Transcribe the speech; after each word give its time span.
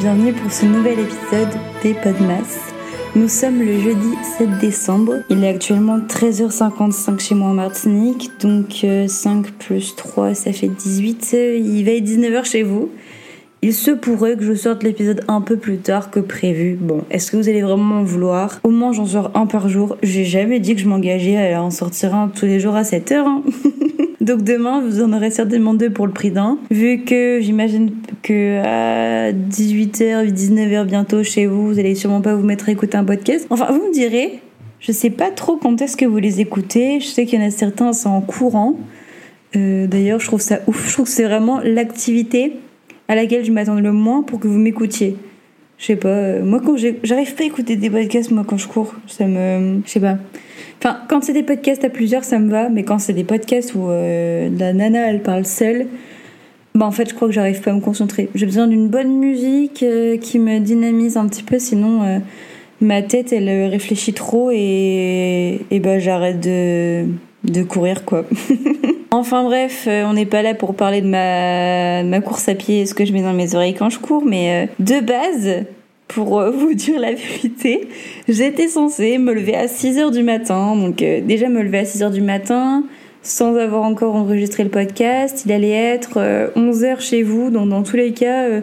bienvenue 0.00 0.32
pour 0.32 0.50
ce 0.50 0.64
nouvel 0.64 0.98
épisode 0.98 1.50
des 1.82 1.92
Podmas. 1.92 2.72
Nous 3.14 3.28
sommes 3.28 3.58
le 3.58 3.78
jeudi 3.80 4.14
7 4.38 4.58
décembre. 4.58 5.16
Il 5.28 5.44
est 5.44 5.48
actuellement 5.48 5.98
13h55 5.98 7.20
chez 7.20 7.34
moi 7.34 7.48
en 7.48 7.52
Martinique, 7.52 8.30
donc 8.40 8.86
5 9.06 9.46
euh, 9.46 9.50
plus 9.58 9.94
3 9.96 10.32
ça 10.32 10.54
fait 10.54 10.68
18. 10.68 11.36
Il 11.58 11.84
va 11.84 11.90
être 11.90 12.04
19h 12.04 12.50
chez 12.50 12.62
vous. 12.62 12.90
Il 13.60 13.74
se 13.74 13.90
pourrait 13.90 14.36
que 14.36 14.42
je 14.42 14.54
sorte 14.54 14.82
l'épisode 14.84 15.22
un 15.28 15.42
peu 15.42 15.58
plus 15.58 15.76
tard 15.76 16.10
que 16.10 16.20
prévu. 16.20 16.78
Bon, 16.80 17.04
est-ce 17.10 17.30
que 17.30 17.36
vous 17.36 17.50
allez 17.50 17.60
vraiment 17.60 17.96
m'en 17.96 18.02
vouloir? 18.02 18.58
Au 18.64 18.70
moins 18.70 18.94
j'en 18.94 19.04
sors 19.04 19.30
un 19.34 19.44
par 19.44 19.68
jour. 19.68 19.98
J'ai 20.02 20.24
jamais 20.24 20.60
dit 20.60 20.74
que 20.74 20.80
je 20.80 20.88
m'engageais 20.88 21.52
à 21.52 21.62
en 21.62 21.70
sortir 21.70 22.14
un 22.14 22.28
tous 22.28 22.46
les 22.46 22.58
jours 22.58 22.74
à 22.74 22.84
7h. 22.84 23.16
Hein. 23.16 23.42
Donc 24.20 24.42
demain, 24.42 24.82
vous 24.82 25.02
en 25.02 25.12
aurez 25.14 25.30
certainement 25.30 25.72
deux 25.72 25.90
pour 25.90 26.06
le 26.06 26.12
prix 26.12 26.30
d'un. 26.30 26.58
Vu 26.70 27.04
que 27.04 27.40
j'imagine 27.40 27.90
que 28.22 28.58
à 28.58 29.32
18h, 29.32 30.30
19h 30.30 30.84
bientôt 30.84 31.24
chez 31.24 31.46
vous, 31.46 31.68
vous 31.68 31.78
allez 31.78 31.94
sûrement 31.94 32.20
pas 32.20 32.34
vous 32.34 32.44
mettre 32.44 32.68
à 32.68 32.72
écouter 32.72 32.98
un 32.98 33.04
podcast. 33.04 33.46
Enfin, 33.48 33.68
vous 33.70 33.88
me 33.88 33.92
direz, 33.92 34.40
je 34.78 34.92
sais 34.92 35.08
pas 35.08 35.30
trop 35.30 35.56
quand 35.56 35.80
est-ce 35.80 35.96
que 35.96 36.04
vous 36.04 36.18
les 36.18 36.40
écoutez. 36.40 37.00
Je 37.00 37.06
sais 37.06 37.24
qu'il 37.24 37.40
y 37.40 37.42
en 37.42 37.46
a 37.46 37.50
certains, 37.50 37.94
c'est 37.94 38.08
en 38.08 38.20
courant. 38.20 38.76
Euh, 39.56 39.86
d'ailleurs, 39.86 40.20
je 40.20 40.26
trouve 40.26 40.40
ça 40.40 40.60
ouf. 40.66 40.86
Je 40.86 40.92
trouve 40.92 41.06
que 41.06 41.10
c'est 41.12 41.24
vraiment 41.24 41.60
l'activité 41.64 42.56
à 43.08 43.14
laquelle 43.14 43.44
je 43.44 43.52
m'attends 43.52 43.80
le 43.80 43.92
moins 43.92 44.22
pour 44.22 44.38
que 44.38 44.48
vous 44.48 44.58
m'écoutiez. 44.58 45.16
Je 45.80 45.86
sais 45.86 45.96
pas, 45.96 46.08
euh, 46.08 46.44
moi 46.44 46.60
quand 46.64 46.76
j'arrive 47.02 47.34
pas 47.34 47.42
à 47.42 47.46
écouter 47.46 47.74
des 47.74 47.88
podcasts, 47.88 48.30
moi 48.30 48.44
quand 48.46 48.58
je 48.58 48.68
cours, 48.68 48.94
ça 49.06 49.26
me. 49.26 49.80
Je 49.86 49.90
sais 49.90 50.00
pas. 50.00 50.18
Enfin, 50.78 50.98
quand 51.08 51.22
c'est 51.22 51.32
des 51.32 51.42
podcasts 51.42 51.84
à 51.84 51.88
plusieurs, 51.90 52.22
ça 52.22 52.38
me 52.38 52.50
va, 52.50 52.68
mais 52.68 52.84
quand 52.84 52.98
c'est 52.98 53.14
des 53.14 53.24
podcasts 53.24 53.74
où 53.74 53.88
euh, 53.88 54.50
la 54.58 54.74
nana 54.74 55.10
elle 55.10 55.22
parle 55.22 55.46
seule, 55.46 55.86
bah 56.74 56.84
en 56.84 56.90
fait, 56.90 57.08
je 57.08 57.14
crois 57.14 57.28
que 57.28 57.34
j'arrive 57.34 57.62
pas 57.62 57.70
à 57.70 57.74
me 57.74 57.80
concentrer. 57.80 58.28
J'ai 58.34 58.44
besoin 58.46 58.66
d'une 58.66 58.88
bonne 58.88 59.18
musique 59.18 59.82
euh, 59.82 60.18
qui 60.18 60.38
me 60.38 60.58
dynamise 60.58 61.16
un 61.16 61.26
petit 61.28 61.42
peu, 61.42 61.58
sinon 61.58 62.02
euh, 62.02 62.18
ma 62.82 63.00
tête 63.00 63.32
elle 63.32 63.48
réfléchit 63.70 64.12
trop 64.12 64.50
et, 64.52 65.60
et 65.70 65.80
bah 65.80 65.98
j'arrête 65.98 66.40
de, 66.40 67.06
de 67.44 67.62
courir 67.62 68.04
quoi. 68.04 68.26
enfin 69.10 69.44
bref, 69.44 69.86
on 69.86 70.12
n'est 70.12 70.26
pas 70.26 70.42
là 70.42 70.54
pour 70.54 70.74
parler 70.74 71.00
de 71.00 71.06
ma, 71.06 72.20
course 72.20 72.48
à 72.48 72.54
pied, 72.54 72.86
ce 72.86 72.94
que 72.94 73.04
je 73.04 73.12
mets 73.12 73.22
dans 73.22 73.32
mes 73.32 73.54
oreilles 73.54 73.74
quand 73.74 73.90
je 73.90 73.98
cours, 73.98 74.24
mais 74.24 74.68
de 74.78 75.00
base, 75.00 75.64
pour 76.12 76.40
euh, 76.40 76.50
vous 76.54 76.74
dire 76.74 77.00
la 77.00 77.12
vérité, 77.12 77.88
j'étais 78.28 78.68
censée 78.68 79.18
me 79.18 79.32
lever 79.32 79.56
à 79.56 79.66
6h 79.66 80.12
du 80.12 80.22
matin. 80.22 80.76
Donc 80.76 81.02
euh, 81.02 81.20
déjà 81.20 81.48
me 81.48 81.62
lever 81.62 81.78
à 81.78 81.84
6h 81.84 82.12
du 82.12 82.22
matin 82.22 82.84
sans 83.22 83.56
avoir 83.56 83.82
encore 83.82 84.14
enregistré 84.16 84.64
le 84.64 84.70
podcast. 84.70 85.42
Il 85.44 85.52
allait 85.52 85.70
être 85.70 86.18
11h 86.56 86.84
euh, 86.84 86.96
chez 86.98 87.22
vous. 87.22 87.50
Donc 87.50 87.68
dans 87.68 87.82
tous 87.82 87.96
les 87.96 88.12
cas, 88.12 88.48
il 88.48 88.62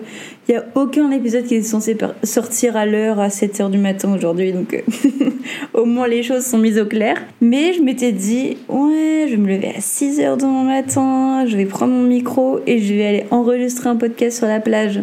n'y 0.50 0.56
a 0.56 0.66
aucun 0.76 1.12
épisode 1.12 1.46
qui 1.46 1.56
est 1.56 1.62
censé 1.62 1.96
sortir 2.24 2.76
à 2.76 2.86
l'heure 2.86 3.20
à 3.20 3.28
7h 3.28 3.70
du 3.70 3.78
matin 3.78 4.14
aujourd'hui. 4.14 4.54
Donc 4.54 4.84
au 5.74 5.86
moins 5.86 6.08
les 6.08 6.24
choses 6.24 6.46
sont 6.46 6.58
mises 6.58 6.80
au 6.80 6.86
clair. 6.86 7.22
Mais 7.42 7.74
je 7.74 7.82
m'étais 7.82 8.12
dit, 8.12 8.58
ouais, 8.68 9.26
je 9.28 9.36
vais 9.36 9.38
me 9.38 9.48
lever 9.48 9.74
à 9.76 9.80
6h 9.80 10.38
demain 10.38 10.64
matin. 10.64 11.46
Je 11.48 11.56
vais 11.56 11.66
prendre 11.66 11.94
mon 11.94 12.04
micro 12.04 12.60
et 12.66 12.80
je 12.80 12.94
vais 12.94 13.06
aller 13.06 13.26
enregistrer 13.32 13.90
un 13.90 13.96
podcast 13.96 14.38
sur 14.38 14.48
la 14.48 14.60
plage. 14.60 15.02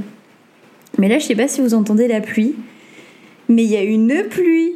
Mais 0.99 1.09
là, 1.09 1.19
je 1.19 1.27
sais 1.27 1.35
pas 1.35 1.49
si 1.49 1.61
vous 1.61 1.75
entendez 1.75 2.07
la 2.07 2.21
pluie, 2.21 2.55
mais 3.49 3.65
il 3.65 3.71
y 3.71 3.77
a 3.77 3.83
une 3.83 4.23
pluie. 4.31 4.73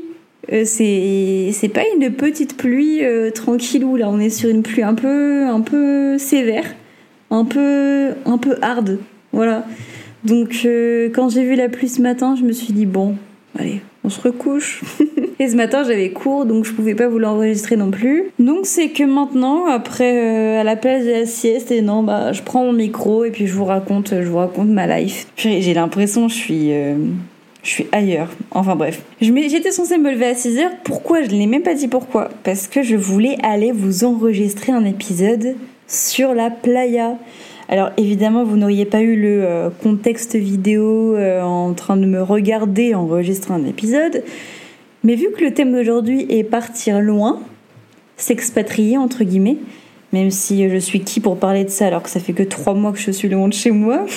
Euh, 0.52 0.64
c'est 0.64 1.70
pas 1.72 1.82
une 1.94 2.10
petite 2.10 2.56
pluie 2.56 3.04
euh, 3.04 3.30
tranquillou 3.30 3.96
là, 3.96 4.08
on 4.08 4.18
est 4.18 4.30
sur 4.30 4.48
une 4.48 4.62
pluie 4.62 4.82
un 4.82 4.94
peu 4.94 5.44
un 5.46 5.60
peu 5.60 6.16
sévère, 6.18 6.64
un 7.30 7.44
peu 7.44 8.10
un 8.24 8.38
peu 8.38 8.56
hard. 8.62 8.98
Voilà. 9.32 9.64
Donc 10.24 10.62
euh, 10.64 11.10
quand 11.14 11.28
j'ai 11.28 11.44
vu 11.44 11.54
la 11.54 11.68
pluie 11.68 11.88
ce 11.88 12.02
matin, 12.02 12.34
je 12.38 12.44
me 12.44 12.52
suis 12.52 12.72
dit 12.72 12.86
bon, 12.86 13.14
allez, 13.58 13.80
on 14.04 14.10
se 14.10 14.20
recouche. 14.20 14.82
et 15.38 15.48
ce 15.48 15.56
matin, 15.56 15.84
j'avais 15.84 16.10
cours, 16.10 16.44
donc 16.44 16.64
je 16.64 16.72
pouvais 16.72 16.94
pas 16.94 17.08
vous 17.08 17.18
l'enregistrer 17.18 17.76
non 17.76 17.90
plus. 17.90 18.24
Donc 18.38 18.60
c'est 18.64 18.88
que 18.88 19.04
maintenant, 19.04 19.66
après 19.66 20.16
euh, 20.16 20.60
à 20.60 20.64
la 20.64 20.76
place 20.76 21.04
de 21.04 21.10
la 21.10 21.26
sieste, 21.26 21.70
et 21.70 21.82
non, 21.82 22.02
bah 22.02 22.32
je 22.32 22.42
prends 22.42 22.64
mon 22.64 22.72
micro 22.72 23.24
et 23.24 23.30
puis 23.30 23.46
je 23.46 23.54
vous 23.54 23.64
raconte, 23.64 24.14
je 24.20 24.30
raconte 24.30 24.68
ma 24.68 24.86
life. 24.98 25.26
J'ai 25.36 25.74
l'impression, 25.74 26.28
je 26.28 26.34
suis 26.34 26.72
euh, 26.72 26.96
je 27.68 27.74
suis 27.74 27.86
ailleurs. 27.92 28.30
Enfin 28.50 28.76
bref. 28.76 29.02
J'étais 29.20 29.70
censée 29.70 29.98
me 29.98 30.10
lever 30.10 30.24
à 30.24 30.32
6h. 30.32 30.70
Pourquoi 30.84 31.20
Je 31.20 31.26
ne 31.26 31.32
l'ai 31.32 31.46
même 31.46 31.62
pas 31.62 31.74
dit 31.74 31.86
pourquoi? 31.86 32.30
Parce 32.42 32.66
que 32.66 32.82
je 32.82 32.96
voulais 32.96 33.36
aller 33.42 33.72
vous 33.72 34.04
enregistrer 34.04 34.72
un 34.72 34.86
épisode 34.86 35.54
sur 35.86 36.32
la 36.32 36.48
playa. 36.48 37.18
Alors 37.68 37.90
évidemment, 37.98 38.42
vous 38.42 38.56
n'auriez 38.56 38.86
pas 38.86 39.02
eu 39.02 39.16
le 39.16 39.44
euh, 39.44 39.68
contexte 39.82 40.34
vidéo 40.34 41.14
euh, 41.14 41.42
en 41.42 41.74
train 41.74 41.98
de 41.98 42.06
me 42.06 42.22
regarder 42.22 42.94
enregistrer 42.94 43.52
un 43.52 43.66
épisode. 43.66 44.24
Mais 45.04 45.14
vu 45.14 45.26
que 45.36 45.44
le 45.44 45.52
thème 45.52 45.72
d'aujourd'hui 45.72 46.26
est 46.30 46.44
partir 46.44 47.02
loin, 47.02 47.38
s'expatrier 48.16 48.96
entre 48.96 49.24
guillemets, 49.24 49.58
même 50.14 50.30
si 50.30 50.70
je 50.70 50.78
suis 50.78 51.00
qui 51.00 51.20
pour 51.20 51.36
parler 51.36 51.64
de 51.64 51.70
ça 51.70 51.88
alors 51.88 52.02
que 52.02 52.08
ça 52.08 52.18
fait 52.18 52.32
que 52.32 52.42
trois 52.42 52.72
mois 52.72 52.92
que 52.92 52.98
je 52.98 53.10
suis 53.10 53.28
loin 53.28 53.46
de 53.46 53.52
chez 53.52 53.72
moi. 53.72 54.06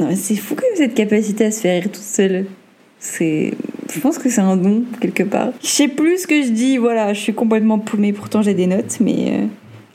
non 0.00 0.06
mais 0.08 0.16
c'est 0.16 0.36
fou 0.36 0.54
même 0.54 0.76
cette 0.76 0.94
capacité 0.94 1.46
à 1.46 1.50
se 1.50 1.60
faire 1.60 1.80
rire 1.80 1.90
toute 1.90 2.02
seule. 2.02 2.46
C'est, 3.00 3.54
je 3.92 4.00
pense 4.00 4.18
que 4.18 4.28
c'est 4.28 4.40
un 4.40 4.56
don 4.56 4.82
quelque 5.00 5.22
part. 5.22 5.50
Je 5.62 5.68
sais 5.68 5.88
plus 5.88 6.22
ce 6.22 6.26
que 6.26 6.42
je 6.42 6.48
dis, 6.48 6.78
voilà, 6.78 7.12
je 7.14 7.20
suis 7.20 7.34
complètement 7.34 7.78
paumée. 7.78 8.12
Pourtant 8.12 8.42
j'ai 8.42 8.54
des 8.54 8.66
notes, 8.66 8.98
mais 9.00 9.14
euh, 9.28 9.46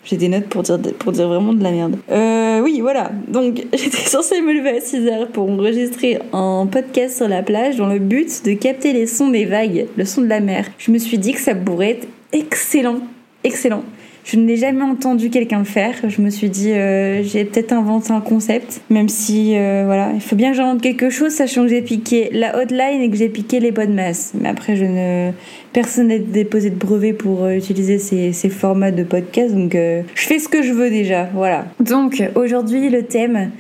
j'ai 0.06 0.18
des 0.18 0.28
notes 0.28 0.48
pour 0.48 0.64
dire, 0.64 0.80
pour 1.00 1.12
dire 1.12 1.28
vraiment 1.28 1.54
de 1.54 1.64
la 1.64 1.72
merde. 1.72 1.98
Euh, 2.12 2.62
oui, 2.62 2.80
voilà. 2.82 3.12
Donc, 3.28 3.66
j'étais 3.74 4.08
censée 4.10 4.42
me 4.42 4.54
lever 4.54 4.70
à 4.70 4.80
6h 4.80 5.28
pour 5.28 5.50
enregistrer 5.50 6.20
un 6.34 6.68
podcast 6.70 7.18
sur 7.18 7.28
la 7.28 7.42
plage 7.44 7.78
dans 7.78 7.88
le 7.88 8.00
but 8.00 8.46
de 8.46 8.54
capter 8.54 8.94
les 8.94 9.08
sons 9.08 9.30
des 9.30 9.46
vagues, 9.46 9.88
le 9.96 10.06
son 10.06 10.22
de 10.22 10.28
la 10.28 10.40
mer. 10.40 10.66
Je 10.78 10.92
me 10.92 10.98
suis 10.98 11.18
dit 11.18 11.34
que 11.34 11.42
ça 11.42 11.56
pourrait 11.56 11.92
être 11.92 12.08
excellent. 12.32 13.00
Excellent. 13.44 13.84
Je 14.24 14.38
n'ai 14.38 14.56
jamais 14.56 14.84
entendu 14.84 15.30
quelqu'un 15.30 15.60
le 15.60 15.66
faire. 15.66 15.96
Je 16.08 16.22
me 16.22 16.30
suis 16.30 16.50
dit, 16.50 16.72
euh, 16.72 17.24
j'ai 17.24 17.44
peut-être 17.44 17.74
inventé 17.74 18.12
un 18.12 18.22
concept, 18.22 18.82
même 18.90 19.10
si, 19.10 19.58
euh, 19.58 19.84
voilà, 19.86 20.12
il 20.14 20.22
faut 20.22 20.38
bien 20.38 20.52
que 20.52 20.58
j'invente 20.58 20.82
quelque 20.82 21.10
chose, 21.10 21.34
sachant 21.34 21.64
que 21.64 21.68
j'ai 21.68 21.82
piqué 21.82 22.30
la 22.32 22.58
hotline 22.58 23.02
et 23.02 23.10
que 23.10 23.18
j'ai 23.18 23.28
piqué 23.28 23.60
les 23.60 23.72
bonnes 23.72 23.94
masses. 23.94 24.32
Mais 24.40 24.48
après, 24.48 24.78
je 24.78 24.86
ne, 24.86 25.32
personne 25.74 26.08
n'a 26.08 26.20
déposé 26.20 26.70
de 26.70 26.76
brevet 26.76 27.12
pour 27.12 27.44
euh, 27.44 27.56
utiliser 27.56 28.00
ces, 28.00 28.32
ces, 28.32 28.50
formats 28.50 28.92
de 28.92 29.04
podcast, 29.04 29.54
donc 29.54 29.74
je 29.74 30.04
fais 30.16 30.40
ce 30.40 30.48
que 30.48 30.62
je 30.62 30.72
veux 30.72 30.90
déjà, 30.90 31.28
voilà. 31.34 31.66
Donc 31.80 32.24
aujourd'hui, 32.36 32.90
le 32.90 33.04
thème, 33.04 33.52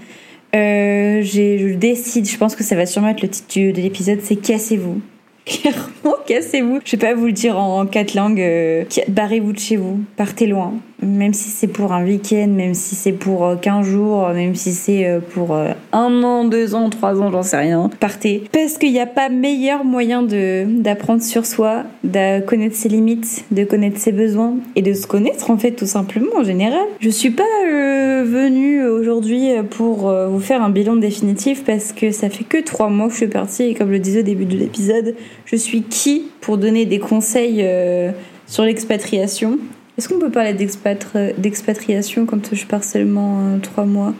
je 0.53 1.73
décide, 1.73 2.29
je 2.29 2.37
pense 2.37 2.55
que 2.55 2.63
ça 2.63 2.75
va 2.75 2.85
sûrement 2.85 3.09
être 3.09 3.21
le 3.21 3.29
titre 3.29 3.75
de 3.75 3.81
l'épisode, 3.81 4.19
c'est 4.21 4.35
cassez-vous. 4.35 5.01
Clairement, 5.45 6.15
cassez-vous. 6.27 6.79
Je 6.85 6.91
vais 6.91 7.07
pas 7.07 7.13
vous 7.13 7.25
le 7.25 7.31
dire 7.31 7.57
en 7.57 7.85
quatre 7.85 8.13
langues. 8.13 8.41
Euh, 8.41 8.85
barrez-vous 9.07 9.53
de 9.53 9.59
chez 9.59 9.75
vous. 9.75 10.03
Partez 10.15 10.47
loin. 10.47 10.73
Même 11.03 11.33
si 11.33 11.49
c'est 11.49 11.67
pour 11.67 11.93
un 11.93 12.03
week-end, 12.03 12.47
même 12.49 12.73
si 12.73 12.95
c'est 12.95 13.11
pour 13.11 13.55
15 13.61 13.85
euh, 13.85 13.89
jours, 13.89 14.29
même 14.29 14.55
si 14.55 14.71
c'est 14.71 15.07
euh, 15.07 15.19
pour 15.19 15.55
un 15.55 16.23
an, 16.23 16.45
deux 16.45 16.75
ans, 16.75 16.89
trois 16.89 17.21
ans, 17.21 17.31
j'en 17.31 17.43
sais 17.43 17.57
rien. 17.57 17.89
Partez. 17.99 18.43
Parce 18.51 18.77
qu'il 18.77 18.91
n'y 18.91 18.99
a 18.99 19.05
pas 19.05 19.29
meilleur 19.29 19.83
moyen 19.83 20.23
d'apprendre 20.23 21.21
sur 21.21 21.45
soi, 21.45 21.83
de 22.03 22.41
connaître 22.45 22.75
ses 22.75 22.89
limites, 22.89 23.45
de 23.51 23.63
connaître 23.63 23.97
ses 23.97 24.11
besoins 24.11 24.55
et 24.75 24.81
de 24.81 24.93
se 24.93 25.07
connaître 25.07 25.51
en 25.51 25.57
fait 25.57 25.71
tout 25.71 25.85
simplement 25.85 26.37
en 26.37 26.43
général. 26.43 26.85
Je 26.99 27.09
suis 27.09 27.31
pas 27.31 27.43
venue 27.65 28.85
aujourd'hui 28.85 29.49
pour 29.69 30.11
vous 30.11 30.39
faire 30.39 30.61
un 30.61 30.69
bilan 30.69 30.95
définitif 30.95 31.63
parce 31.63 31.91
que 31.91 32.11
ça 32.11 32.29
fait 32.29 32.43
que 32.43 32.57
trois 32.63 32.89
mois 32.89 33.07
que 33.07 33.13
je 33.13 33.17
suis 33.17 33.27
partie 33.27 33.63
et 33.63 33.73
comme 33.73 33.87
je 33.87 33.93
le 33.93 33.99
disais 33.99 34.19
au 34.19 34.23
début 34.23 34.45
de 34.45 34.57
l'épisode, 34.57 35.15
je 35.45 35.55
suis 35.55 35.83
qui 35.83 36.27
pour 36.41 36.57
donner 36.57 36.85
des 36.85 36.99
conseils 36.99 37.61
euh, 37.61 38.11
sur 38.47 38.63
l'expatriation? 38.63 39.57
Est-ce 39.97 40.09
qu'on 40.09 40.19
peut 40.19 40.31
parler 40.31 40.53
d'expatriation 40.53 42.25
quand 42.25 42.53
je 42.55 42.65
pars 42.65 42.83
seulement 42.83 43.39
euh, 43.41 43.59
trois 43.59 43.85
mois 43.85 44.13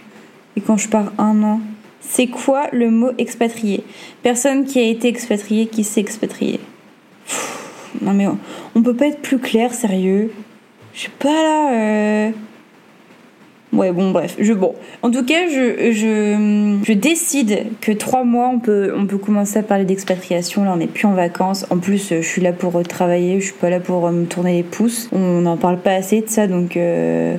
et 0.55 0.61
quand 0.61 0.77
je 0.77 0.87
pars 0.87 1.11
un 1.17 1.41
an? 1.43 1.61
C'est 1.99 2.27
quoi 2.27 2.67
le 2.71 2.91
mot 2.91 3.11
expatrié? 3.17 3.83
Personne 4.21 4.65
qui 4.65 4.79
a 4.79 4.83
été 4.83 5.07
expatrié 5.07 5.67
qui 5.67 5.83
s'est 5.83 6.01
expatrié. 6.01 6.59
non 8.01 8.13
mais 8.13 8.27
on, 8.75 8.83
peut 8.83 8.95
pas 8.95 9.07
être 9.07 9.21
plus 9.21 9.39
clair, 9.39 9.73
sérieux. 9.73 10.31
Je 10.93 10.99
suis 10.99 11.11
pas 11.11 11.29
là. 11.29 11.73
Euh, 11.73 12.31
Ouais, 13.73 13.91
bon, 13.91 14.11
bref. 14.11 14.35
Je, 14.39 14.53
bon. 14.53 14.75
En 15.01 15.09
tout 15.09 15.25
cas, 15.25 15.47
je, 15.49 15.91
je, 15.91 16.93
décide 16.93 17.65
que 17.81 17.91
trois 17.91 18.23
mois, 18.23 18.49
on 18.49 18.59
peut, 18.59 18.93
on 18.95 19.07
peut 19.07 19.17
commencer 19.17 19.57
à 19.57 19.63
parler 19.63 19.83
d'expatriation. 19.83 20.63
Là, 20.63 20.71
on 20.73 20.77
n'est 20.77 20.87
plus 20.87 21.07
en 21.07 21.13
vacances. 21.13 21.65
En 21.71 21.79
plus, 21.79 22.09
je 22.09 22.21
suis 22.21 22.41
là 22.41 22.53
pour 22.53 22.81
travailler. 22.83 23.39
Je 23.39 23.45
suis 23.45 23.53
pas 23.53 23.71
là 23.71 23.79
pour 23.79 24.09
me 24.11 24.25
tourner 24.25 24.57
les 24.57 24.63
pouces. 24.63 25.09
On 25.11 25.41
n'en 25.41 25.57
parle 25.57 25.79
pas 25.79 25.93
assez 25.93 26.21
de 26.21 26.29
ça, 26.29 26.47
donc, 26.47 26.77
euh, 26.77 27.35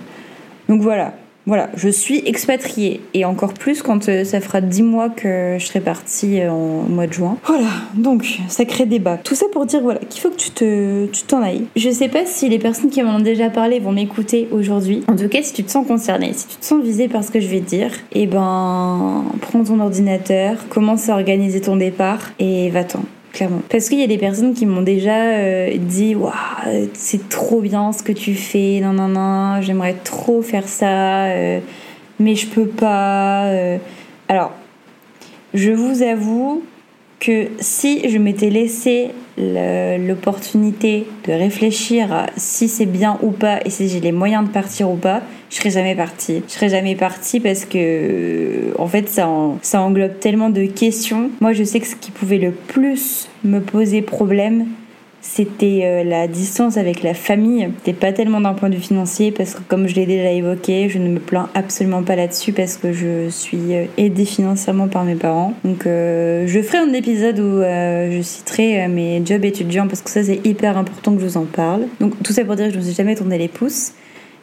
donc 0.69 0.83
voilà. 0.83 1.15
Voilà, 1.47 1.71
je 1.77 1.89
suis 1.89 2.23
expatriée. 2.27 3.03
Et 3.13 3.25
encore 3.25 3.55
plus 3.55 3.83
quand 3.83 4.09
euh, 4.09 4.25
ça 4.25 4.41
fera 4.41 4.61
10 4.61 4.83
mois 4.83 5.11
que 5.11 5.57
je 5.59 5.67
serai 5.67 5.81
partie 5.81 6.41
euh, 6.41 6.51
en 6.51 6.89
mois 6.89 7.07
de 7.07 7.13
juin. 7.13 7.37
Voilà, 7.45 7.69
donc, 7.95 8.39
sacré 8.49 8.87
débat. 8.87 9.19
Tout 9.23 9.35
ça 9.35 9.47
pour 9.53 9.67
dire, 9.67 9.81
voilà, 9.83 10.01
qu'il 10.01 10.21
faut 10.21 10.31
que 10.31 10.37
tu 10.37 10.51
te, 10.51 11.07
tu 11.07 11.23
t'en 11.25 11.43
ailles. 11.43 11.67
Je 11.77 11.91
sais 11.91 12.09
pas 12.09 12.25
si 12.25 12.49
les 12.49 12.59
personnes 12.59 12.91
qui 12.91 13.03
m'en 13.03 13.17
ont 13.17 13.21
déjà 13.21 13.51
parlé 13.51 13.79
vont 13.79 13.93
m'écouter 13.93 14.49
aujourd'hui. 14.53 15.05
En 15.09 15.17
tout 15.17 15.29
cas, 15.29 15.43
si 15.43 15.53
tu 15.53 15.65
te 15.65 15.71
sens 15.71 15.87
concernée, 15.87 16.33
si 16.33 16.47
tu 16.47 16.57
te 16.57 16.65
sens 16.65 16.83
visée 16.83 17.09
par 17.09 17.23
ce 17.23 17.31
que 17.31 17.41
je 17.41 17.49
vais 17.49 17.61
dire, 17.61 17.91
eh 18.13 18.27
ben, 18.27 19.25
prends 19.41 19.65
ton 19.65 19.81
ordinateur, 19.81 20.57
commence 20.69 21.09
à 21.09 21.15
organiser 21.15 21.61
ton 21.61 21.77
départ 21.77 22.31
et 22.39 22.71
va-t'en 22.71 23.01
Parce 23.69 23.89
qu'il 23.89 23.99
y 23.99 24.03
a 24.03 24.07
des 24.07 24.19
personnes 24.19 24.55
qui 24.55 24.67
m'ont 24.67 24.83
déjà 24.83 25.17
euh, 25.17 25.77
dit 25.77 26.15
Waouh, 26.15 26.33
c'est 26.93 27.29
trop 27.29 27.61
bien 27.61 27.93
ce 27.93 28.03
que 28.03 28.13
tu 28.13 28.35
fais, 28.35 28.81
non, 28.81 28.93
non, 28.93 29.09
non, 29.09 29.61
j'aimerais 29.61 29.97
trop 30.05 30.43
faire 30.43 30.69
ça, 30.69 31.27
euh, 31.27 31.61
mais 32.21 32.35
je 32.35 32.47
peux 32.47 32.67
pas. 32.67 33.47
Euh. 33.47 33.79
Alors, 34.29 34.53
je 35.53 35.71
vous 35.73 36.03
avoue 36.03 36.63
que 37.21 37.49
si 37.59 38.09
je 38.09 38.19
m'étais 38.19 38.51
laissé 38.51 39.11
l'opportunité 39.37 41.07
de 41.27 41.33
réfléchir 41.33 42.13
à 42.13 42.27
si 42.37 42.69
c'est 42.69 42.87
bien 42.87 43.19
ou 43.23 43.31
pas 43.31 43.61
et 43.65 43.71
si 43.71 43.89
j'ai 43.89 44.01
les 44.01 44.13
moyens 44.13 44.47
de 44.47 44.51
partir 44.51 44.91
ou 44.91 44.97
pas, 44.97 45.23
je 45.51 45.57
serais 45.57 45.71
jamais 45.71 45.95
partie. 45.95 46.43
Je 46.49 46.53
serais 46.53 46.69
jamais 46.69 46.97
partie 46.97 47.41
parce 47.41 47.65
que, 47.65 48.75
en 48.79 48.87
fait, 48.87 49.09
ça, 49.09 49.29
ça 49.63 49.81
englobe 49.81 50.19
tellement 50.21 50.51
de 50.51 50.65
questions. 50.67 51.31
Moi, 51.41 51.53
je 51.53 51.65
sais 51.65 51.81
que 51.81 51.87
ce 51.87 51.97
qui 51.97 52.11
pouvait 52.11 52.39
le 52.39 52.51
plus 52.51 53.29
me 53.45 53.61
poser 53.61 54.03
problème, 54.03 54.67
c'était 55.27 55.81
euh, 55.85 56.05
la 56.05 56.29
distance 56.29 56.77
avec 56.77 57.03
la 57.03 57.15
famille. 57.15 57.71
C'était 57.79 57.99
pas 57.99 58.13
tellement 58.13 58.43
d'un 58.43 58.53
point 58.53 58.69
de 58.69 58.75
vue 58.75 58.83
financier 58.83 59.33
parce 59.33 59.55
que 59.55 59.63
comme 59.67 59.89
je 59.89 59.95
l'ai 59.95 60.05
déjà 60.05 60.31
évoqué, 60.31 60.91
je 60.91 60.99
ne 60.99 61.09
me 61.09 61.19
plains 61.19 61.49
absolument 61.55 62.03
pas 62.03 62.15
là-dessus 62.15 62.53
parce 62.53 62.77
que 62.77 62.93
je 62.93 63.31
suis 63.31 63.75
euh, 63.75 63.87
aidée 63.97 64.27
financièrement 64.27 64.87
par 64.87 65.03
mes 65.05 65.15
parents. 65.15 65.55
Donc 65.65 65.87
euh, 65.87 66.47
je 66.47 66.61
ferai 66.61 66.79
un 66.79 66.93
épisode 66.93 67.41
où 67.41 67.63
je 67.63 68.21
citerai 68.23 68.87
mes 68.89 69.25
jobs 69.25 69.45
étudiants 69.45 69.89
parce 69.89 70.03
que 70.03 70.11
ça 70.11 70.23
c'est 70.23 70.47
hyper 70.47 70.77
important 70.77 71.15
que 71.15 71.21
je 71.23 71.27
vous 71.27 71.37
en 71.39 71.47
parle. 71.47 71.87
Donc 72.01 72.23
tout 72.23 72.35
ça 72.35 72.45
pour 72.45 72.55
dire 72.55 72.67
que 72.67 72.73
je 72.73 72.77
ne 72.77 72.83
me 72.83 72.87
suis 72.87 72.95
jamais 72.95 73.17
tourné 73.17 73.39
les 73.39 73.49
pouces. 73.49 73.95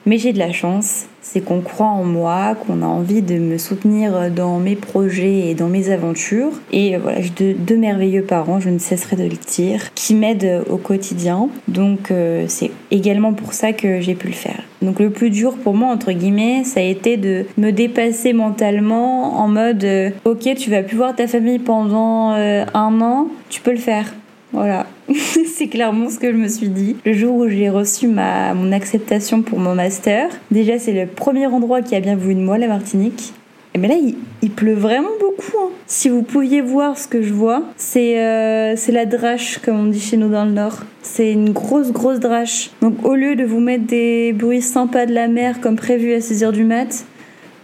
Mais 0.05 0.17
j'ai 0.17 0.33
de 0.33 0.39
la 0.39 0.51
chance, 0.51 1.05
c'est 1.21 1.41
qu'on 1.41 1.61
croit 1.61 1.87
en 1.87 2.03
moi, 2.03 2.55
qu'on 2.55 2.81
a 2.81 2.85
envie 2.85 3.21
de 3.21 3.35
me 3.35 3.57
soutenir 3.57 4.31
dans 4.31 4.57
mes 4.57 4.75
projets 4.75 5.49
et 5.49 5.55
dans 5.55 5.67
mes 5.67 5.91
aventures. 5.91 6.51
Et 6.71 6.97
voilà, 6.97 7.19
j'ai 7.21 7.53
de, 7.53 7.75
merveilleux 7.75 8.23
parents, 8.23 8.59
je 8.59 8.69
ne 8.69 8.79
cesserai 8.79 9.15
de 9.15 9.23
le 9.23 9.37
dire, 9.47 9.93
qui 9.93 10.15
m'aident 10.15 10.63
au 10.69 10.77
quotidien. 10.77 11.49
Donc 11.67 12.09
euh, 12.09 12.45
c'est 12.47 12.71
également 12.89 13.33
pour 13.33 13.53
ça 13.53 13.73
que 13.73 14.01
j'ai 14.01 14.15
pu 14.15 14.27
le 14.27 14.33
faire. 14.33 14.63
Donc 14.81 14.99
le 14.99 15.11
plus 15.11 15.29
dur 15.29 15.55
pour 15.57 15.75
moi, 15.75 15.89
entre 15.89 16.11
guillemets, 16.11 16.63
ça 16.63 16.79
a 16.79 16.83
été 16.83 17.17
de 17.17 17.45
me 17.57 17.71
dépasser 17.71 18.33
mentalement 18.33 19.39
en 19.39 19.47
mode, 19.47 19.83
euh, 19.83 20.09
ok, 20.25 20.55
tu 20.57 20.71
vas 20.71 20.81
plus 20.81 20.97
voir 20.97 21.15
ta 21.15 21.27
famille 21.27 21.59
pendant 21.59 22.33
euh, 22.33 22.65
un 22.73 22.99
an, 23.01 23.27
tu 23.49 23.61
peux 23.61 23.71
le 23.71 23.77
faire. 23.77 24.11
Voilà, 24.53 24.85
c'est 25.55 25.67
clairement 25.67 26.09
ce 26.09 26.19
que 26.19 26.31
je 26.31 26.37
me 26.37 26.47
suis 26.47 26.69
dit. 26.69 26.97
Le 27.05 27.13
jour 27.13 27.35
où 27.35 27.47
j'ai 27.47 27.69
reçu 27.69 28.07
ma, 28.07 28.53
mon 28.53 28.71
acceptation 28.71 29.41
pour 29.41 29.59
mon 29.59 29.75
master, 29.75 30.29
déjà 30.51 30.77
c'est 30.77 30.93
le 30.93 31.07
premier 31.07 31.47
endroit 31.47 31.81
qui 31.81 31.95
a 31.95 31.99
bien 31.99 32.15
voulu 32.15 32.35
de 32.35 32.41
moi, 32.41 32.57
la 32.57 32.67
Martinique. 32.67 33.33
Mais 33.77 33.87
là, 33.87 33.95
il, 34.41 34.51
pleut 34.51 34.73
vraiment 34.73 35.09
beaucoup. 35.19 35.57
Hein. 35.57 35.69
Si 35.87 36.09
vous 36.09 36.23
pouviez 36.23 36.59
voir 36.59 36.97
ce 36.97 37.07
que 37.07 37.21
je 37.21 37.31
vois, 37.31 37.63
c'est 37.77 38.19
euh, 38.19 38.75
la 38.89 39.05
drache, 39.05 39.59
comme 39.59 39.79
on 39.79 39.85
dit 39.85 39.99
chez 40.01 40.17
nous 40.17 40.29
dans 40.29 40.43
le 40.43 40.51
Nord. 40.51 40.79
C'est 41.01 41.31
une 41.31 41.51
grosse, 41.51 41.93
grosse 41.93 42.19
drache. 42.19 42.71
Donc 42.81 43.05
au 43.05 43.15
lieu 43.15 43.37
de 43.37 43.45
vous 43.45 43.61
mettre 43.61 43.85
des 43.85 44.33
bruits 44.33 44.61
sympas 44.61 45.05
de 45.05 45.13
la 45.13 45.29
mer 45.29 45.61
comme 45.61 45.77
prévu 45.77 46.13
à 46.13 46.19
6h 46.19 46.51
du 46.51 46.65
mat', 46.65 47.05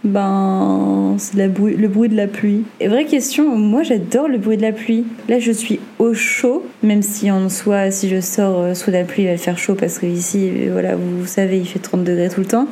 ben, 0.02 1.16
c'est 1.18 1.36
le 1.36 1.48
bruit 1.88 2.08
de 2.08 2.16
la 2.16 2.26
pluie. 2.26 2.64
Et 2.80 2.88
vraie 2.88 3.04
question, 3.04 3.56
moi 3.56 3.82
j'adore 3.82 4.28
le 4.28 4.38
bruit 4.38 4.56
de 4.56 4.62
la 4.62 4.72
pluie. 4.72 5.04
Là 5.28 5.38
je 5.38 5.52
suis 5.52 5.78
au 5.98 6.14
chaud, 6.14 6.64
même 6.82 7.02
si 7.02 7.30
en 7.30 7.48
soi, 7.48 7.90
si 7.90 8.08
je 8.08 8.20
sors 8.20 8.60
euh, 8.60 8.74
sous 8.74 8.90
la 8.90 9.04
pluie, 9.04 9.24
il 9.24 9.28
va 9.28 9.36
faire 9.36 9.58
chaud 9.58 9.74
parce 9.74 9.98
que 9.98 10.06
ici, 10.06 10.48
euh, 10.50 10.68
voilà, 10.72 10.96
vous 10.96 11.26
savez, 11.26 11.58
il 11.58 11.66
fait 11.66 11.78
30 11.78 12.04
degrés 12.04 12.28
tout 12.28 12.40
le 12.40 12.46
temps. 12.46 12.68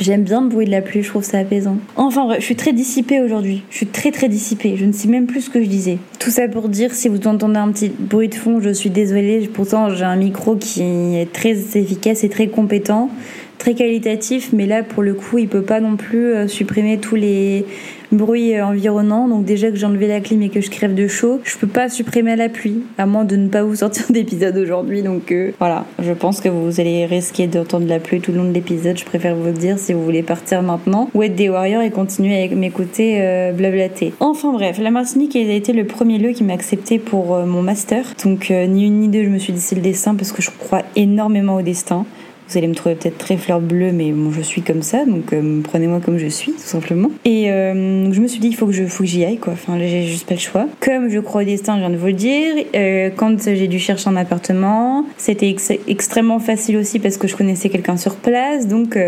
J'aime 0.00 0.22
bien 0.22 0.42
le 0.42 0.48
bruit 0.48 0.64
de 0.64 0.70
la 0.70 0.80
pluie, 0.80 1.02
je 1.02 1.08
trouve 1.08 1.24
ça 1.24 1.38
apaisant. 1.38 1.78
Enfin 1.96 2.24
bref, 2.26 2.38
je 2.38 2.44
suis 2.44 2.54
très 2.54 2.72
dissipée 2.72 3.20
aujourd'hui. 3.20 3.64
Je 3.70 3.78
suis 3.78 3.86
très 3.86 4.12
très 4.12 4.28
dissipée. 4.28 4.76
Je 4.76 4.84
ne 4.84 4.92
sais 4.92 5.08
même 5.08 5.26
plus 5.26 5.42
ce 5.42 5.50
que 5.50 5.60
je 5.60 5.68
disais. 5.68 5.98
Tout 6.20 6.30
ça 6.30 6.46
pour 6.46 6.68
dire, 6.68 6.94
si 6.94 7.08
vous 7.08 7.26
entendez 7.26 7.56
un 7.56 7.72
petit 7.72 7.90
bruit 7.98 8.28
de 8.28 8.36
fond, 8.36 8.60
je 8.60 8.70
suis 8.70 8.90
désolée. 8.90 9.50
Pourtant, 9.52 9.90
j'ai 9.90 10.04
un 10.04 10.16
micro 10.16 10.54
qui 10.54 10.82
est 10.82 11.32
très 11.32 11.56
efficace 11.76 12.22
et 12.22 12.28
très 12.28 12.46
compétent 12.46 13.10
très 13.58 13.74
qualitatif, 13.74 14.50
mais 14.52 14.66
là 14.66 14.82
pour 14.82 15.02
le 15.02 15.14
coup 15.14 15.38
il 15.38 15.48
peut 15.48 15.62
pas 15.62 15.80
non 15.80 15.96
plus 15.96 16.32
euh, 16.32 16.46
supprimer 16.46 16.98
tous 16.98 17.16
les 17.16 17.66
bruits 18.12 18.54
euh, 18.54 18.66
environnants. 18.66 19.28
Donc 19.28 19.44
déjà 19.44 19.70
que 19.70 19.76
j'ai 19.76 19.86
enlevé 19.86 20.06
la 20.06 20.20
clim 20.20 20.42
et 20.42 20.48
que 20.48 20.60
je 20.60 20.70
crève 20.70 20.94
de 20.94 21.06
chaud, 21.08 21.40
je 21.44 21.56
peux 21.56 21.66
pas 21.66 21.88
supprimer 21.88 22.36
la 22.36 22.48
pluie, 22.48 22.82
à 22.96 23.06
moins 23.06 23.24
de 23.24 23.36
ne 23.36 23.48
pas 23.48 23.62
vous 23.62 23.76
sortir 23.76 24.04
d'épisode 24.10 24.56
aujourd'hui. 24.56 25.02
Donc 25.02 25.32
euh, 25.32 25.52
voilà, 25.58 25.84
je 25.98 26.12
pense 26.12 26.40
que 26.40 26.48
vous 26.48 26.80
allez 26.80 27.06
risquer 27.06 27.46
d'entendre 27.46 27.86
la 27.86 27.98
pluie 27.98 28.20
tout 28.20 28.32
le 28.32 28.38
long 28.38 28.48
de 28.48 28.54
l'épisode. 28.54 28.98
Je 28.98 29.04
préfère 29.04 29.34
vous 29.34 29.46
le 29.46 29.52
dire 29.52 29.78
si 29.78 29.92
vous 29.92 30.04
voulez 30.04 30.22
partir 30.22 30.62
maintenant 30.62 31.10
ou 31.14 31.22
être 31.22 31.34
des 31.34 31.48
warriors 31.48 31.82
et 31.82 31.90
continuer 31.90 32.42
à 32.42 32.54
m'écouter 32.54 33.52
blablater. 33.54 34.12
Enfin 34.20 34.52
bref, 34.52 34.78
la 34.78 34.90
Martinique 34.90 35.36
a 35.36 35.40
été 35.40 35.72
le 35.72 35.84
premier 35.84 36.18
lieu 36.18 36.32
qui 36.32 36.44
m'a 36.44 36.54
accepté 36.54 36.98
pour 36.98 37.36
mon 37.46 37.62
master. 37.62 38.14
Donc 38.24 38.50
ni 38.50 38.86
une 38.86 39.00
ni 39.00 39.08
deux, 39.08 39.24
je 39.24 39.28
me 39.28 39.38
suis 39.38 39.52
dit 39.52 39.60
c'est 39.60 39.74
le 39.74 39.82
destin 39.82 40.14
parce 40.14 40.32
que 40.32 40.42
je 40.42 40.50
crois 40.50 40.82
énormément 40.96 41.56
au 41.56 41.62
destin. 41.62 42.04
Vous 42.48 42.56
allez 42.56 42.66
me 42.66 42.74
trouver 42.74 42.94
peut-être 42.94 43.18
très 43.18 43.36
fleur 43.36 43.60
bleue, 43.60 43.92
mais 43.92 44.10
bon, 44.10 44.30
je 44.30 44.40
suis 44.40 44.62
comme 44.62 44.80
ça, 44.80 45.04
donc 45.04 45.34
euh, 45.34 45.60
prenez-moi 45.62 46.00
comme 46.02 46.16
je 46.16 46.28
suis, 46.28 46.52
tout 46.52 46.58
simplement. 46.60 47.10
Et 47.26 47.50
euh, 47.50 48.10
je 48.10 48.20
me 48.22 48.26
suis 48.26 48.40
dit, 48.40 48.48
il 48.48 48.56
faut 48.56 48.66
que 48.66 48.72
j'y 48.72 49.22
aille, 49.22 49.36
quoi. 49.36 49.52
Enfin, 49.52 49.78
j'ai 49.78 50.04
juste 50.04 50.26
pas 50.26 50.34
le 50.34 50.40
choix. 50.40 50.66
Comme 50.80 51.10
je 51.10 51.18
crois 51.18 51.42
au 51.42 51.44
destin, 51.44 51.74
je 51.74 51.80
viens 51.80 51.90
de 51.90 51.96
vous 51.96 52.06
le 52.06 52.12
dire. 52.14 52.54
Euh, 52.74 53.10
quand 53.14 53.42
j'ai 53.42 53.68
dû 53.68 53.78
chercher 53.78 54.08
un 54.08 54.16
appartement, 54.16 55.04
c'était 55.18 55.54
extrêmement 55.88 56.38
facile 56.38 56.78
aussi 56.78 56.98
parce 56.98 57.18
que 57.18 57.28
je 57.28 57.36
connaissais 57.36 57.68
quelqu'un 57.68 57.98
sur 57.98 58.16
place, 58.16 58.66
donc 58.66 58.98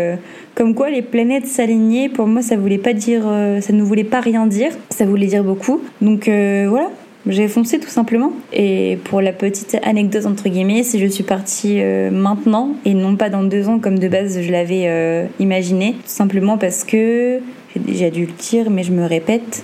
comme 0.53 0.75
quoi 0.75 0.91
les 0.91 1.01
planètes 1.01 1.47
s'alignaient. 1.47 2.09
Pour 2.09 2.27
moi, 2.27 2.43
ça 2.43 2.57
voulait 2.57 2.77
pas 2.77 2.93
dire, 2.93 3.23
ça 3.59 3.73
ne 3.73 3.81
voulait 3.81 4.03
pas 4.03 4.19
rien 4.19 4.45
dire. 4.45 4.71
Ça 4.91 5.05
voulait 5.05 5.25
dire 5.25 5.43
beaucoup. 5.43 5.81
Donc 6.01 6.25
voilà, 6.25 6.91
j'ai 7.27 7.47
foncé 7.47 7.79
tout 7.79 7.89
simplement. 7.89 8.33
Et 8.51 8.97
pour 9.03 9.21
la 9.21 9.33
petite 9.33 9.77
anecdote 9.83 10.25
entre 10.25 10.49
guillemets, 10.49 10.83
si 10.83 10.99
je 10.99 11.07
suis 11.07 11.23
partie 11.23 11.77
euh, 11.79 12.09
maintenant 12.09 12.75
et 12.85 12.93
non 12.93 13.15
pas 13.15 13.29
dans 13.29 13.43
deux 13.43 13.67
ans 13.67 13.79
comme 13.79 13.99
de 13.99 14.07
base 14.07 14.41
je 14.41 14.51
l'avais 14.51 14.83
euh, 14.87 15.25
imaginé, 15.39 15.93
tout 15.93 16.01
simplement 16.05 16.57
parce 16.57 16.83
que 16.83 17.39
j'ai 17.73 17.79
déjà 17.79 18.09
dû 18.09 18.25
le 18.25 18.31
dire, 18.33 18.69
mais 18.69 18.83
je 18.83 18.91
me 18.91 19.05
répète. 19.05 19.63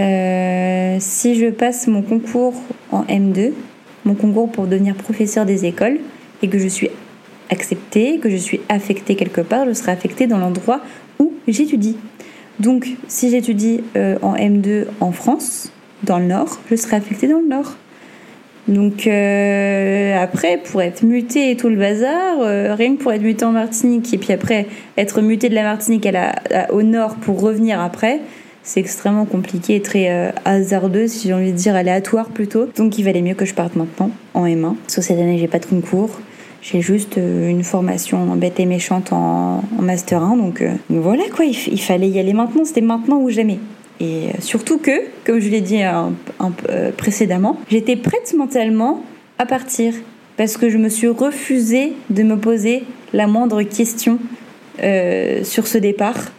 Euh, 0.00 0.96
si 0.98 1.36
je 1.36 1.46
passe 1.50 1.86
mon 1.86 2.02
concours 2.02 2.54
en 2.90 3.02
M2, 3.04 3.52
mon 4.04 4.14
concours 4.14 4.50
pour 4.50 4.66
devenir 4.66 4.94
professeur 4.94 5.46
des 5.46 5.66
écoles, 5.66 5.98
et 6.42 6.48
que 6.48 6.58
je 6.58 6.66
suis 6.66 6.90
acceptée, 7.50 8.18
que 8.18 8.28
je 8.28 8.36
suis 8.36 8.60
affectée 8.68 9.14
quelque 9.14 9.40
part, 9.40 9.66
je 9.66 9.72
serai 9.72 9.92
affectée 9.92 10.26
dans 10.26 10.38
l'endroit 10.38 10.80
où 11.20 11.32
j'étudie. 11.46 11.96
Donc, 12.58 12.88
si 13.08 13.30
j'étudie 13.30 13.82
en 13.94 14.34
M2 14.34 14.86
en 15.00 15.12
France, 15.12 15.70
dans 16.04 16.18
le 16.18 16.26
nord, 16.26 16.58
je 16.70 16.76
serai 16.76 16.96
affectée 16.96 17.28
dans 17.28 17.40
le 17.40 17.48
nord. 17.48 17.76
Donc 18.68 19.06
euh, 19.06 20.16
après, 20.22 20.58
pour 20.58 20.80
être 20.80 21.02
muté 21.02 21.50
et 21.50 21.56
tout 21.56 21.68
le 21.68 21.76
bazar, 21.76 22.38
euh, 22.40 22.74
rien 22.74 22.96
que 22.96 23.02
pour 23.02 23.12
être 23.12 23.22
muté 23.22 23.44
en 23.44 23.52
Martinique 23.52 24.12
et 24.14 24.18
puis 24.18 24.32
après 24.32 24.66
être 24.96 25.20
muté 25.20 25.50
de 25.50 25.54
la 25.54 25.64
Martinique 25.64 26.06
à 26.06 26.72
au 26.72 26.82
nord 26.82 27.16
pour 27.16 27.40
revenir 27.42 27.78
après, 27.80 28.20
c'est 28.62 28.80
extrêmement 28.80 29.26
compliqué 29.26 29.76
et 29.76 29.82
très 29.82 30.08
euh, 30.08 30.30
hasardeux, 30.46 31.08
si 31.08 31.28
j'ai 31.28 31.34
envie 31.34 31.52
de 31.52 31.56
dire 31.56 31.76
aléatoire 31.76 32.28
plutôt. 32.28 32.66
Donc 32.76 32.96
il 32.98 33.04
valait 33.04 33.20
mieux 33.20 33.34
que 33.34 33.44
je 33.44 33.52
parte 33.52 33.76
maintenant 33.76 34.10
en 34.32 34.46
M1. 34.46 34.76
Sauf 34.86 35.04
cette 35.04 35.18
année, 35.18 35.36
j'ai 35.36 35.48
pas 35.48 35.58
de 35.58 35.66
concours. 35.66 36.18
J'ai 36.62 36.80
juste 36.80 37.16
une 37.18 37.62
formation 37.62 38.24
bête 38.36 38.58
et 38.58 38.64
méchante 38.64 39.12
en, 39.12 39.62
Master 39.78 40.22
1. 40.22 40.38
Donc 40.38 40.64
voilà 40.88 41.24
quoi, 41.36 41.44
il, 41.44 41.54
il 41.70 41.80
fallait 41.82 42.08
y 42.08 42.18
aller 42.18 42.32
maintenant. 42.32 42.64
C'était 42.64 42.80
maintenant 42.80 43.18
ou 43.18 43.28
jamais. 43.28 43.58
Et 44.00 44.28
surtout 44.40 44.78
que, 44.78 45.02
comme 45.24 45.38
je 45.38 45.48
l'ai 45.48 45.60
dit 45.60 45.82
euh, 45.82 46.90
précédemment, 46.96 47.58
j'étais 47.70 47.96
prête 47.96 48.34
mentalement 48.36 49.04
à 49.38 49.46
partir 49.46 49.94
parce 50.36 50.56
que 50.56 50.68
je 50.68 50.78
me 50.78 50.88
suis 50.88 51.08
refusée 51.08 51.92
de 52.10 52.22
me 52.22 52.36
poser 52.36 52.84
la 53.12 53.26
moindre 53.26 53.62
question 53.62 54.18
euh, 54.82 55.44
sur 55.44 55.66
ce 55.66 55.78
départ. 55.78 56.32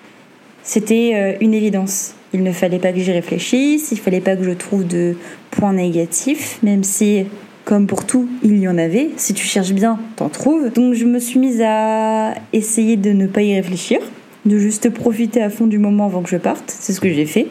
C'était 0.63 1.12
euh, 1.15 1.33
une 1.39 1.53
évidence. 1.53 2.15
Il 2.33 2.43
ne 2.43 2.51
fallait 2.51 2.79
pas 2.79 2.91
que 2.91 3.00
j'y 3.00 3.13
réfléchisse, 3.13 3.91
il 3.91 3.95
ne 3.95 4.01
fallait 4.01 4.19
pas 4.19 4.35
que 4.35 4.43
je 4.43 4.51
trouve 4.51 4.85
de 4.85 5.15
points 5.51 5.71
négatifs, 5.71 6.59
même 6.63 6.83
si, 6.83 7.25
comme 7.63 7.88
pour 7.88 8.05
tout, 8.05 8.27
il 8.43 8.57
y 8.57 8.67
en 8.67 8.77
avait. 8.77 9.12
Si 9.15 9.33
tu 9.33 9.45
cherches 9.45 9.71
bien, 9.71 9.97
t'en 10.17 10.27
trouves. 10.27 10.74
Donc 10.74 10.95
je 10.95 11.05
me 11.05 11.19
suis 11.19 11.39
mise 11.39 11.62
à 11.65 12.33
essayer 12.51 12.97
de 12.97 13.12
ne 13.12 13.27
pas 13.27 13.41
y 13.41 13.55
réfléchir 13.55 14.00
de 14.45 14.57
juste 14.57 14.89
profiter 14.89 15.41
à 15.41 15.49
fond 15.49 15.67
du 15.67 15.79
moment 15.79 16.05
avant 16.05 16.21
que 16.21 16.29
je 16.29 16.37
parte. 16.37 16.65
C'est 16.67 16.93
ce 16.93 17.01
que 17.01 17.11
j'ai 17.11 17.25
fait. 17.25 17.47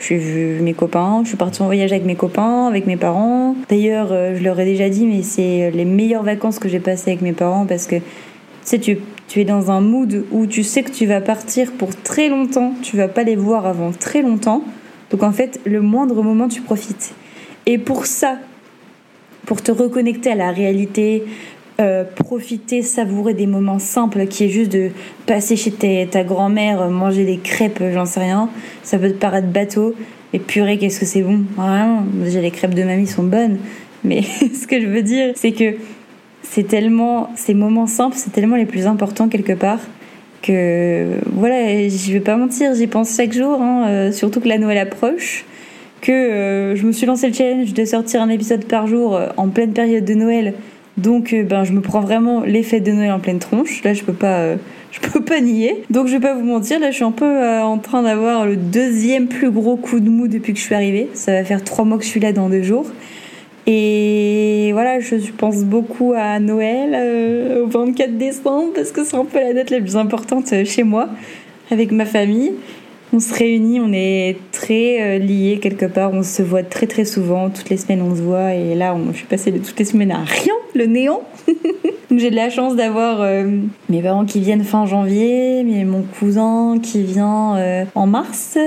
J'ai 0.00 0.16
vu 0.16 0.60
mes 0.62 0.74
copains, 0.74 1.20
je 1.22 1.28
suis 1.28 1.36
partie 1.36 1.62
en 1.62 1.66
voyage 1.66 1.92
avec 1.92 2.04
mes 2.04 2.16
copains, 2.16 2.66
avec 2.66 2.86
mes 2.86 2.96
parents. 2.96 3.54
D'ailleurs, 3.68 4.08
euh, 4.10 4.34
je 4.36 4.42
leur 4.42 4.58
ai 4.58 4.64
déjà 4.64 4.88
dit, 4.88 5.06
mais 5.06 5.22
c'est 5.22 5.70
les 5.70 5.84
meilleures 5.84 6.24
vacances 6.24 6.58
que 6.58 6.68
j'ai 6.68 6.80
passées 6.80 7.10
avec 7.12 7.22
mes 7.22 7.32
parents 7.32 7.66
parce 7.66 7.86
que 7.86 7.96
sais, 8.64 8.78
tu, 8.78 8.98
tu 9.28 9.40
es 9.40 9.44
dans 9.44 9.70
un 9.70 9.80
mood 9.80 10.24
où 10.30 10.46
tu 10.46 10.62
sais 10.62 10.82
que 10.82 10.90
tu 10.90 11.06
vas 11.06 11.20
partir 11.20 11.72
pour 11.72 11.94
très 11.94 12.28
longtemps, 12.28 12.74
tu 12.82 12.96
vas 12.96 13.08
pas 13.08 13.22
les 13.22 13.36
voir 13.36 13.66
avant 13.66 13.92
très 13.92 14.22
longtemps. 14.22 14.64
Donc 15.10 15.22
en 15.22 15.32
fait, 15.32 15.60
le 15.64 15.80
moindre 15.80 16.22
moment, 16.22 16.48
tu 16.48 16.62
profites. 16.62 17.14
Et 17.66 17.78
pour 17.78 18.06
ça, 18.06 18.38
pour 19.46 19.62
te 19.62 19.72
reconnecter 19.72 20.30
à 20.30 20.34
la 20.34 20.50
réalité, 20.50 21.24
euh, 21.82 22.04
profiter, 22.04 22.82
savourer 22.82 23.34
des 23.34 23.46
moments 23.46 23.78
simples, 23.78 24.26
qui 24.26 24.44
est 24.44 24.48
juste 24.48 24.72
de 24.72 24.90
passer 25.26 25.56
chez 25.56 25.72
ta 26.10 26.24
grand-mère, 26.24 26.88
manger 26.88 27.24
des 27.24 27.38
crêpes, 27.38 27.82
j'en 27.92 28.06
sais 28.06 28.20
rien. 28.20 28.48
Ça 28.82 28.98
peut 28.98 29.08
te 29.08 29.18
paraître 29.18 29.48
bateau, 29.48 29.94
et 30.32 30.38
purée, 30.38 30.78
qu'est-ce 30.78 31.00
que 31.00 31.06
c'est 31.06 31.22
bon. 31.22 31.42
Vraiment, 31.56 32.04
déjà 32.14 32.40
les 32.40 32.50
crêpes 32.50 32.74
de 32.74 32.84
mamie 32.84 33.06
sont 33.06 33.24
bonnes, 33.24 33.58
mais 34.04 34.22
ce 34.62 34.66
que 34.66 34.80
je 34.80 34.86
veux 34.86 35.02
dire, 35.02 35.32
c'est 35.34 35.52
que 35.52 35.74
c'est 36.42 36.66
tellement, 36.66 37.30
ces 37.36 37.54
moments 37.54 37.86
simples, 37.86 38.16
c'est 38.16 38.32
tellement 38.32 38.56
les 38.56 38.66
plus 38.66 38.86
importants 38.86 39.28
quelque 39.28 39.52
part 39.54 39.80
que 40.42 41.18
voilà, 41.32 41.88
je 41.88 42.12
vais 42.12 42.20
pas 42.20 42.36
mentir, 42.36 42.74
j'y 42.74 42.88
pense 42.88 43.16
chaque 43.16 43.32
jour, 43.32 43.62
hein, 43.62 43.86
euh, 43.88 44.12
surtout 44.12 44.40
que 44.40 44.48
la 44.48 44.58
Noël 44.58 44.78
approche, 44.78 45.44
que 46.00 46.10
euh, 46.10 46.74
je 46.74 46.84
me 46.84 46.90
suis 46.90 47.06
lancé 47.06 47.28
le 47.28 47.32
challenge 47.32 47.72
de 47.72 47.84
sortir 47.84 48.20
un 48.22 48.28
épisode 48.28 48.64
par 48.64 48.88
jour 48.88 49.20
en 49.36 49.48
pleine 49.48 49.72
période 49.72 50.04
de 50.04 50.14
Noël 50.14 50.54
donc, 50.98 51.32
euh, 51.32 51.42
ben, 51.42 51.64
je 51.64 51.72
me 51.72 51.80
prends 51.80 52.00
vraiment 52.00 52.42
les 52.42 52.62
fêtes 52.62 52.84
de 52.84 52.92
Noël 52.92 53.12
en 53.12 53.20
pleine 53.20 53.38
tronche. 53.38 53.82
Là, 53.82 53.94
je 53.94 54.02
peux 54.02 54.12
pas, 54.12 54.40
euh, 54.40 54.56
je 54.92 55.00
peux 55.00 55.22
pas 55.22 55.40
nier. 55.40 55.84
Donc, 55.90 56.06
je 56.06 56.12
vais 56.12 56.20
pas 56.20 56.34
vous 56.34 56.44
mentir. 56.44 56.80
Là, 56.80 56.90
je 56.90 56.96
suis 56.96 57.04
un 57.04 57.12
peu 57.12 57.24
euh, 57.24 57.62
en 57.62 57.78
train 57.78 58.02
d'avoir 58.02 58.46
le 58.46 58.56
deuxième 58.56 59.28
plus 59.28 59.50
gros 59.50 59.76
coup 59.76 60.00
de 60.00 60.10
mou 60.10 60.28
depuis 60.28 60.52
que 60.52 60.58
je 60.58 60.64
suis 60.64 60.74
arrivée. 60.74 61.08
Ça 61.14 61.32
va 61.32 61.44
faire 61.44 61.64
trois 61.64 61.84
mois 61.84 61.98
que 61.98 62.04
je 62.04 62.10
suis 62.10 62.20
là 62.20 62.32
dans 62.32 62.48
deux 62.48 62.62
jours. 62.62 62.86
Et 63.66 64.70
voilà, 64.72 64.98
je 64.98 65.30
pense 65.36 65.62
beaucoup 65.62 66.14
à 66.16 66.40
Noël 66.40 67.62
au 67.62 67.68
24 67.68 68.18
décembre 68.18 68.72
parce 68.74 68.90
que 68.90 69.04
c'est 69.04 69.14
un 69.14 69.24
peu 69.24 69.38
la 69.38 69.52
date 69.52 69.70
la 69.70 69.80
plus 69.80 69.96
importante 69.96 70.52
chez 70.64 70.82
moi 70.82 71.08
avec 71.70 71.92
ma 71.92 72.04
famille 72.04 72.54
on 73.12 73.20
se 73.20 73.34
réunit, 73.34 73.80
on 73.80 73.92
est 73.92 74.36
très 74.52 75.00
euh, 75.00 75.18
liés 75.18 75.58
quelque 75.60 75.86
part, 75.86 76.12
on 76.12 76.22
se 76.22 76.42
voit 76.42 76.62
très 76.62 76.86
très 76.86 77.04
souvent, 77.04 77.50
toutes 77.50 77.68
les 77.68 77.76
semaines 77.76 78.02
on 78.02 78.14
se 78.14 78.22
voit. 78.22 78.54
Et 78.54 78.74
là 78.74 78.94
on, 78.94 79.12
je 79.12 79.18
suis 79.18 79.26
passée 79.26 79.50
de 79.50 79.58
toutes 79.58 79.78
les 79.78 79.84
semaines 79.84 80.12
à 80.12 80.24
rien, 80.24 80.54
le 80.74 80.86
néant. 80.86 81.22
J'ai 82.14 82.30
de 82.30 82.36
la 82.36 82.50
chance 82.50 82.76
d'avoir 82.76 83.22
euh, 83.22 83.46
mes 83.88 84.02
parents 84.02 84.24
qui 84.24 84.40
viennent 84.40 84.64
fin 84.64 84.86
janvier, 84.86 85.62
mais 85.64 85.84
mon 85.84 86.02
cousin 86.02 86.78
qui 86.82 87.02
vient 87.02 87.56
euh, 87.56 87.84
en 87.94 88.06
mars 88.06 88.58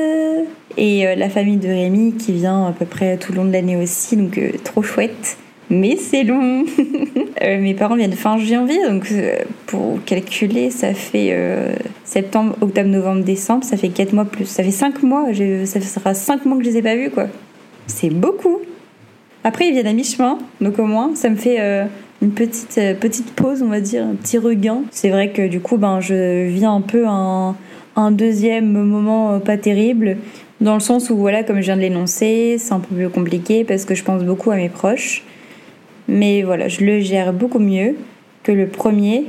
et 0.77 1.05
la 1.15 1.29
famille 1.29 1.57
de 1.57 1.69
Rémi 1.69 2.15
qui 2.17 2.33
vient 2.33 2.67
à 2.67 2.71
peu 2.73 2.85
près 2.85 3.15
tout 3.17 3.31
le 3.31 3.37
long 3.37 3.45
de 3.45 3.53
l'année 3.53 3.77
aussi, 3.77 4.17
donc 4.17 4.37
trop 4.63 4.81
chouette 4.81 5.37
mais 5.69 5.97
c'est 5.97 6.23
long. 6.23 6.65
Euh, 7.43 7.59
mes 7.59 7.73
parents 7.73 7.97
viennent 7.97 8.13
fin 8.13 8.37
janvier, 8.37 8.87
donc 8.87 9.11
euh, 9.11 9.35
pour 9.67 9.99
calculer, 10.05 10.71
ça 10.71 10.93
fait 10.93 11.29
euh, 11.31 11.75
septembre, 12.05 12.55
octobre, 12.61 12.87
novembre, 12.87 13.25
décembre, 13.25 13.65
ça 13.65 13.75
fait 13.75 13.89
4 13.89 14.13
mois 14.13 14.23
plus. 14.23 14.45
Ça 14.45 14.63
fait 14.63 14.71
5 14.71 15.03
mois, 15.03 15.25
ça 15.65 15.81
sera 15.81 16.13
5 16.13 16.45
mois 16.45 16.57
que 16.57 16.63
je 16.63 16.69
les 16.69 16.77
ai 16.77 16.81
pas 16.81 16.95
vus, 16.95 17.09
quoi. 17.09 17.27
C'est 17.87 18.09
beaucoup. 18.09 18.59
Après, 19.43 19.67
ils 19.67 19.73
viennent 19.73 19.85
à 19.85 19.93
mi-chemin, 19.93 20.37
donc 20.61 20.79
au 20.79 20.85
moins, 20.85 21.13
ça 21.13 21.29
me 21.29 21.35
fait 21.35 21.59
une 22.21 22.31
petite, 22.31 22.79
petite 23.01 23.33
pause, 23.33 23.61
on 23.61 23.67
va 23.67 23.81
dire, 23.81 24.05
un 24.05 24.15
petit 24.15 24.37
regain. 24.37 24.83
C'est 24.91 25.09
vrai 25.09 25.31
que 25.31 25.45
du 25.45 25.59
coup, 25.59 25.75
ben, 25.75 25.99
je 25.99 26.47
viens 26.47 26.73
un 26.73 26.81
peu 26.81 27.05
un, 27.05 27.57
un 27.97 28.11
deuxième 28.11 28.71
moment 28.71 29.41
pas 29.41 29.57
terrible, 29.57 30.15
dans 30.61 30.73
le 30.73 30.79
sens 30.79 31.09
où, 31.09 31.17
voilà, 31.17 31.43
comme 31.43 31.57
je 31.57 31.65
viens 31.65 31.75
de 31.75 31.81
l'énoncer, 31.81 32.55
c'est 32.59 32.73
un 32.73 32.79
peu 32.79 32.95
plus 32.95 33.09
compliqué 33.09 33.65
parce 33.65 33.83
que 33.83 33.93
je 33.93 34.03
pense 34.03 34.23
beaucoup 34.23 34.51
à 34.51 34.55
mes 34.55 34.69
proches. 34.69 35.23
Mais 36.07 36.43
voilà, 36.43 36.67
je 36.67 36.83
le 36.83 36.99
gère 36.99 37.33
beaucoup 37.33 37.59
mieux 37.59 37.95
que 38.43 38.51
le 38.51 38.67
premier. 38.67 39.25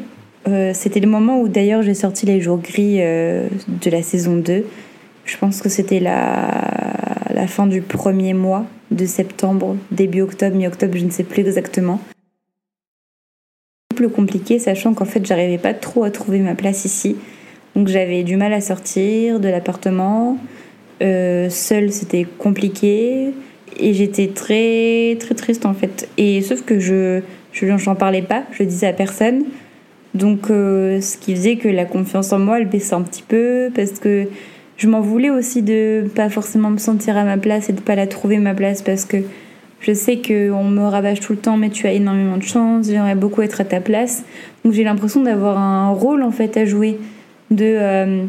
Euh, 0.46 0.72
c'était 0.74 1.00
le 1.00 1.08
moment 1.08 1.40
où 1.40 1.48
d'ailleurs 1.48 1.82
j'ai 1.82 1.94
sorti 1.94 2.26
les 2.26 2.40
jours 2.40 2.58
gris 2.58 2.96
euh, 3.00 3.48
de 3.68 3.90
la 3.90 4.02
saison 4.02 4.36
2. 4.36 4.64
Je 5.24 5.36
pense 5.38 5.60
que 5.60 5.68
c'était 5.68 5.98
la, 5.98 6.60
la 7.34 7.46
fin 7.46 7.66
du 7.66 7.80
premier 7.80 8.32
mois 8.32 8.64
de 8.92 9.06
septembre, 9.06 9.76
début 9.90 10.20
octobre, 10.20 10.54
mi-octobre, 10.54 10.96
je 10.96 11.04
ne 11.04 11.10
sais 11.10 11.24
plus 11.24 11.40
exactement. 11.40 12.00
Plus 13.96 14.08
compliqué, 14.08 14.58
sachant 14.58 14.94
qu'en 14.94 15.04
fait 15.04 15.26
j'arrivais 15.26 15.58
pas 15.58 15.74
trop 15.74 16.04
à 16.04 16.10
trouver 16.10 16.38
ma 16.38 16.54
place 16.54 16.84
ici. 16.84 17.16
Donc 17.74 17.88
j'avais 17.88 18.22
du 18.22 18.36
mal 18.36 18.52
à 18.52 18.60
sortir 18.60 19.40
de 19.40 19.48
l'appartement. 19.48 20.38
Euh, 21.02 21.50
seul 21.50 21.92
c'était 21.92 22.24
compliqué 22.38 23.34
et 23.78 23.94
j'étais 23.94 24.28
très 24.28 25.16
très 25.18 25.34
triste 25.34 25.66
en 25.66 25.74
fait. 25.74 26.08
Et 26.16 26.42
sauf 26.42 26.62
que 26.62 26.78
je 26.78 27.20
je 27.52 27.66
n'en 27.66 27.94
parlais 27.94 28.22
pas, 28.22 28.44
je 28.52 28.62
le 28.62 28.68
disais 28.68 28.86
à 28.86 28.92
personne. 28.92 29.44
Donc 30.14 30.50
euh, 30.50 31.00
ce 31.00 31.16
qui 31.16 31.34
faisait 31.34 31.56
que 31.56 31.68
la 31.68 31.84
confiance 31.84 32.32
en 32.32 32.38
moi 32.38 32.58
elle 32.58 32.68
baissait 32.68 32.94
un 32.94 33.02
petit 33.02 33.22
peu 33.22 33.70
parce 33.74 33.92
que 33.92 34.26
je 34.76 34.88
m'en 34.88 35.00
voulais 35.00 35.30
aussi 35.30 35.62
de 35.62 36.04
pas 36.14 36.28
forcément 36.28 36.70
me 36.70 36.78
sentir 36.78 37.16
à 37.16 37.24
ma 37.24 37.36
place 37.36 37.68
et 37.68 37.72
de 37.72 37.80
pas 37.80 37.94
la 37.94 38.06
trouver 38.06 38.38
ma 38.38 38.54
place 38.54 38.82
parce 38.82 39.04
que 39.04 39.18
je 39.80 39.92
sais 39.92 40.16
qu'on 40.16 40.64
me 40.64 40.84
rabâche 40.84 41.20
tout 41.20 41.32
le 41.32 41.38
temps 41.38 41.56
mais 41.56 41.70
tu 41.70 41.86
as 41.86 41.92
énormément 41.92 42.38
de 42.38 42.42
chance, 42.42 42.86
j'aimerais 42.86 43.14
beaucoup 43.14 43.42
être 43.42 43.60
à 43.60 43.64
ta 43.64 43.80
place. 43.80 44.24
Donc 44.64 44.72
j'ai 44.72 44.84
l'impression 44.84 45.22
d'avoir 45.22 45.58
un 45.58 45.90
rôle 45.90 46.22
en 46.22 46.30
fait 46.30 46.56
à 46.56 46.64
jouer 46.64 46.98
de 47.50 47.64
euh, 47.64 48.24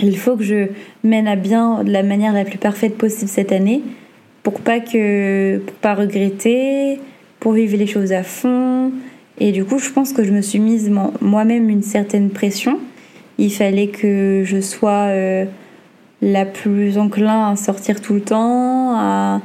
il 0.00 0.16
faut 0.16 0.36
que 0.36 0.44
je 0.44 0.68
mène 1.02 1.26
à 1.26 1.36
bien 1.36 1.82
de 1.82 1.90
la 1.90 2.04
manière 2.04 2.32
la 2.32 2.44
plus 2.44 2.58
parfaite 2.58 2.96
possible 2.96 3.28
cette 3.28 3.50
année 3.50 3.82
pour 4.50 4.62
pas 4.62 4.80
que 4.80 5.60
pas 5.82 5.94
regretter, 5.94 7.00
pour 7.38 7.52
vivre 7.52 7.76
les 7.76 7.86
choses 7.86 8.12
à 8.12 8.22
fond. 8.22 8.90
Et 9.38 9.52
du 9.52 9.62
coup, 9.66 9.78
je 9.78 9.90
pense 9.90 10.14
que 10.14 10.24
je 10.24 10.32
me 10.32 10.40
suis 10.40 10.58
mise 10.58 10.90
moi-même 11.20 11.68
une 11.68 11.82
certaine 11.82 12.30
pression. 12.30 12.78
Il 13.36 13.52
fallait 13.52 13.88
que 13.88 14.44
je 14.46 14.62
sois 14.62 15.08
euh, 15.10 15.44
la 16.22 16.46
plus 16.46 16.96
enclin 16.96 17.50
à 17.50 17.56
sortir 17.56 18.00
tout 18.00 18.14
le 18.14 18.22
temps, 18.22 18.94
à, 18.96 19.42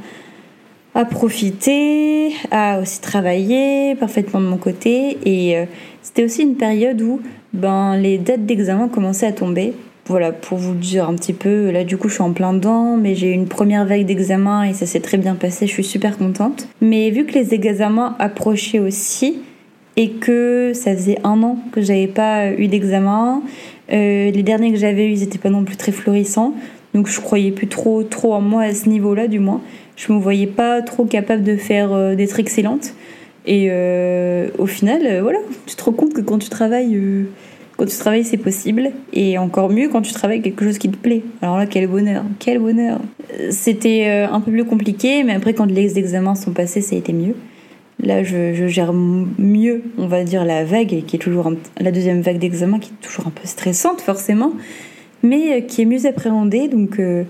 à 0.95 1.03
profiter, 1.03 2.31
à 2.49 2.79
aussi 2.79 3.01
travailler 3.01 3.95
parfaitement 3.95 4.39
de 4.39 4.45
mon 4.45 4.57
côté. 4.57 5.17
Et 5.25 5.57
euh, 5.57 5.65
c'était 6.01 6.23
aussi 6.23 6.43
une 6.43 6.55
période 6.55 7.01
où 7.01 7.19
ben, 7.51 7.97
les 7.97 8.19
dates 8.19 8.45
d'examen 8.45 8.87
commençaient 8.87 9.27
à 9.27 9.33
tomber 9.33 9.73
voilà, 10.05 10.33
pour 10.33 10.57
vous 10.57 10.73
dire 10.73 11.07
un 11.07 11.15
petit 11.15 11.31
peu, 11.31 11.71
là 11.71 11.85
du 11.85 11.95
coup 11.97 12.09
je 12.09 12.15
suis 12.15 12.23
en 12.23 12.33
plein 12.33 12.53
dedans, 12.53 12.97
mais 12.97 13.15
j'ai 13.15 13.29
eu 13.29 13.33
une 13.33 13.47
première 13.47 13.85
vague 13.85 14.05
d'examen 14.05 14.63
et 14.63 14.73
ça 14.73 14.85
s'est 14.85 14.99
très 14.99 15.17
bien 15.17 15.35
passé, 15.35 15.65
je 15.65 15.71
suis 15.71 15.83
super 15.83 16.17
contente. 16.17 16.67
Mais 16.81 17.09
vu 17.09 17.25
que 17.25 17.33
les 17.33 17.53
examens 17.53 18.15
approchaient 18.19 18.79
aussi 18.79 19.37
et 19.95 20.09
que 20.11 20.73
ça 20.73 20.93
faisait 20.93 21.19
un 21.23 21.41
an 21.43 21.57
que 21.71 21.81
j'avais 21.81 22.07
pas 22.07 22.51
eu 22.51 22.67
d'examen, 22.67 23.43
euh, 23.93 24.29
les 24.29 24.43
derniers 24.43 24.73
que 24.73 24.77
j'avais 24.77 25.07
eu 25.07 25.11
ils 25.11 25.23
étaient 25.23 25.37
pas 25.37 25.49
non 25.49 25.63
plus 25.63 25.77
très 25.77 25.93
florissants, 25.93 26.53
donc 26.93 27.07
je 27.07 27.21
croyais 27.21 27.51
plus 27.51 27.67
trop 27.67 28.03
trop 28.03 28.33
en 28.33 28.41
moi 28.41 28.63
à 28.63 28.73
ce 28.73 28.89
niveau-là 28.89 29.29
du 29.29 29.39
moins. 29.39 29.61
Je 29.95 30.11
me 30.11 30.19
voyais 30.19 30.47
pas 30.47 30.81
trop 30.81 31.05
capable 31.05 31.43
de 31.43 31.55
faire 31.55 31.93
euh, 31.93 32.15
d'être 32.15 32.39
excellente. 32.39 32.93
Et 33.45 33.67
euh, 33.69 34.47
au 34.57 34.65
final, 34.65 35.19
voilà, 35.21 35.39
tu 35.65 35.75
te 35.75 35.83
rends 35.83 35.91
compte 35.91 36.13
que 36.13 36.21
quand 36.21 36.39
tu 36.39 36.47
travailles 36.47 36.97
quand 37.77 37.85
tu 37.85 37.97
travailles, 37.97 38.23
c'est 38.23 38.37
possible. 38.37 38.91
Et 39.13 39.37
encore 39.37 39.69
mieux 39.69 39.89
quand 39.89 40.01
tu 40.01 40.13
travailles 40.13 40.41
quelque 40.41 40.63
chose 40.63 40.77
qui 40.77 40.89
te 40.89 40.97
plaît. 40.97 41.23
Alors 41.41 41.57
là, 41.57 41.65
quel 41.65 41.87
bonheur, 41.87 42.23
quel 42.39 42.59
bonheur. 42.59 42.99
C'était 43.49 44.05
euh, 44.07 44.27
un 44.31 44.39
peu 44.41 44.51
plus 44.51 44.65
compliqué, 44.65 45.23
mais 45.23 45.33
après, 45.33 45.53
quand 45.53 45.65
les 45.65 45.97
examens 45.97 46.35
sont 46.35 46.51
passés, 46.51 46.81
ça 46.81 46.95
a 46.95 46.99
été 46.99 47.13
mieux. 47.13 47.35
Là, 48.01 48.23
je, 48.23 48.67
gère 48.67 48.93
mieux, 48.93 49.83
on 49.97 50.07
va 50.07 50.23
dire, 50.23 50.45
la 50.45 50.65
vague, 50.65 51.03
qui 51.05 51.15
est 51.15 51.19
toujours 51.19 51.51
la 51.79 51.91
deuxième 51.91 52.21
vague 52.21 52.37
d'examen, 52.37 52.79
qui 52.79 52.91
est 52.91 53.05
toujours 53.05 53.27
un 53.27 53.31
peu 53.31 53.45
stressante, 53.47 54.01
forcément, 54.01 54.51
mais 55.21 55.53
euh, 55.53 55.61
qui 55.61 55.81
est 55.81 55.85
mieux 55.85 56.05
appréhendée. 56.05 56.67
Donc, 56.67 56.99
euh, 56.99 57.23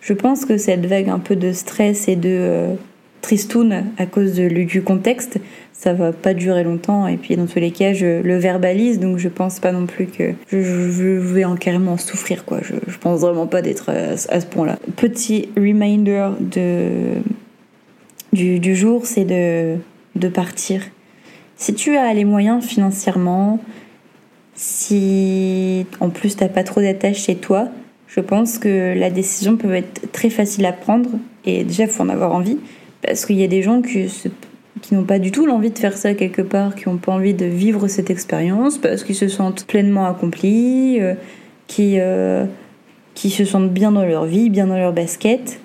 je 0.00 0.12
pense 0.12 0.44
que 0.44 0.56
cette 0.56 0.86
vague 0.86 1.08
un 1.08 1.18
peu 1.18 1.36
de 1.36 1.52
stress 1.52 2.08
et 2.08 2.16
de 2.16 2.76
tristoun 3.20 3.84
à 3.98 4.06
cause 4.06 4.34
du 4.34 4.82
contexte, 4.82 5.38
ça 5.72 5.94
va 5.94 6.12
pas 6.12 6.34
durer 6.34 6.62
longtemps. 6.62 7.06
Et 7.06 7.16
puis 7.16 7.36
dans 7.36 7.46
tous 7.46 7.58
les 7.58 7.70
cas, 7.70 7.92
je 7.92 8.20
le 8.20 8.36
verbalise, 8.36 8.98
donc 9.00 9.18
je 9.18 9.28
pense 9.28 9.60
pas 9.60 9.72
non 9.72 9.86
plus 9.86 10.06
que 10.06 10.32
je, 10.50 10.56
vais 10.56 11.44
en 11.44 11.56
carrément 11.56 11.96
souffrir, 11.96 12.44
quoi. 12.44 12.58
Je, 12.62 12.74
je 12.86 12.98
pense 12.98 13.20
vraiment 13.20 13.46
pas 13.46 13.62
d'être 13.62 13.90
à, 13.90 14.16
ce 14.16 14.46
point-là. 14.46 14.78
Petit 14.96 15.48
reminder 15.56 16.30
de, 16.40 17.20
du, 18.32 18.76
jour, 18.76 19.06
c'est 19.06 19.24
de, 19.24 19.76
de 20.16 20.28
partir. 20.28 20.82
Si 21.56 21.74
tu 21.74 21.96
as 21.96 22.12
les 22.12 22.24
moyens 22.24 22.64
financièrement, 22.64 23.58
si 24.54 25.86
en 26.00 26.10
plus 26.10 26.36
t'as 26.36 26.48
pas 26.48 26.64
trop 26.64 26.82
d'attaches 26.82 27.24
chez 27.24 27.36
toi, 27.36 27.68
je 28.06 28.20
pense 28.20 28.58
que 28.58 28.98
la 28.98 29.08
décision 29.08 29.56
peut 29.56 29.72
être 29.74 30.12
très 30.12 30.30
facile 30.30 30.66
à 30.66 30.72
prendre 30.72 31.10
et 31.46 31.64
déjà 31.64 31.86
faut 31.86 32.02
en 32.02 32.08
avoir 32.08 32.34
envie 32.34 32.58
parce 33.02 33.26
qu'il 33.26 33.36
y 33.36 33.44
a 33.44 33.48
des 33.48 33.62
gens 33.62 33.82
qui 33.82 34.08
qui 34.80 34.94
n'ont 34.94 35.04
pas 35.04 35.18
du 35.18 35.30
tout 35.30 35.46
l'envie 35.46 35.70
de 35.70 35.78
faire 35.78 35.96
ça 35.96 36.14
quelque 36.14 36.42
part, 36.42 36.74
qui 36.74 36.88
n'ont 36.88 36.96
pas 36.96 37.12
envie 37.12 37.34
de 37.34 37.46
vivre 37.46 37.88
cette 37.88 38.10
expérience 38.10 38.78
parce 38.78 39.04
qu'ils 39.04 39.14
se 39.14 39.28
sentent 39.28 39.66
pleinement 39.66 40.06
accomplis, 40.06 41.00
euh, 41.00 41.14
qui, 41.66 41.96
euh, 41.98 42.44
qui 43.14 43.30
se 43.30 43.44
sentent 43.44 43.70
bien 43.70 43.92
dans 43.92 44.04
leur 44.04 44.24
vie, 44.24 44.50
bien 44.50 44.66
dans 44.66 44.78
leur 44.78 44.92
basket. 44.92 45.60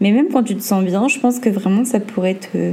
Mais 0.00 0.12
même 0.12 0.28
quand 0.28 0.42
tu 0.42 0.56
te 0.56 0.62
sens 0.62 0.84
bien, 0.84 1.08
je 1.08 1.18
pense 1.18 1.40
que 1.40 1.48
vraiment 1.48 1.84
ça 1.84 2.00
pourrait 2.00 2.34
te 2.34 2.72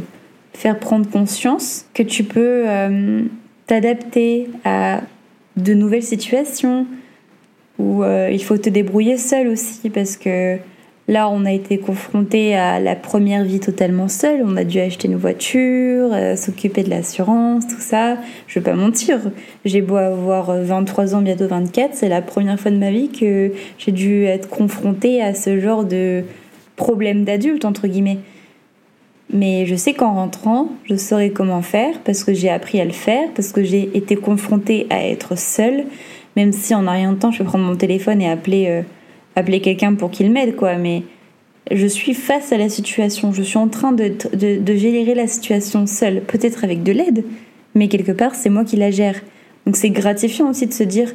faire 0.54 0.80
prendre 0.80 1.10
conscience 1.10 1.86
que 1.94 2.04
tu 2.04 2.24
peux 2.24 2.64
euh, 2.68 3.24
t'adapter 3.68 4.48
à 4.64 5.02
de 5.58 5.74
nouvelles 5.74 6.04
situations 6.04 6.86
où 7.78 8.04
il 8.06 8.42
faut 8.42 8.58
te 8.58 8.70
débrouiller 8.70 9.18
seul 9.18 9.50
aussi 9.50 9.90
parce 9.90 10.16
que 10.16 10.58
là 11.08 11.30
on 11.30 11.46
a 11.46 11.52
été 11.52 11.78
confronté 11.78 12.56
à 12.56 12.80
la 12.80 12.96
première 12.96 13.44
vie 13.44 13.60
totalement 13.60 14.08
seule, 14.08 14.42
on 14.46 14.58
a 14.58 14.64
dû 14.64 14.80
acheter 14.80 15.08
une 15.08 15.16
voiture, 15.16 16.10
euh, 16.14 16.36
s'occuper 16.36 16.84
de 16.84 16.90
l'assurance, 16.90 17.68
tout 17.68 17.80
ça. 17.80 18.18
Je 18.48 18.60
vais 18.60 18.64
pas 18.64 18.76
mentir, 18.76 19.20
j'ai 19.66 19.82
beau 19.82 19.96
avoir 19.96 20.52
23 20.56 21.16
ans 21.16 21.22
bientôt 21.22 21.48
24, 21.48 21.94
c'est 21.94 22.10
la 22.10 22.22
première 22.22 22.60
fois 22.60 22.72
de 22.72 22.78
ma 22.78 22.92
vie 22.92 23.10
que 23.10 23.52
j'ai 23.78 23.92
dû 23.92 24.26
être 24.26 24.50
confrontée 24.50 25.22
à 25.22 25.34
ce 25.34 25.60
genre 25.60 25.84
de 25.84 26.24
problème 26.76 27.24
d'adulte 27.24 27.66
entre 27.66 27.88
guillemets. 27.88 28.20
Mais 29.34 29.66
je 29.66 29.76
sais 29.76 29.94
qu'en 29.94 30.14
rentrant, 30.14 30.70
je 30.84 30.96
saurai 30.96 31.32
comment 31.32 31.62
faire 31.62 32.00
parce 32.04 32.24
que 32.24 32.34
j'ai 32.34 32.50
appris 32.50 32.80
à 32.80 32.86
le 32.86 32.92
faire, 32.92 33.30
parce 33.36 33.52
que 33.52 33.64
j'ai 33.64 33.90
été 33.98 34.16
confrontée 34.16 34.86
à 34.90 35.06
être 35.06 35.38
seule, 35.38 35.86
même 36.36 36.52
si 36.52 36.76
en 36.76 36.84
de 36.84 37.16
temps 37.16 37.32
je 37.32 37.40
peux 37.40 37.46
prendre 37.46 37.66
mon 37.66 37.76
téléphone 37.76 38.22
et 38.22 38.30
appeler, 38.30 38.68
euh, 38.68 38.82
appeler 39.36 39.62
quelqu'un 39.62 39.96
pour 39.96 40.12
qu'il 40.12 40.32
m'aide, 40.32 40.56
quoi. 40.56 40.75
Mais 40.75 41.04
je 41.72 41.88
suis 41.88 42.13
face 42.13 42.51
à 42.51 42.58
la 42.58 42.70
situation, 42.70 43.34
je 43.34 43.42
suis 43.42 43.58
en 43.58 43.68
train 43.68 43.92
de, 43.92 44.13
de, 44.34 44.75
gérer 44.75 45.15
la 45.15 45.27
situation 45.27 45.88
seule, 45.88 46.22
peut-être 46.22 46.63
avec 46.63 46.84
de 46.84 46.92
l'aide, 46.92 47.24
mais 47.74 47.88
quelque 47.88 48.12
part 48.12 48.36
c'est 48.36 48.50
moi 48.50 48.63
qui 48.63 48.75
la 48.75 48.92
gère. 48.92 49.20
Donc 49.65 49.75
c'est 49.75 49.89
gratifiant 49.89 50.50
aussi 50.50 50.68
de 50.68 50.74
se 50.74 50.84
dire, 50.84 51.13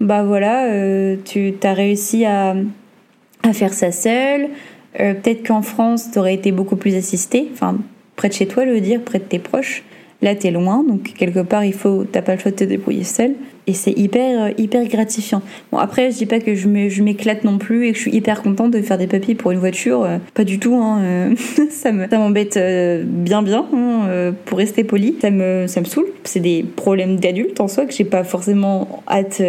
bah 0.00 0.24
voilà, 0.24 0.66
euh, 0.66 1.16
tu 1.24 1.54
as 1.62 1.72
réussi 1.72 2.24
à, 2.24 2.56
à 3.44 3.52
faire 3.52 3.72
ça 3.72 3.92
seule, 3.92 4.48
euh, 5.00 5.14
peut-être 5.14 5.46
qu'en 5.46 5.62
France, 5.62 6.10
tu 6.10 6.18
aurais 6.18 6.34
été 6.34 6.52
beaucoup 6.52 6.76
plus 6.76 6.96
assisté, 6.96 7.48
enfin, 7.52 7.78
près 8.16 8.28
de 8.28 8.34
chez 8.34 8.46
toi, 8.46 8.64
le 8.64 8.80
dire, 8.80 9.02
près 9.02 9.18
de 9.18 9.24
tes 9.24 9.38
proches. 9.38 9.84
Là, 10.22 10.34
t'es 10.34 10.50
loin, 10.50 10.82
donc 10.82 11.12
quelque 11.14 11.40
part, 11.40 11.64
il 11.64 11.74
faut, 11.74 12.04
t'as 12.10 12.22
pas 12.22 12.34
le 12.34 12.40
choix 12.40 12.50
de 12.50 12.56
te 12.56 12.64
débrouiller 12.64 13.04
seul. 13.04 13.34
Et 13.68 13.74
c'est 13.74 13.92
hyper, 13.98 14.44
euh, 14.44 14.50
hyper 14.58 14.86
gratifiant. 14.86 15.42
Bon, 15.72 15.78
après, 15.78 16.12
je 16.12 16.18
dis 16.18 16.26
pas 16.26 16.38
que 16.38 16.54
je 16.54 16.68
m'éclate 17.02 17.42
non 17.42 17.58
plus 17.58 17.86
et 17.86 17.92
que 17.92 17.96
je 17.96 18.02
suis 18.02 18.14
hyper 18.14 18.42
contente 18.42 18.70
de 18.70 18.80
faire 18.80 18.96
des 18.96 19.08
papiers 19.08 19.34
pour 19.34 19.50
une 19.50 19.58
voiture. 19.58 20.04
Euh, 20.04 20.18
pas 20.34 20.44
du 20.44 20.60
tout, 20.60 20.76
hein. 20.76 21.00
Euh, 21.02 21.34
ça 21.70 21.90
m'embête 21.90 22.58
bien, 23.04 23.42
bien, 23.42 23.66
hein, 23.72 24.32
pour 24.44 24.58
rester 24.58 24.84
poli. 24.84 25.16
Ça 25.20 25.30
me, 25.30 25.66
ça 25.66 25.80
me 25.80 25.86
saoule. 25.86 26.06
C'est 26.22 26.40
des 26.40 26.64
problèmes 26.76 27.18
d'adulte 27.18 27.60
en 27.60 27.66
soi 27.66 27.86
que 27.86 27.92
j'ai 27.92 28.04
pas 28.04 28.22
forcément 28.22 29.02
hâte 29.08 29.42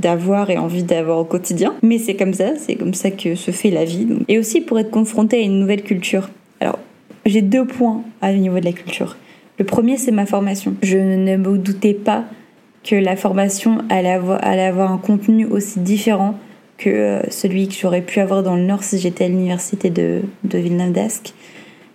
d'avoir 0.00 0.50
et 0.50 0.58
envie 0.58 0.82
d'avoir 0.82 1.18
au 1.18 1.24
quotidien. 1.24 1.74
Mais 1.82 1.98
c'est 1.98 2.16
comme 2.16 2.34
ça, 2.34 2.56
c'est 2.58 2.74
comme 2.74 2.94
ça 2.94 3.10
que 3.10 3.34
se 3.34 3.50
fait 3.50 3.70
la 3.70 3.84
vie. 3.84 4.06
Et 4.28 4.38
aussi 4.38 4.60
pour 4.60 4.78
être 4.78 4.90
confronté 4.90 5.38
à 5.38 5.40
une 5.40 5.58
nouvelle 5.58 5.82
culture. 5.82 6.28
Alors, 6.60 6.78
j'ai 7.24 7.40
deux 7.40 7.64
points 7.64 8.02
à 8.20 8.32
niveau 8.32 8.60
de 8.60 8.64
la 8.64 8.72
culture. 8.72 9.16
Le 9.58 9.64
premier, 9.64 9.96
c'est 9.96 10.10
ma 10.10 10.26
formation. 10.26 10.74
Je 10.82 10.98
ne 10.98 11.36
me 11.36 11.56
doutais 11.56 11.94
pas 11.94 12.24
que 12.84 12.94
la 12.94 13.16
formation 13.16 13.78
allait 13.88 14.12
avoir, 14.12 14.92
un 14.92 14.98
contenu 14.98 15.46
aussi 15.46 15.80
différent 15.80 16.34
que 16.76 16.90
euh, 16.90 17.30
celui 17.30 17.68
que 17.68 17.74
j'aurais 17.74 18.02
pu 18.02 18.20
avoir 18.20 18.42
dans 18.42 18.56
le 18.56 18.62
Nord 18.62 18.84
si 18.84 18.98
j'étais 18.98 19.24
à 19.24 19.28
l'université 19.28 19.90
de, 19.90 20.22
de 20.44 20.58
Villeneuve 20.58 20.92
d'Ascq. 20.92 21.32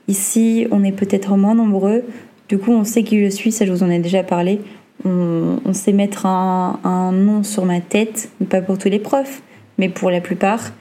Ici, 0.07 0.67
on 0.71 0.83
est 0.83 0.91
peut-être 0.91 1.37
moins 1.37 1.53
nombreux. 1.53 2.03
Du 2.47 2.57
coup, 2.57 2.71
on 2.71 2.83
sait 2.83 3.03
qui 3.03 3.23
je 3.23 3.29
suis, 3.29 3.51
ça 3.51 3.65
je 3.65 3.71
vous 3.71 3.83
en 3.83 3.89
ai 3.89 3.99
déjà 3.99 4.23
parlé. 4.23 4.61
On, 5.05 5.71
sait 5.71 5.93
mettre 5.93 6.25
un, 6.25 7.11
nom 7.13 7.43
sur 7.43 7.63
ma 7.63 7.79
tête, 7.79 8.29
pas 8.49 8.61
pour 8.61 8.77
tous 8.77 8.89
les 8.89 8.99
profs, 8.99 9.41
mais 9.77 9.87
pour 9.87 10.09
la 10.09 10.19
plupart. 10.19 10.71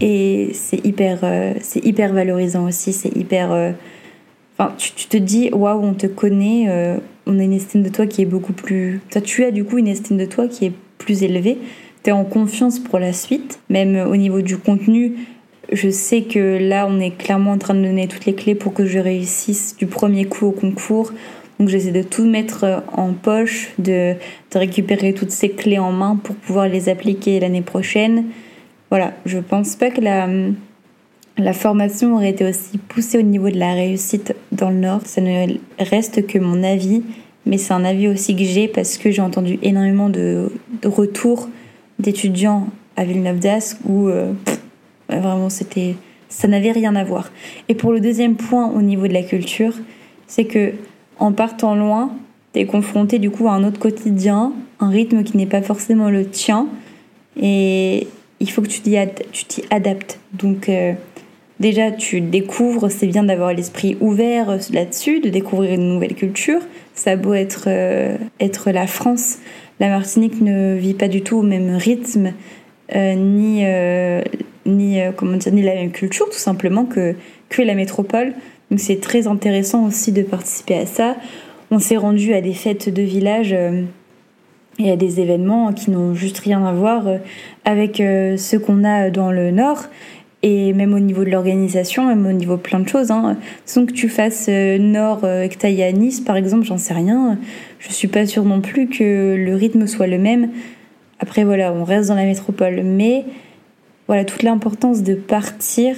Et 0.00 0.50
c'est 0.52 0.84
hyper, 0.84 1.20
euh, 1.22 1.54
hyper 1.82 2.12
valorisant 2.12 2.66
aussi, 2.66 2.92
c'est 2.92 3.16
hyper... 3.16 3.52
Euh, 3.52 3.72
Enfin, 4.56 4.72
tu, 4.78 5.08
te 5.08 5.16
dis, 5.16 5.50
waouh, 5.52 5.84
on 5.84 5.94
te 5.94 6.06
connaît, 6.06 6.68
on 7.26 7.38
a 7.38 7.42
une 7.42 7.52
estime 7.52 7.82
de 7.82 7.88
toi 7.88 8.06
qui 8.06 8.22
est 8.22 8.26
beaucoup 8.26 8.52
plus. 8.52 9.00
Toi, 9.10 9.20
tu 9.20 9.44
as 9.44 9.50
du 9.50 9.64
coup 9.64 9.78
une 9.78 9.88
estime 9.88 10.16
de 10.16 10.26
toi 10.26 10.48
qui 10.48 10.66
est 10.66 10.72
plus 10.98 11.22
élevée. 11.22 11.58
Tu 12.02 12.10
es 12.10 12.12
en 12.12 12.24
confiance 12.24 12.78
pour 12.78 12.98
la 12.98 13.12
suite, 13.12 13.60
même 13.68 13.96
au 13.96 14.16
niveau 14.16 14.42
du 14.42 14.56
contenu. 14.58 15.14
Je 15.72 15.88
sais 15.88 16.22
que 16.22 16.58
là, 16.60 16.86
on 16.88 17.00
est 17.00 17.16
clairement 17.16 17.52
en 17.52 17.58
train 17.58 17.74
de 17.74 17.82
donner 17.82 18.08
toutes 18.08 18.26
les 18.26 18.34
clés 18.34 18.54
pour 18.54 18.74
que 18.74 18.84
je 18.86 18.98
réussisse 18.98 19.76
du 19.76 19.86
premier 19.86 20.26
coup 20.26 20.46
au 20.46 20.52
concours. 20.52 21.12
Donc 21.58 21.68
j'essaie 21.68 21.92
de 21.92 22.02
tout 22.02 22.24
mettre 22.24 22.64
euh, 22.64 22.80
en 22.92 23.12
poche, 23.12 23.72
de, 23.78 24.14
de 24.52 24.58
récupérer 24.58 25.14
toutes 25.14 25.30
ces 25.30 25.50
clés 25.50 25.78
en 25.78 25.92
main 25.92 26.18
pour 26.22 26.34
pouvoir 26.34 26.68
les 26.68 26.88
appliquer 26.88 27.38
l'année 27.38 27.62
prochaine. 27.62 28.24
Voilà, 28.90 29.14
je 29.24 29.38
pense 29.38 29.76
pas 29.76 29.90
que 29.90 30.00
la, 30.00 30.28
la 31.36 31.52
formation 31.52 32.14
aurait 32.14 32.30
été 32.30 32.48
aussi 32.48 32.78
poussée 32.78 33.18
au 33.18 33.22
niveau 33.22 33.50
de 33.50 33.58
la 33.58 33.72
réussite 33.72 34.34
dans 34.52 34.70
le 34.70 34.76
Nord. 34.76 35.00
Ça 35.04 35.20
ne 35.20 35.54
reste 35.78 36.26
que 36.26 36.38
mon 36.38 36.62
avis, 36.62 37.02
mais 37.44 37.58
c'est 37.58 37.72
un 37.72 37.84
avis 37.84 38.08
aussi 38.08 38.36
que 38.36 38.44
j'ai 38.44 38.68
parce 38.68 38.98
que 38.98 39.10
j'ai 39.10 39.22
entendu 39.22 39.58
énormément 39.62 40.08
de, 40.08 40.52
retours 40.84 41.48
d'étudiants 41.98 42.68
à 42.96 43.04
Villeneuve 43.04 43.40
d'Ascq 43.40 43.78
où 43.84 44.08
euh, 44.08 44.32
vraiment 45.08 45.50
c'était 45.50 45.96
ça 46.28 46.48
n'avait 46.48 46.72
rien 46.72 46.96
à 46.96 47.04
voir. 47.04 47.30
Et 47.68 47.74
pour 47.74 47.92
le 47.92 48.00
deuxième 48.00 48.34
point 48.34 48.70
au 48.70 48.82
niveau 48.82 49.06
de 49.06 49.12
la 49.12 49.22
culture, 49.22 49.74
c'est 50.26 50.44
que 50.44 50.72
en 51.18 51.32
partant 51.32 51.74
loin, 51.74 52.12
tu 52.52 52.60
es 52.60 52.66
confronté 52.66 53.18
du 53.18 53.30
coup 53.30 53.48
à 53.48 53.52
un 53.52 53.64
autre 53.64 53.78
quotidien, 53.78 54.52
un 54.80 54.88
rythme 54.88 55.22
qui 55.22 55.36
n'est 55.36 55.46
pas 55.46 55.62
forcément 55.62 56.10
le 56.10 56.26
tien 56.26 56.66
et 57.40 58.08
il 58.40 58.50
faut 58.50 58.62
que 58.62 58.68
tu 58.68 58.80
t'y 58.80 58.96
adaptes. 59.70 60.18
Donc 60.32 60.68
euh, 60.68 60.92
Déjà, 61.60 61.92
tu 61.92 62.20
découvres, 62.20 62.90
c'est 62.90 63.06
bien 63.06 63.22
d'avoir 63.22 63.52
l'esprit 63.52 63.96
ouvert 64.00 64.50
euh, 64.50 64.58
là-dessus, 64.72 65.20
de 65.20 65.28
découvrir 65.28 65.74
une 65.74 65.94
nouvelle 65.94 66.14
culture. 66.14 66.60
Ça 66.94 67.12
a 67.12 67.16
beau 67.16 67.32
être, 67.34 67.64
euh, 67.68 68.16
être 68.40 68.72
la 68.72 68.88
France, 68.88 69.38
la 69.78 69.88
Martinique 69.88 70.40
ne 70.40 70.74
vit 70.74 70.94
pas 70.94 71.08
du 71.08 71.22
tout 71.22 71.36
au 71.36 71.42
même 71.42 71.76
rythme, 71.76 72.32
euh, 72.94 73.14
ni, 73.14 73.64
ni, 74.66 75.00
comment 75.16 75.36
dire, 75.36 75.52
ni 75.52 75.62
la 75.62 75.74
même 75.74 75.90
culture, 75.90 76.26
tout 76.26 76.38
simplement, 76.38 76.84
que, 76.84 77.14
que 77.48 77.62
la 77.62 77.74
métropole. 77.74 78.34
Donc 78.70 78.80
c'est 78.80 79.00
très 79.00 79.26
intéressant 79.26 79.86
aussi 79.86 80.10
de 80.10 80.22
participer 80.22 80.78
à 80.78 80.86
ça. 80.86 81.16
On 81.70 81.78
s'est 81.78 81.96
rendu 81.96 82.34
à 82.34 82.40
des 82.40 82.54
fêtes 82.54 82.92
de 82.92 83.02
village 83.02 83.54
et 84.78 84.90
à 84.90 84.96
des 84.96 85.20
événements 85.20 85.72
qui 85.72 85.90
n'ont 85.90 86.14
juste 86.14 86.38
rien 86.38 86.64
à 86.64 86.72
voir 86.72 87.04
avec 87.64 87.96
ce 87.96 88.56
qu'on 88.56 88.84
a 88.84 89.10
dans 89.10 89.32
le 89.32 89.50
Nord 89.50 89.86
et 90.44 90.74
même 90.74 90.92
au 90.92 90.98
niveau 90.98 91.24
de 91.24 91.30
l'organisation, 91.30 92.06
même 92.06 92.26
au 92.26 92.32
niveau 92.32 92.58
plein 92.58 92.78
de 92.78 92.86
choses. 92.86 93.10
Hein. 93.10 93.38
Sans 93.64 93.86
que 93.86 93.92
tu 93.92 94.10
fasses 94.10 94.46
euh, 94.50 94.76
Nord, 94.76 95.20
euh, 95.24 95.48
que 95.48 95.56
tu 95.56 95.64
ailles 95.64 95.82
à 95.82 95.90
Nice 95.90 96.20
par 96.20 96.36
exemple, 96.36 96.66
j'en 96.66 96.76
sais 96.76 96.92
rien. 96.92 97.38
Je 97.78 97.90
suis 97.90 98.08
pas 98.08 98.26
sûre 98.26 98.44
non 98.44 98.60
plus 98.60 98.86
que 98.88 99.36
le 99.38 99.54
rythme 99.54 99.86
soit 99.86 100.06
le 100.06 100.18
même. 100.18 100.50
Après 101.18 101.44
voilà, 101.44 101.72
on 101.72 101.84
reste 101.84 102.10
dans 102.10 102.14
la 102.14 102.26
métropole, 102.26 102.82
mais 102.84 103.24
voilà 104.06 104.26
toute 104.26 104.42
l'importance 104.42 105.02
de 105.02 105.14
partir, 105.14 105.96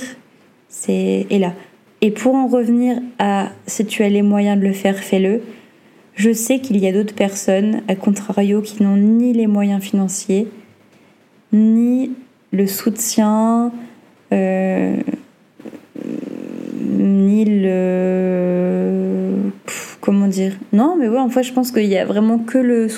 c'est 0.68 1.26
est 1.28 1.40
là. 1.40 1.52
Et 2.00 2.12
pour 2.12 2.36
en 2.36 2.46
revenir 2.46 2.98
à 3.18 3.48
si 3.66 3.84
tu 3.84 4.04
as 4.04 4.08
les 4.08 4.22
moyens 4.22 4.60
de 4.60 4.64
le 4.64 4.72
faire, 4.72 4.96
fais-le. 4.96 5.42
Je 6.14 6.32
sais 6.32 6.60
qu'il 6.60 6.76
y 6.76 6.86
a 6.86 6.92
d'autres 6.92 7.16
personnes, 7.16 7.82
à 7.88 7.96
contrario, 7.96 8.62
qui 8.62 8.84
n'ont 8.84 8.96
ni 8.96 9.32
les 9.32 9.48
moyens 9.48 9.82
financiers, 9.82 10.46
ni 11.52 12.12
le 12.52 12.68
soutien, 12.68 13.72
ni 16.98 17.44
le 17.44 19.32
comment 20.00 20.28
dire? 20.28 20.54
Non 20.72 20.96
mais 20.98 21.08
ouais 21.08 21.18
en 21.18 21.28
fait 21.28 21.42
je 21.42 21.52
pense 21.52 21.70
qu'il 21.72 21.86
y 21.86 21.96
a 21.96 22.04
vraiment 22.04 22.38
que 22.38 22.58
le 22.58 22.88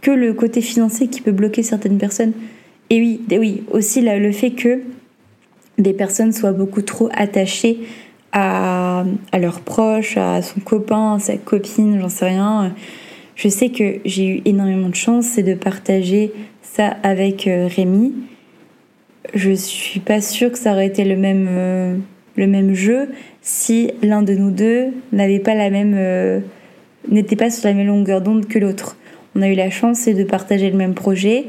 que 0.00 0.10
le 0.10 0.32
côté 0.32 0.60
financier 0.60 1.08
qui 1.08 1.20
peut 1.20 1.32
bloquer 1.32 1.62
certaines 1.62 1.98
personnes. 1.98 2.32
Et 2.90 2.98
oui 3.00 3.20
et 3.30 3.38
oui 3.38 3.62
aussi 3.70 4.00
là, 4.00 4.18
le 4.18 4.32
fait 4.32 4.50
que 4.50 4.80
des 5.78 5.92
personnes 5.92 6.32
soient 6.32 6.52
beaucoup 6.52 6.82
trop 6.82 7.08
attachées 7.12 7.80
à, 8.32 9.04
à 9.32 9.38
leurs 9.38 9.60
proches 9.60 10.16
à 10.16 10.42
son 10.42 10.60
copain 10.60 11.14
à 11.14 11.18
sa 11.18 11.36
copine 11.36 12.00
j'en 12.00 12.08
sais 12.08 12.26
rien. 12.26 12.72
Je 13.36 13.48
sais 13.48 13.70
que 13.70 14.00
j'ai 14.04 14.26
eu 14.26 14.42
énormément 14.44 14.88
de 14.88 14.94
chance 14.94 15.26
c'est 15.26 15.42
de 15.42 15.54
partager 15.54 16.32
ça 16.62 16.96
avec 17.02 17.46
euh, 17.46 17.68
Rémi 17.68 18.12
je 19.34 19.52
suis 19.52 20.00
pas 20.00 20.20
sûre 20.20 20.52
que 20.52 20.58
ça 20.58 20.72
aurait 20.72 20.86
été 20.86 21.04
le 21.04 21.16
même, 21.16 21.46
euh, 21.48 21.96
le 22.36 22.46
même 22.46 22.74
jeu 22.74 23.08
si 23.42 23.90
l'un 24.02 24.22
de 24.22 24.34
nous 24.34 24.50
deux 24.50 24.88
n'avait 25.12 25.38
pas 25.38 25.54
la 25.54 25.70
même, 25.70 25.94
euh, 25.96 26.40
n'était 27.10 27.36
pas 27.36 27.50
sur 27.50 27.68
la 27.68 27.74
même 27.74 27.86
longueur 27.86 28.20
d'onde 28.20 28.46
que 28.46 28.58
l'autre. 28.58 28.96
On 29.34 29.42
a 29.42 29.48
eu 29.48 29.54
la 29.54 29.70
chance 29.70 30.06
de 30.06 30.24
partager 30.24 30.70
le 30.70 30.76
même 30.76 30.94
projet, 30.94 31.44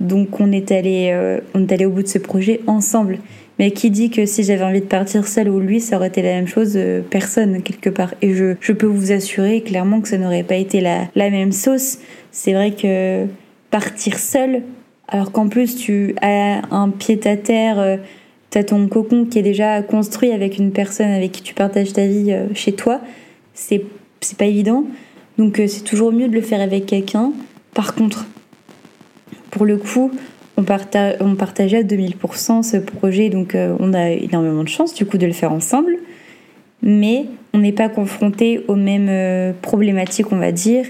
donc 0.00 0.40
on 0.40 0.52
est 0.52 0.70
allé, 0.72 1.10
euh, 1.12 1.40
on 1.54 1.62
est 1.62 1.72
allé 1.72 1.86
au 1.86 1.90
bout 1.90 2.02
de 2.02 2.08
ce 2.08 2.18
projet 2.18 2.60
ensemble. 2.66 3.18
Mais 3.60 3.70
qui 3.70 3.90
dit 3.90 4.10
que 4.10 4.26
si 4.26 4.42
j'avais 4.42 4.64
envie 4.64 4.80
de 4.80 4.86
partir 4.86 5.28
seule 5.28 5.48
ou 5.48 5.60
lui, 5.60 5.80
ça 5.80 5.96
aurait 5.96 6.08
été 6.08 6.22
la 6.22 6.30
même 6.30 6.48
chose, 6.48 6.76
personne 7.08 7.62
quelque 7.62 7.88
part. 7.88 8.12
Et 8.20 8.34
je, 8.34 8.56
je 8.60 8.72
peux 8.72 8.86
vous 8.86 9.12
assurer 9.12 9.60
clairement 9.60 10.00
que 10.00 10.08
ça 10.08 10.18
n'aurait 10.18 10.42
pas 10.42 10.56
été 10.56 10.80
la, 10.80 11.02
la 11.14 11.30
même 11.30 11.52
sauce. 11.52 11.98
C'est 12.32 12.52
vrai 12.52 12.72
que 12.72 13.26
partir 13.70 14.18
seul, 14.18 14.62
alors 15.08 15.32
qu'en 15.32 15.48
plus 15.48 15.76
tu 15.76 16.14
as 16.22 16.62
un 16.70 16.90
pied 16.90 17.20
à 17.24 17.36
terre, 17.36 17.78
euh, 17.78 17.96
tu 18.50 18.58
as 18.58 18.64
ton 18.64 18.86
cocon 18.88 19.26
qui 19.26 19.38
est 19.38 19.42
déjà 19.42 19.82
construit 19.82 20.30
avec 20.30 20.58
une 20.58 20.72
personne 20.72 21.10
avec 21.10 21.32
qui 21.32 21.42
tu 21.42 21.54
partages 21.54 21.92
ta 21.92 22.06
vie 22.06 22.32
euh, 22.32 22.46
chez 22.54 22.72
toi, 22.72 23.00
c'est 23.52 23.84
pas 24.38 24.46
évident. 24.46 24.84
Donc 25.38 25.60
euh, 25.60 25.66
c'est 25.66 25.82
toujours 25.82 26.12
mieux 26.12 26.28
de 26.28 26.34
le 26.34 26.40
faire 26.40 26.60
avec 26.60 26.86
quelqu'un. 26.86 27.32
Par 27.74 27.94
contre, 27.94 28.26
pour 29.50 29.66
le 29.66 29.76
coup, 29.76 30.10
on, 30.56 30.62
partage, 30.62 31.16
on 31.20 31.34
partageait 31.34 31.78
à 31.78 31.82
2000% 31.82 32.62
ce 32.62 32.76
projet, 32.76 33.28
donc 33.28 33.56
on 33.56 33.92
a 33.92 34.10
énormément 34.10 34.62
de 34.62 34.68
chance 34.68 34.94
du 34.94 35.04
coup 35.06 35.18
de 35.18 35.26
le 35.26 35.32
faire 35.32 35.52
ensemble. 35.52 35.96
Mais 36.82 37.26
on 37.52 37.58
n'est 37.58 37.72
pas 37.72 37.88
confronté 37.88 38.64
aux 38.68 38.76
mêmes 38.76 39.54
problématiques, 39.62 40.30
on 40.32 40.36
va 40.36 40.52
dire. 40.52 40.86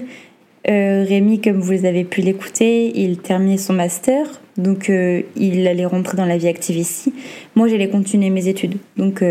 Euh, 0.69 1.05
Rémi, 1.07 1.41
comme 1.41 1.59
vous 1.59 1.85
avez 1.85 2.03
pu 2.03 2.21
l'écouter, 2.21 2.91
il 2.99 3.19
terminait 3.19 3.57
son 3.57 3.73
master, 3.73 4.41
donc 4.57 4.91
il 5.35 5.67
allait 5.67 5.85
rentrer 5.85 6.17
dans 6.17 6.25
la 6.25 6.37
vie 6.37 6.47
active 6.47 6.77
ici. 6.77 7.13
Moi, 7.55 7.67
j'allais 7.67 7.89
continuer 7.89 8.29
mes 8.29 8.47
études. 8.47 8.77
Donc 8.97 9.21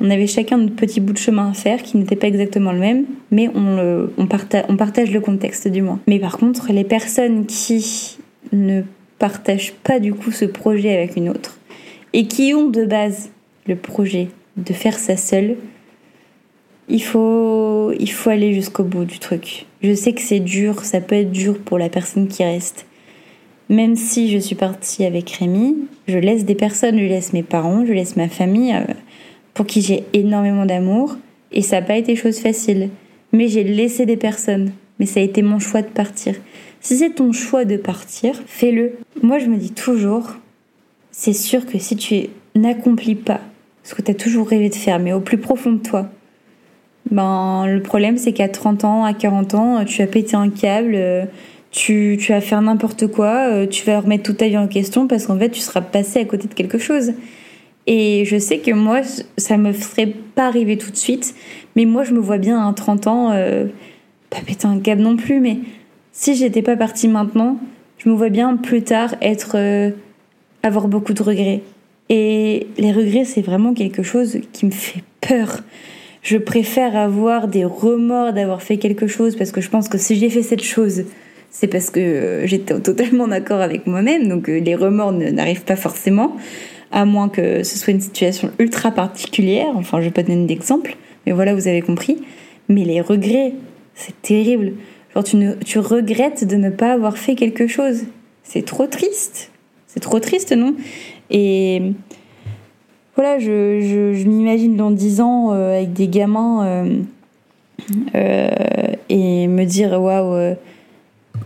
on 0.00 0.10
avait 0.10 0.26
chacun 0.26 0.58
notre 0.58 0.76
petit 0.76 1.00
bout 1.00 1.12
de 1.12 1.18
chemin 1.18 1.50
à 1.50 1.54
faire 1.54 1.82
qui 1.82 1.96
n'était 1.96 2.16
pas 2.16 2.28
exactement 2.28 2.72
le 2.72 2.78
même, 2.78 3.04
mais 3.30 3.48
on, 3.54 4.26
partage 4.26 5.10
le 5.10 5.20
contexte 5.20 5.66
du 5.68 5.82
moins. 5.82 5.98
Mais 6.06 6.20
par 6.20 6.38
contre, 6.38 6.72
les 6.72 6.84
personnes 6.84 7.46
qui 7.46 8.18
ne 8.52 8.82
partagent 9.18 9.72
pas 9.82 9.98
du 9.98 10.14
coup 10.14 10.30
ce 10.30 10.44
projet 10.44 10.96
avec 10.96 11.16
une 11.16 11.28
autre 11.28 11.58
et 12.12 12.26
qui 12.26 12.54
ont 12.54 12.68
de 12.68 12.84
base 12.84 13.30
le 13.66 13.74
projet 13.74 14.28
de 14.56 14.72
faire 14.72 14.98
ça 14.98 15.16
seul, 15.16 15.56
il 16.88 17.02
faut, 17.02 17.92
il 17.98 18.10
faut 18.10 18.30
aller 18.30 18.54
jusqu'au 18.54 18.84
bout 18.84 19.04
du 19.04 19.18
truc. 19.18 19.66
Je 19.82 19.94
sais 19.94 20.12
que 20.12 20.20
c'est 20.20 20.40
dur, 20.40 20.84
ça 20.84 21.00
peut 21.00 21.14
être 21.14 21.30
dur 21.30 21.58
pour 21.58 21.78
la 21.78 21.88
personne 21.88 22.26
qui 22.26 22.42
reste. 22.42 22.86
Même 23.68 23.96
si 23.96 24.30
je 24.30 24.38
suis 24.38 24.56
partie 24.56 25.04
avec 25.04 25.30
Rémi, 25.30 25.76
je 26.08 26.18
laisse 26.18 26.44
des 26.44 26.54
personnes, 26.54 26.98
je 26.98 27.04
laisse 27.04 27.32
mes 27.32 27.42
parents, 27.42 27.84
je 27.86 27.92
laisse 27.92 28.16
ma 28.16 28.28
famille 28.28 28.74
euh, 28.74 28.92
pour 29.54 29.66
qui 29.66 29.82
j'ai 29.82 30.04
énormément 30.14 30.66
d'amour 30.66 31.16
et 31.52 31.62
ça 31.62 31.80
n'a 31.80 31.86
pas 31.86 31.96
été 31.96 32.16
chose 32.16 32.38
facile. 32.38 32.88
Mais 33.32 33.46
j'ai 33.48 33.62
laissé 33.62 34.06
des 34.06 34.16
personnes, 34.16 34.72
mais 34.98 35.06
ça 35.06 35.20
a 35.20 35.22
été 35.22 35.42
mon 35.42 35.58
choix 35.58 35.82
de 35.82 35.88
partir. 35.88 36.34
Si 36.80 36.96
c'est 36.96 37.10
ton 37.10 37.32
choix 37.32 37.64
de 37.64 37.76
partir, 37.76 38.40
fais-le. 38.46 38.92
Moi, 39.22 39.38
je 39.38 39.46
me 39.46 39.56
dis 39.58 39.72
toujours, 39.72 40.36
c'est 41.10 41.32
sûr 41.32 41.66
que 41.66 41.78
si 41.78 41.94
tu 41.96 42.28
n'accomplis 42.54 43.16
pas 43.16 43.40
ce 43.84 43.94
que 43.94 44.02
tu 44.02 44.10
as 44.10 44.14
toujours 44.14 44.48
rêvé 44.48 44.70
de 44.70 44.74
faire, 44.74 44.98
mais 44.98 45.12
au 45.12 45.20
plus 45.20 45.38
profond 45.38 45.72
de 45.72 45.82
toi, 45.82 46.08
ben, 47.10 47.66
le 47.66 47.82
problème, 47.82 48.18
c'est 48.18 48.32
qu'à 48.32 48.48
30 48.48 48.84
ans, 48.84 49.04
à 49.04 49.14
40 49.14 49.54
ans, 49.54 49.84
tu 49.84 50.02
as 50.02 50.06
pété 50.06 50.36
un 50.36 50.50
câble, 50.50 50.98
tu, 51.70 52.18
tu 52.20 52.32
vas 52.32 52.40
faire 52.40 52.60
n'importe 52.62 53.06
quoi, 53.06 53.66
tu 53.66 53.84
vas 53.84 54.00
remettre 54.00 54.24
toute 54.24 54.38
ta 54.38 54.48
vie 54.48 54.58
en 54.58 54.68
question 54.68 55.06
parce 55.06 55.26
qu'en 55.26 55.38
fait, 55.38 55.50
tu 55.50 55.60
seras 55.60 55.80
passé 55.80 56.20
à 56.20 56.24
côté 56.24 56.48
de 56.48 56.54
quelque 56.54 56.78
chose. 56.78 57.12
Et 57.90 58.26
je 58.26 58.36
sais 58.36 58.58
que 58.58 58.70
moi, 58.70 59.00
ça 59.38 59.56
me 59.56 59.72
serait 59.72 60.12
pas 60.34 60.46
arrivé 60.46 60.76
tout 60.76 60.90
de 60.90 60.96
suite, 60.96 61.34
mais 61.74 61.86
moi, 61.86 62.04
je 62.04 62.12
me 62.12 62.20
vois 62.20 62.36
bien 62.36 62.68
à 62.68 62.70
30 62.74 63.06
ans, 63.06 63.30
euh, 63.32 63.64
pas 64.28 64.40
péter 64.46 64.66
un 64.66 64.78
câble 64.78 65.00
non 65.00 65.16
plus, 65.16 65.40
mais 65.40 65.56
si 66.12 66.34
j'étais 66.34 66.60
pas 66.60 66.76
partie 66.76 67.08
maintenant, 67.08 67.56
je 67.96 68.10
me 68.10 68.14
vois 68.14 68.28
bien 68.28 68.56
plus 68.56 68.82
tard 68.82 69.14
être 69.22 69.52
euh, 69.54 69.90
avoir 70.62 70.86
beaucoup 70.86 71.14
de 71.14 71.22
regrets. 71.22 71.62
Et 72.10 72.66
les 72.76 72.92
regrets, 72.92 73.24
c'est 73.24 73.40
vraiment 73.40 73.72
quelque 73.72 74.02
chose 74.02 74.38
qui 74.52 74.66
me 74.66 74.70
fait 74.70 75.02
peur. 75.22 75.62
Je 76.22 76.36
préfère 76.36 76.96
avoir 76.96 77.48
des 77.48 77.64
remords 77.64 78.32
d'avoir 78.32 78.62
fait 78.62 78.76
quelque 78.76 79.06
chose 79.06 79.36
parce 79.36 79.52
que 79.52 79.60
je 79.60 79.70
pense 79.70 79.88
que 79.88 79.98
si 79.98 80.16
j'ai 80.16 80.30
fait 80.30 80.42
cette 80.42 80.62
chose, 80.62 81.04
c'est 81.50 81.68
parce 81.68 81.90
que 81.90 82.00
euh, 82.00 82.46
j'étais 82.46 82.78
totalement 82.80 83.28
d'accord 83.28 83.60
avec 83.60 83.86
moi-même, 83.86 84.28
donc 84.28 84.48
euh, 84.48 84.58
les 84.60 84.74
remords 84.74 85.12
n'arrivent 85.12 85.64
pas 85.64 85.76
forcément, 85.76 86.36
à 86.92 87.04
moins 87.04 87.28
que 87.28 87.62
ce 87.62 87.78
soit 87.78 87.92
une 87.92 88.00
situation 88.00 88.50
ultra 88.58 88.90
particulière. 88.90 89.72
Enfin, 89.74 90.00
je 90.00 90.06
vais 90.06 90.12
pas 90.12 90.22
donner 90.22 90.46
d'exemple, 90.46 90.96
mais 91.26 91.32
voilà, 91.32 91.54
vous 91.54 91.68
avez 91.68 91.82
compris. 91.82 92.18
Mais 92.68 92.84
les 92.84 93.00
regrets, 93.00 93.54
c'est 93.94 94.20
terrible 94.20 94.72
tu, 95.22 95.78
regrettes 95.78 96.46
de 96.46 96.56
ne 96.56 96.70
pas 96.70 96.92
avoir 96.92 97.18
fait 97.18 97.34
quelque 97.34 97.66
chose. 97.66 98.04
C'est 98.42 98.64
trop 98.64 98.86
triste. 98.86 99.50
C'est 99.86 100.00
trop 100.00 100.20
triste, 100.20 100.52
non? 100.52 100.74
Et 101.30 101.82
voilà, 103.18 103.40
je, 103.40 104.28
m'imagine 104.28 104.76
dans 104.76 104.92
dix 104.92 105.20
ans 105.20 105.52
euh, 105.52 105.76
avec 105.78 105.92
des 105.92 106.06
gamins 106.06 106.64
euh, 106.64 106.98
euh, 108.14 108.48
et 109.08 109.48
me 109.48 109.64
dire 109.64 110.00
waouh. 110.00 110.54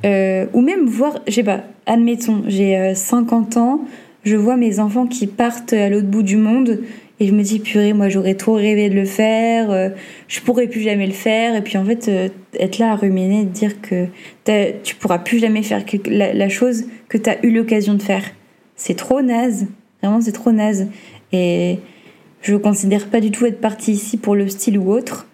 ou 0.04 0.60
même 0.60 0.84
voir, 0.84 1.20
je 1.26 1.32
sais 1.32 1.42
pas, 1.42 1.62
admettons, 1.86 2.42
j'ai 2.46 2.94
50 2.94 3.56
ans, 3.56 3.80
je 4.22 4.36
vois 4.36 4.58
mes 4.58 4.80
enfants 4.80 5.06
qui 5.06 5.26
partent 5.26 5.72
à 5.72 5.88
l'autre 5.88 6.08
bout 6.08 6.22
du 6.22 6.36
monde 6.36 6.80
et 7.20 7.26
je 7.26 7.32
me 7.32 7.42
dis, 7.42 7.58
purée, 7.58 7.94
moi 7.94 8.10
j'aurais 8.10 8.34
trop 8.34 8.52
rêvé 8.52 8.90
de 8.90 8.94
le 8.94 9.06
faire, 9.06 9.92
je 10.28 10.40
pourrais 10.40 10.66
plus 10.66 10.82
jamais 10.82 11.06
le 11.06 11.14
faire. 11.14 11.56
Et 11.56 11.62
puis 11.62 11.78
en 11.78 11.86
fait, 11.86 12.10
être 12.60 12.76
là 12.76 12.92
à 12.92 12.96
ruminer, 12.96 13.46
dire 13.46 13.80
que 13.80 14.08
tu 14.82 14.94
pourras 14.96 15.20
plus 15.20 15.38
jamais 15.38 15.62
faire 15.62 15.82
la, 16.04 16.48
chose 16.50 16.84
que 17.08 17.16
tu 17.16 17.30
as 17.30 17.42
eu 17.46 17.50
l'occasion 17.50 17.94
de 17.94 18.02
faire, 18.02 18.24
c'est 18.76 18.94
trop 18.94 19.22
naze. 19.22 19.68
Vraiment, 20.02 20.20
c'est 20.20 20.32
trop 20.32 20.52
naze. 20.52 20.88
Et 21.32 21.78
je 22.40 22.56
considère 22.56 23.08
pas 23.08 23.20
du 23.20 23.30
tout 23.30 23.46
être 23.46 23.60
partie 23.60 23.92
ici 23.92 24.16
pour 24.16 24.34
le 24.34 24.48
style 24.48 24.78
ou 24.78 24.92
autre, 24.92 25.26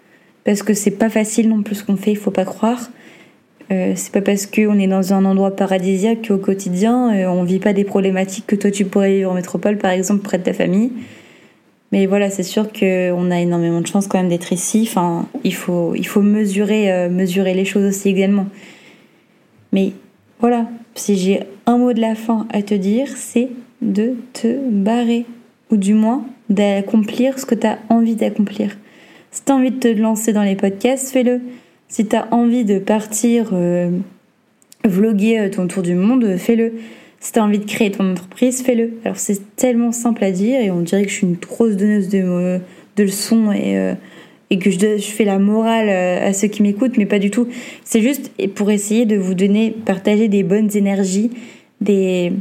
parce 0.43 0.63
que 0.63 0.73
c'est 0.73 0.91
pas 0.91 1.09
facile 1.09 1.49
non 1.49 1.63
plus 1.63 1.75
ce 1.75 1.83
qu'on 1.83 1.97
fait, 1.97 2.11
il 2.11 2.17
faut 2.17 2.31
pas 2.31 2.45
croire. 2.45 2.89
Euh, 3.71 3.93
c'est 3.95 4.11
pas 4.11 4.21
parce 4.21 4.45
qu'on 4.47 4.79
est 4.79 4.87
dans 4.87 5.13
un 5.13 5.25
endroit 5.25 5.55
paradisiaque 5.55 6.27
qu'au 6.27 6.37
quotidien, 6.37 7.09
on 7.29 7.43
vit 7.43 7.59
pas 7.59 7.73
des 7.73 7.83
problématiques 7.83 8.47
que 8.47 8.55
toi 8.55 8.71
tu 8.71 8.85
pourrais 8.85 9.15
vivre 9.15 9.31
en 9.31 9.35
métropole, 9.35 9.77
par 9.77 9.91
exemple, 9.91 10.23
près 10.23 10.37
de 10.37 10.43
ta 10.43 10.53
famille. 10.53 10.91
Mais 11.91 12.05
voilà, 12.05 12.29
c'est 12.29 12.43
sûr 12.43 12.71
qu'on 12.71 13.31
a 13.31 13.39
énormément 13.39 13.81
de 13.81 13.87
chance 13.87 14.07
quand 14.07 14.19
même 14.19 14.29
d'être 14.29 14.53
ici. 14.53 14.85
Enfin, 14.87 15.27
il 15.43 15.55
faut, 15.55 15.95
il 15.95 16.05
faut 16.05 16.21
mesurer, 16.21 16.91
euh, 16.91 17.09
mesurer 17.09 17.53
les 17.53 17.65
choses 17.65 17.85
aussi 17.85 18.09
également. 18.09 18.45
Mais 19.73 19.93
voilà, 20.39 20.67
si 20.93 21.17
j'ai 21.17 21.41
un 21.65 21.77
mot 21.77 21.93
de 21.93 22.01
la 22.01 22.15
fin 22.15 22.47
à 22.51 22.61
te 22.61 22.75
dire, 22.75 23.07
c'est 23.15 23.49
de 23.81 24.15
te 24.33 24.59
barrer. 24.69 25.25
Ou 25.71 25.77
du 25.77 25.93
moins, 25.93 26.25
d'accomplir 26.49 27.37
ce 27.39 27.45
que 27.45 27.55
tu 27.55 27.67
as 27.67 27.79
envie 27.89 28.15
d'accomplir. 28.15 28.77
Si 29.31 29.43
tu 29.43 29.51
as 29.51 29.55
envie 29.55 29.71
de 29.71 29.79
te 29.79 29.87
lancer 29.87 30.33
dans 30.33 30.43
les 30.43 30.55
podcasts, 30.55 31.11
fais-le. 31.11 31.41
Si 31.87 32.07
tu 32.07 32.15
as 32.15 32.27
envie 32.33 32.65
de 32.65 32.79
partir 32.79 33.51
euh, 33.53 33.91
vloguer 34.85 35.39
euh, 35.39 35.49
ton 35.49 35.67
tour 35.67 35.83
du 35.83 35.95
monde, 35.95 36.37
fais-le. 36.37 36.73
Si 37.19 37.33
tu 37.33 37.39
as 37.39 37.43
envie 37.43 37.59
de 37.59 37.65
créer 37.65 37.91
ton 37.91 38.11
entreprise, 38.11 38.61
fais-le. 38.61 38.93
Alors 39.03 39.17
c'est 39.17 39.55
tellement 39.55 39.91
simple 39.91 40.23
à 40.23 40.31
dire 40.31 40.59
et 40.61 40.71
on 40.71 40.81
dirait 40.81 41.03
que 41.03 41.09
je 41.09 41.15
suis 41.15 41.27
une 41.27 41.35
grosse 41.35 41.75
donneuse 41.75 42.09
de, 42.09 42.59
de 42.95 43.03
leçons 43.03 43.51
et, 43.51 43.77
euh, 43.77 43.93
et 44.49 44.57
que 44.57 44.71
je, 44.71 44.79
je, 44.79 45.11
fais 45.11 45.25
la 45.25 45.37
morale 45.37 45.89
euh, 45.89 46.27
à 46.27 46.33
ceux 46.33 46.47
qui 46.47 46.63
m'écoutent, 46.63 46.97
mais 46.97 47.05
pas 47.05 47.19
du 47.19 47.29
tout. 47.29 47.47
C'est 47.83 48.01
juste 48.01 48.31
pour 48.55 48.71
essayer 48.71 49.05
de 49.05 49.17
vous 49.17 49.33
donner, 49.33 49.75
partager 49.85 50.27
des 50.27 50.43
bonnes 50.43 50.75
énergies, 50.75 51.29
des, 51.81 52.31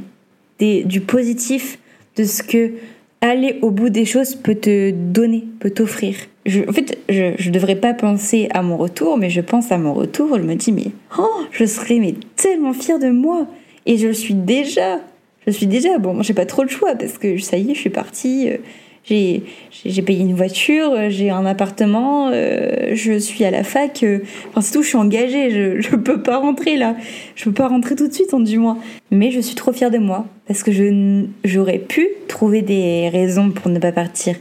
des, 0.58 0.84
du 0.84 1.00
positif, 1.00 1.78
de 2.16 2.24
ce 2.24 2.42
que 2.42 2.72
aller 3.20 3.58
au 3.62 3.70
bout 3.70 3.88
des 3.88 4.04
choses 4.04 4.34
peut 4.34 4.54
te 4.54 4.90
donner, 4.90 5.44
peut 5.60 5.70
t'offrir. 5.70 6.14
en 6.46 6.72
fait, 6.72 6.98
je 7.08 7.48
ne 7.48 7.52
devrais 7.52 7.76
pas 7.76 7.94
penser 7.94 8.48
à 8.52 8.62
mon 8.62 8.76
retour, 8.76 9.16
mais 9.16 9.30
je 9.30 9.40
pense 9.40 9.72
à 9.72 9.78
mon 9.78 9.94
retour. 9.94 10.36
Je 10.36 10.42
me 10.42 10.54
dis, 10.54 10.72
mais 10.72 10.92
oh, 11.18 11.42
je 11.50 11.64
serais 11.64 11.98
mais 11.98 12.14
tellement 12.36 12.72
fière 12.72 12.98
de 12.98 13.10
moi. 13.10 13.46
Et 13.86 13.96
je 13.96 14.10
suis 14.12 14.34
déjà, 14.34 15.00
je 15.46 15.52
suis 15.52 15.66
déjà, 15.66 15.98
bon, 15.98 16.22
j'ai 16.22 16.34
pas 16.34 16.46
trop 16.46 16.62
le 16.62 16.68
choix 16.68 16.94
parce 16.94 17.18
que 17.18 17.38
ça 17.38 17.56
y 17.56 17.70
est, 17.70 17.74
je 17.74 17.80
suis 17.80 17.90
partie. 17.90 18.50
Euh, 18.50 18.58
j'ai, 19.04 19.42
payé 20.02 20.20
une 20.20 20.34
voiture, 20.34 20.92
euh, 20.92 21.08
j'ai 21.08 21.30
un 21.30 21.46
appartement, 21.46 22.30
euh, 22.32 22.94
je 22.94 23.18
suis 23.18 23.44
à 23.44 23.50
la 23.50 23.64
fac. 23.64 24.04
enfin, 24.50 24.60
c'est 24.60 24.72
tout, 24.72 24.82
je 24.82 24.88
suis 24.88 24.96
engagée. 24.96 25.50
Je, 25.50 25.80
je 25.80 25.96
peux 25.96 26.20
pas 26.22 26.38
rentrer 26.38 26.76
là. 26.76 26.96
Je 27.34 27.44
peux 27.44 27.52
pas 27.52 27.68
rentrer 27.68 27.96
tout 27.96 28.08
de 28.08 28.12
suite, 28.12 28.34
en 28.34 28.40
du 28.40 28.58
moins. 28.58 28.78
Mais 29.10 29.30
je 29.30 29.40
suis 29.40 29.54
trop 29.54 29.72
fière 29.72 29.90
de 29.90 29.98
moi 29.98 30.26
parce 30.46 30.62
que 30.62 30.72
je, 30.72 31.24
j'aurais 31.44 31.78
pu 31.78 32.08
trouver 32.28 32.62
des 32.62 33.08
raisons 33.08 33.50
pour 33.50 33.70
ne 33.70 33.78
pas 33.78 33.92
partir. 33.92 34.36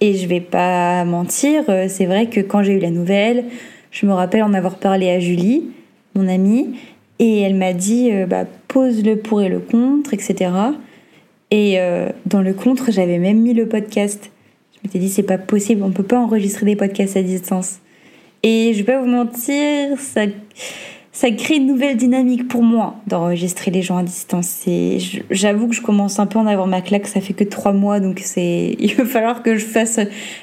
Et 0.00 0.14
je 0.14 0.28
vais 0.28 0.40
pas 0.40 1.04
mentir, 1.04 1.64
c'est 1.88 2.06
vrai 2.06 2.26
que 2.26 2.38
quand 2.38 2.62
j'ai 2.62 2.74
eu 2.74 2.78
la 2.78 2.90
nouvelle, 2.90 3.46
je 3.90 4.06
me 4.06 4.12
rappelle 4.12 4.44
en 4.44 4.54
avoir 4.54 4.76
parlé 4.76 5.10
à 5.10 5.18
Julie, 5.18 5.64
mon 6.14 6.28
amie, 6.28 6.76
et 7.18 7.40
elle 7.40 7.54
m'a 7.54 7.72
dit, 7.72 8.10
euh, 8.12 8.26
bah, 8.26 8.44
pose 8.68 9.02
le 9.04 9.16
pour 9.16 9.42
et 9.42 9.48
le 9.48 9.58
contre, 9.58 10.14
etc. 10.14 10.50
Et 11.50 11.78
euh, 11.78 12.10
dans 12.26 12.42
le 12.42 12.52
contre, 12.52 12.90
j'avais 12.90 13.18
même 13.18 13.40
mis 13.40 13.54
le 13.54 13.66
podcast. 13.66 14.30
Je 14.74 14.80
m'étais 14.84 14.98
dit, 14.98 15.08
c'est 15.08 15.22
pas 15.22 15.38
possible, 15.38 15.82
on 15.82 15.90
peut 15.90 16.02
pas 16.02 16.18
enregistrer 16.18 16.66
des 16.66 16.76
podcasts 16.76 17.16
à 17.16 17.22
distance. 17.22 17.78
Et 18.42 18.72
je 18.74 18.78
vais 18.78 18.92
pas 18.92 19.00
vous 19.00 19.08
mentir, 19.08 19.98
ça, 19.98 20.22
ça 21.10 21.30
crée 21.32 21.56
une 21.56 21.66
nouvelle 21.66 21.96
dynamique 21.96 22.46
pour 22.46 22.62
moi 22.62 22.94
d'enregistrer 23.08 23.72
les 23.72 23.82
gens 23.82 23.96
à 23.96 24.04
distance. 24.04 24.62
Et 24.68 24.98
j'avoue 25.30 25.68
que 25.68 25.74
je 25.74 25.82
commence 25.82 26.20
un 26.20 26.26
peu 26.26 26.38
à 26.38 26.42
en 26.42 26.46
avoir 26.46 26.68
ma 26.68 26.80
claque, 26.80 27.08
ça 27.08 27.20
fait 27.20 27.32
que 27.32 27.42
trois 27.42 27.72
mois, 27.72 27.98
donc 27.98 28.20
c'est, 28.22 28.76
il 28.78 28.94
va 28.94 29.04
falloir 29.04 29.42
que 29.42 29.56
je 29.56 29.64
fasse, 29.64 29.98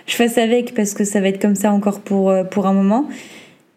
je 0.08 0.16
fasse 0.16 0.38
avec 0.38 0.74
parce 0.74 0.94
que 0.94 1.06
ça 1.06 1.22
va 1.22 1.30
être 1.30 1.42
comme 1.42 1.56
ça 1.56 1.72
encore 1.72 2.02
pour, 2.02 2.30
euh, 2.30 2.44
pour 2.44 2.66
un 2.66 2.74
moment. 2.74 3.08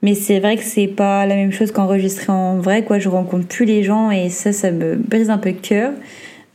Mais 0.02 0.14
c'est 0.14 0.38
vrai 0.40 0.56
que 0.56 0.62
c'est 0.62 0.86
pas 0.86 1.26
la 1.26 1.34
même 1.34 1.52
chose 1.52 1.72
qu'enregistrer 1.72 2.32
en 2.32 2.58
vrai, 2.58 2.84
quoi. 2.84 2.98
Je 2.98 3.08
rencontre 3.08 3.46
plus 3.46 3.64
les 3.64 3.82
gens 3.82 4.10
et 4.10 4.30
ça, 4.30 4.52
ça 4.52 4.70
me 4.70 4.94
brise 4.94 5.28
un 5.28 5.38
peu 5.38 5.50
le 5.50 5.56
cœur 5.56 5.92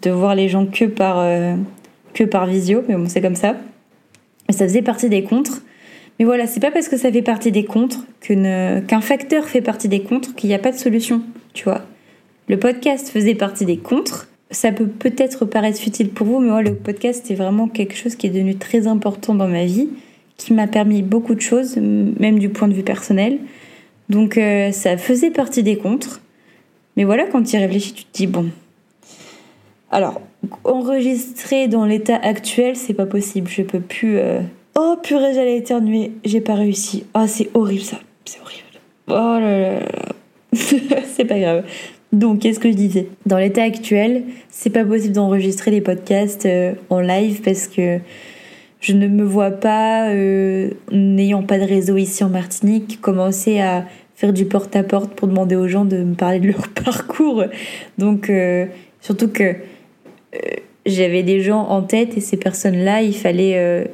de 0.04 0.12
voir 0.12 0.36
les 0.36 0.50
gens 0.50 0.66
que 0.66 0.86
par, 0.86 1.20
euh, 1.20 1.56
que 2.14 2.24
par 2.24 2.46
visio. 2.46 2.84
Mais 2.88 2.96
bon, 2.96 3.06
c'est 3.08 3.22
comme 3.22 3.36
ça. 3.36 3.56
Ça 4.50 4.66
faisait 4.66 4.82
partie 4.82 5.10
des 5.10 5.24
contres. 5.24 5.62
Mais 6.20 6.26
voilà, 6.26 6.46
c'est 6.46 6.60
pas 6.60 6.72
parce 6.72 6.90
que 6.90 6.98
ça 6.98 7.12
fait 7.12 7.22
partie 7.22 7.52
des 7.52 7.66
contres 7.66 8.06
qu'un 8.22 9.02
facteur 9.02 9.46
fait 9.46 9.62
partie 9.62 9.88
des 9.88 10.02
contres 10.02 10.36
qu'il 10.36 10.50
n'y 10.50 10.54
a 10.54 10.60
pas 10.60 10.72
de 10.72 10.78
solution, 10.78 11.24
tu 11.54 11.64
vois. 11.64 11.82
le 12.48 12.60
podcast 12.60 13.10
faisait 13.10 13.36
partie 13.36 13.66
des 13.66 13.78
contres. 13.78 14.28
Ça 14.52 14.72
peut 14.72 14.86
peut-être 14.86 15.46
paraître 15.46 15.80
futile 15.80 16.10
pour 16.10 16.28
vous, 16.28 16.40
mais 16.40 16.50
moi, 16.50 16.62
le 16.62 16.76
podcast, 16.76 17.24
c'est 17.26 17.34
vraiment 17.34 17.68
quelque 17.68 17.96
chose 17.96 18.16
qui 18.16 18.28
est 18.28 18.30
devenu 18.30 18.56
très 18.56 18.86
important 18.86 19.34
dans 19.34 19.48
ma 19.48 19.66
vie, 19.66 19.90
qui 20.38 20.54
m'a 20.54 20.68
permis 20.68 21.02
beaucoup 21.02 21.34
de 21.34 21.42
choses, 21.42 21.78
même 21.78 22.38
du 22.38 22.50
point 22.50 22.68
de 22.68 22.74
vue 22.74 22.84
personnel. 22.84 23.40
Donc, 24.10 24.38
euh, 24.38 24.72
ça 24.72 24.98
faisait 24.98 25.32
partie 25.32 25.64
des 25.64 25.78
contres. 25.78 26.22
Mais 26.96 27.04
voilà, 27.04 27.26
quand 27.26 27.42
tu 27.42 27.56
y 27.56 27.60
réfléchis, 27.60 27.94
tu 27.94 28.04
te 28.04 28.16
dis, 28.16 28.28
bon. 28.28 28.52
Alors, 29.94 30.22
enregistrer 30.64 31.68
dans 31.68 31.86
l'état 31.86 32.16
actuel, 32.16 32.76
c'est 32.76 32.96
pas 32.96 33.06
possible. 33.06 33.48
Je 33.48 33.62
peux 33.62 33.80
plus. 33.80 34.18
Euh, 34.18 34.42
oh 34.76 34.96
purée, 35.04 35.36
j'allais 35.36 35.58
éternuer. 35.58 36.14
J'ai 36.26 36.42
pas 36.42 36.56
réussi. 36.56 37.06
Ah, 37.14 37.28
c'est 37.28 37.52
horrible 37.54 37.84
ça. 37.84 38.00
C'est 38.26 38.40
horrible. 38.42 38.64
Oh 39.08 39.40
là 39.40 39.60
là. 39.60 39.80
c'est 40.54 41.26
pas 41.26 41.38
grave. 41.38 41.64
Donc, 42.12 42.40
qu'est-ce 42.40 42.60
que 42.60 42.72
je 42.72 42.76
disais? 42.76 43.08
Dans 43.28 43.38
l'état 43.38 43.62
actuel, 43.62 44.24
c'est 44.50 44.72
pas 44.72 44.84
possible 44.84 45.14
d'enregistrer 45.14 45.70
les 45.70 45.82
podcasts 45.82 46.48
euh, 46.48 46.74
en 46.90 47.00
live 47.00 47.42
parce 47.44 47.68
que 47.68 48.00
je 48.80 48.94
ne 48.94 49.08
me 49.08 49.24
vois 49.24 49.52
pas, 49.52 50.10
euh, 50.10 50.72
n'ayant 50.92 51.44
pas 51.44 51.60
de 51.60 51.66
réseau 51.66 51.98
ici 51.98 52.24
en 52.24 52.30
Martinique, 52.30 53.00
commencer 53.00 53.60
à 53.60 53.86
faire 54.16 54.34
du 54.34 54.46
porte-à-porte 54.46 55.14
pour 55.14 55.28
demander 55.28 55.56
aux 55.56 55.68
gens 55.68 55.86
de 55.86 55.98
me 55.98 56.16
parler 56.16 56.40
de 56.40 56.48
leur 56.48 56.68
parcours. 56.84 57.44
Donc, 58.00 58.32
surtout 59.00 59.28
que 59.28 59.56
j'avais 60.86 61.24
des 61.24 61.42
gens 61.42 61.62
en 61.68 61.82
tête 61.82 62.18
et 62.18 62.22
ces 62.22 62.38
personnes-là, 62.38 63.02
il 63.02 63.16
fallait, 63.16 63.88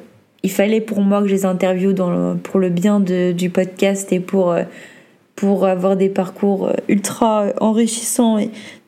il 0.44 0.52
fallait 0.52 0.82
pour 0.82 1.02
moi 1.02 1.22
que 1.22 1.28
je 1.28 1.34
les 1.34 1.46
interviewe 1.46 1.94
pour 2.44 2.60
le 2.60 2.70
bien 2.70 3.00
du 3.00 3.50
podcast 3.50 4.12
et 4.12 4.20
pour 4.20 4.56
pour 5.40 5.66
avoir 5.66 5.96
des 5.96 6.10
parcours 6.10 6.68
euh, 6.68 6.74
ultra 6.90 7.46
enrichissants. 7.62 8.40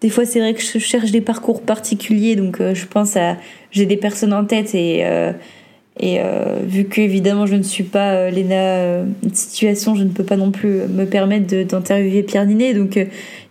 Des 0.02 0.10
fois, 0.10 0.26
c'est 0.26 0.40
vrai 0.40 0.54
que 0.54 0.62
je 0.62 0.80
cherche 0.80 1.12
des 1.12 1.22
parcours 1.22 1.62
particuliers, 1.62 2.36
donc 2.36 2.60
euh, 2.60 2.76
je 2.76 2.86
pense 2.88 3.16
à. 3.16 3.38
J'ai 3.72 3.86
des 3.86 3.98
personnes 3.98 4.34
en 4.34 4.44
tête 4.44 4.76
et. 4.76 5.06
Euh, 6.04 6.60
et 6.62 6.66
vu 6.66 6.86
que 6.86 7.00
évidemment 7.02 7.46
je 7.46 7.56
ne 7.56 7.62
suis 7.62 7.84
pas 7.84 8.30
Léna 8.30 9.04
situation, 9.34 9.96
je 9.96 10.04
ne 10.04 10.10
peux 10.10 10.24
pas 10.24 10.38
non 10.38 10.52
plus 10.52 10.82
me 10.90 11.06
permettre 11.06 11.64
d'interviewer 11.64 12.24
Pierre 12.24 12.46
Ninet. 12.46 12.74
Donc 12.74 13.00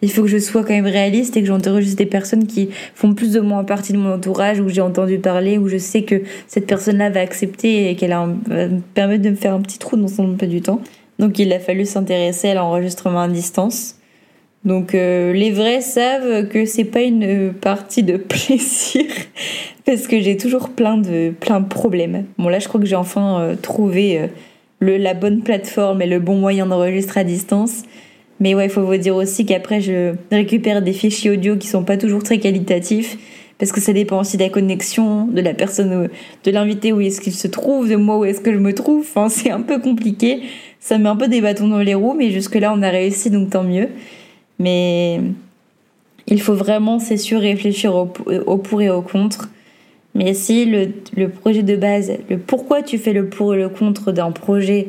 il 0.02 0.10
faut 0.10 0.22
que 0.22 0.28
je 0.28 0.38
sois 0.38 0.62
quand 0.62 0.74
même 0.74 0.86
réaliste 0.86 1.36
et 1.36 1.42
que 1.42 1.80
juste 1.80 1.98
des 1.98 2.06
personnes 2.06 2.46
qui 2.46 2.70
font 2.94 3.14
plus 3.14 3.36
ou 3.36 3.42
moins 3.42 3.64
partie 3.64 3.92
de 3.92 3.98
mon 3.98 4.14
entourage, 4.14 4.60
où 4.60 4.68
j'ai 4.68 4.80
entendu 4.80 5.18
parler, 5.18 5.58
où 5.58 5.68
je 5.68 5.78
sais 5.78 6.02
que 6.02 6.22
cette 6.46 6.66
personne-là 6.66 7.10
va 7.10 7.20
accepter 7.20 7.90
et 7.90 7.96
qu'elle 7.96 8.10
va 8.10 8.26
me 8.26 8.80
permettre 8.94 9.22
de 9.22 9.30
me 9.30 9.36
faire 9.36 9.54
un 9.54 9.60
petit 9.60 9.78
trou 9.78 9.96
dans 9.96 10.08
son 10.08 10.32
emploi 10.32 10.48
du 10.48 10.60
temps. 10.60 10.80
Donc 11.18 11.38
il 11.38 11.52
a 11.52 11.60
fallu 11.60 11.84
s'intéresser 11.84 12.48
à 12.48 12.54
l'enregistrement 12.54 13.20
à 13.20 13.28
distance. 13.28 13.99
Donc 14.64 14.94
euh, 14.94 15.32
les 15.32 15.52
vrais 15.52 15.80
savent 15.80 16.48
que 16.48 16.66
c'est 16.66 16.84
pas 16.84 17.00
une 17.00 17.52
partie 17.52 18.02
de 18.02 18.16
plaisir 18.18 19.04
parce 19.86 20.06
que 20.06 20.20
j'ai 20.20 20.36
toujours 20.36 20.68
plein 20.68 20.98
de 20.98 21.32
plein 21.38 21.60
de 21.60 21.68
problèmes. 21.68 22.26
Bon 22.38 22.48
là 22.48 22.58
je 22.58 22.68
crois 22.68 22.80
que 22.80 22.86
j'ai 22.86 22.96
enfin 22.96 23.40
euh, 23.40 23.56
trouvé 23.56 24.18
euh, 24.18 24.26
le, 24.80 24.98
la 24.98 25.14
bonne 25.14 25.40
plateforme 25.40 26.02
et 26.02 26.06
le 26.06 26.20
bon 26.20 26.36
moyen 26.36 26.66
d'enregistrer 26.66 27.20
à 27.20 27.24
distance. 27.24 27.82
Mais 28.38 28.54
ouais, 28.54 28.66
il 28.66 28.70
faut 28.70 28.82
vous 28.82 28.96
dire 28.96 29.16
aussi 29.16 29.44
qu'après 29.46 29.80
je 29.80 30.14
récupère 30.30 30.82
des 30.82 30.92
fichiers 30.92 31.30
audio 31.30 31.56
qui 31.56 31.68
sont 31.68 31.84
pas 31.84 31.96
toujours 31.96 32.22
très 32.22 32.38
qualitatifs 32.38 33.18
parce 33.58 33.72
que 33.72 33.80
ça 33.80 33.92
dépend 33.92 34.20
aussi 34.20 34.38
de 34.38 34.42
la 34.42 34.48
connexion, 34.48 35.26
de 35.26 35.42
la 35.42 35.52
personne, 35.52 36.08
de 36.44 36.50
l'invité 36.50 36.94
où 36.94 37.00
est-ce 37.02 37.20
qu'il 37.20 37.34
se 37.34 37.46
trouve, 37.46 37.90
de 37.90 37.96
moi 37.96 38.18
où 38.18 38.24
est-ce 38.24 38.40
que 38.40 38.52
je 38.52 38.58
me 38.58 38.74
trouve. 38.74 39.00
Enfin, 39.00 39.28
c'est 39.30 39.50
un 39.50 39.60
peu 39.60 39.78
compliqué 39.78 40.42
ça 40.80 40.96
met 40.96 41.08
un 41.08 41.16
peu 41.16 41.28
des 41.28 41.42
bâtons 41.42 41.68
dans 41.68 41.78
les 41.78 41.94
roues, 41.94 42.14
mais 42.14 42.30
jusque-là, 42.30 42.72
on 42.74 42.82
a 42.82 42.88
réussi, 42.88 43.30
donc 43.30 43.50
tant 43.50 43.62
mieux. 43.62 43.88
Mais 44.60 45.20
il 46.26 46.40
faut 46.40 46.54
vraiment, 46.54 47.00
c'est 47.00 47.16
sûr, 47.16 47.40
réfléchir 47.40 47.94
au, 47.94 48.06
pour 48.06 48.82
et 48.82 48.90
au 48.90 49.02
contre. 49.02 49.48
Mais 50.14 50.34
si 50.34 50.66
le, 50.66 50.90
le, 51.16 51.28
projet 51.28 51.62
de 51.62 51.76
base, 51.76 52.12
le 52.28 52.38
pourquoi 52.38 52.82
tu 52.82 52.98
fais 52.98 53.12
le 53.12 53.28
pour 53.28 53.54
et 53.54 53.58
le 53.58 53.68
contre 53.70 54.12
d'un 54.12 54.30
projet, 54.30 54.88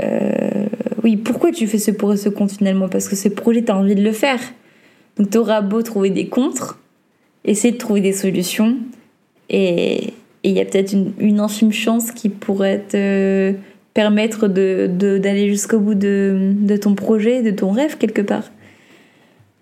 euh, 0.00 0.66
oui, 1.04 1.16
pourquoi 1.16 1.52
tu 1.52 1.68
fais 1.68 1.78
ce 1.78 1.92
pour 1.92 2.12
et 2.12 2.16
ce 2.16 2.28
contre 2.28 2.56
finalement? 2.56 2.88
Parce 2.88 3.08
que 3.08 3.14
ce 3.16 3.28
projet, 3.28 3.62
tu 3.62 3.70
as 3.70 3.76
envie 3.76 3.94
de 3.94 4.02
le 4.02 4.12
faire. 4.12 4.40
Donc 5.16 5.30
tu 5.30 5.38
auras 5.38 5.60
beau 5.60 5.82
trouver 5.82 6.10
des 6.10 6.26
contres, 6.26 6.80
essayer 7.44 7.72
de 7.72 7.78
trouver 7.78 8.00
des 8.00 8.12
solutions, 8.12 8.76
et 9.48 10.12
il 10.42 10.52
y 10.52 10.60
a 10.60 10.64
peut-être 10.64 10.92
une, 10.92 11.12
une, 11.18 11.40
infime 11.40 11.72
chance 11.72 12.10
qui 12.10 12.28
pourrait 12.28 12.84
euh, 12.94 13.52
permettre 13.96 14.46
de, 14.46 14.88
d'aller 15.16 15.48
jusqu'au 15.48 15.78
bout 15.78 15.94
de, 15.94 16.76
ton 16.78 16.94
projet, 16.94 17.40
de 17.40 17.50
ton 17.50 17.70
rêve 17.70 17.96
quelque 17.96 18.20
part. 18.20 18.52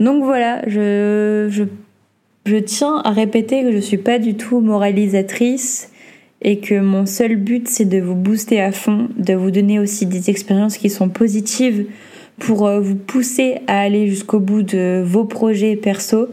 Donc 0.01 0.25
voilà, 0.25 0.61
je, 0.66 1.47
je, 1.51 1.62
je 2.44 2.57
tiens 2.57 3.01
à 3.05 3.12
répéter 3.12 3.62
que 3.62 3.70
je 3.70 3.77
ne 3.77 3.81
suis 3.81 3.97
pas 3.97 4.18
du 4.18 4.35
tout 4.35 4.59
moralisatrice 4.59 5.92
et 6.42 6.59
que 6.59 6.81
mon 6.81 7.07
seul 7.07 7.37
but 7.37 7.68
c'est 7.68 7.85
de 7.85 8.01
vous 8.01 8.16
booster 8.16 8.61
à 8.61 8.73
fond, 8.73 9.09
de 9.16 9.35
vous 9.35 9.53
donner 9.53 9.79
aussi 9.79 10.05
des 10.05 10.31
expériences 10.31 10.79
qui 10.79 10.90
sont 10.90 11.09
positives 11.09 11.87
pour 12.40 12.66
euh, 12.66 12.81
vous 12.81 12.97
pousser 12.97 13.59
à 13.68 13.83
aller 13.83 14.09
jusqu'au 14.09 14.40
bout 14.40 14.62
de 14.62 15.01
vos 15.07 15.27
projets 15.27 15.77
perso, 15.77 16.27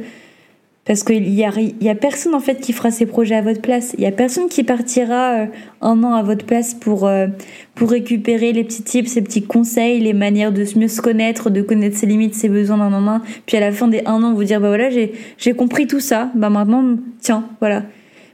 parce 0.92 1.06
qu'il 1.06 1.30
y 1.30 1.46
a, 1.46 1.54
y 1.80 1.88
a 1.88 1.96
personne 1.96 2.36
en 2.36 2.42
fait 2.42 2.60
qui 2.60 2.74
fera 2.74 2.92
ses 2.92 3.06
projets 3.06 3.36
à 3.36 3.42
votre 3.42 3.62
place. 3.62 3.96
Il 3.98 4.04
y 4.04 4.08
a 4.08 4.12
personne 4.12 4.50
qui 4.50 4.66
partira 4.66 5.36
euh, 5.36 5.46
un 5.80 6.04
an 6.04 6.16
à 6.16 6.22
votre 6.22 6.46
place 6.46 6.74
pour, 6.74 7.08
euh, 7.08 7.28
pour 7.76 7.92
récupérer 7.92 8.52
les 8.52 8.66
petits 8.66 8.84
tips, 8.84 9.10
ces 9.10 9.22
petits 9.22 9.44
conseils, 9.44 10.02
les 10.02 10.12
manières 10.12 10.52
de 10.52 10.66
mieux 10.78 10.90
se 10.90 11.02
connaître, 11.02 11.50
de 11.50 11.62
connaître 11.62 11.96
ses 11.96 12.08
limites, 12.08 12.36
ses 12.36 12.50
besoins 12.50 12.76
d'un 12.76 12.92
an 12.92 13.08
un. 13.08 13.22
Puis 13.46 13.56
à 13.56 13.62
la 13.62 13.72
fin 13.72 13.88
des 13.88 14.02
un 14.06 14.22
an, 14.22 14.34
vous 14.34 14.44
dire 14.44 14.60
bah 14.60 14.68
voilà, 14.68 14.90
j'ai 14.90 15.54
compris 15.54 15.88
tout 15.88 16.02
ça. 16.02 16.30
Bah 16.36 16.50
maintenant, 16.50 16.98
tiens, 17.22 17.46
voilà. 17.62 17.84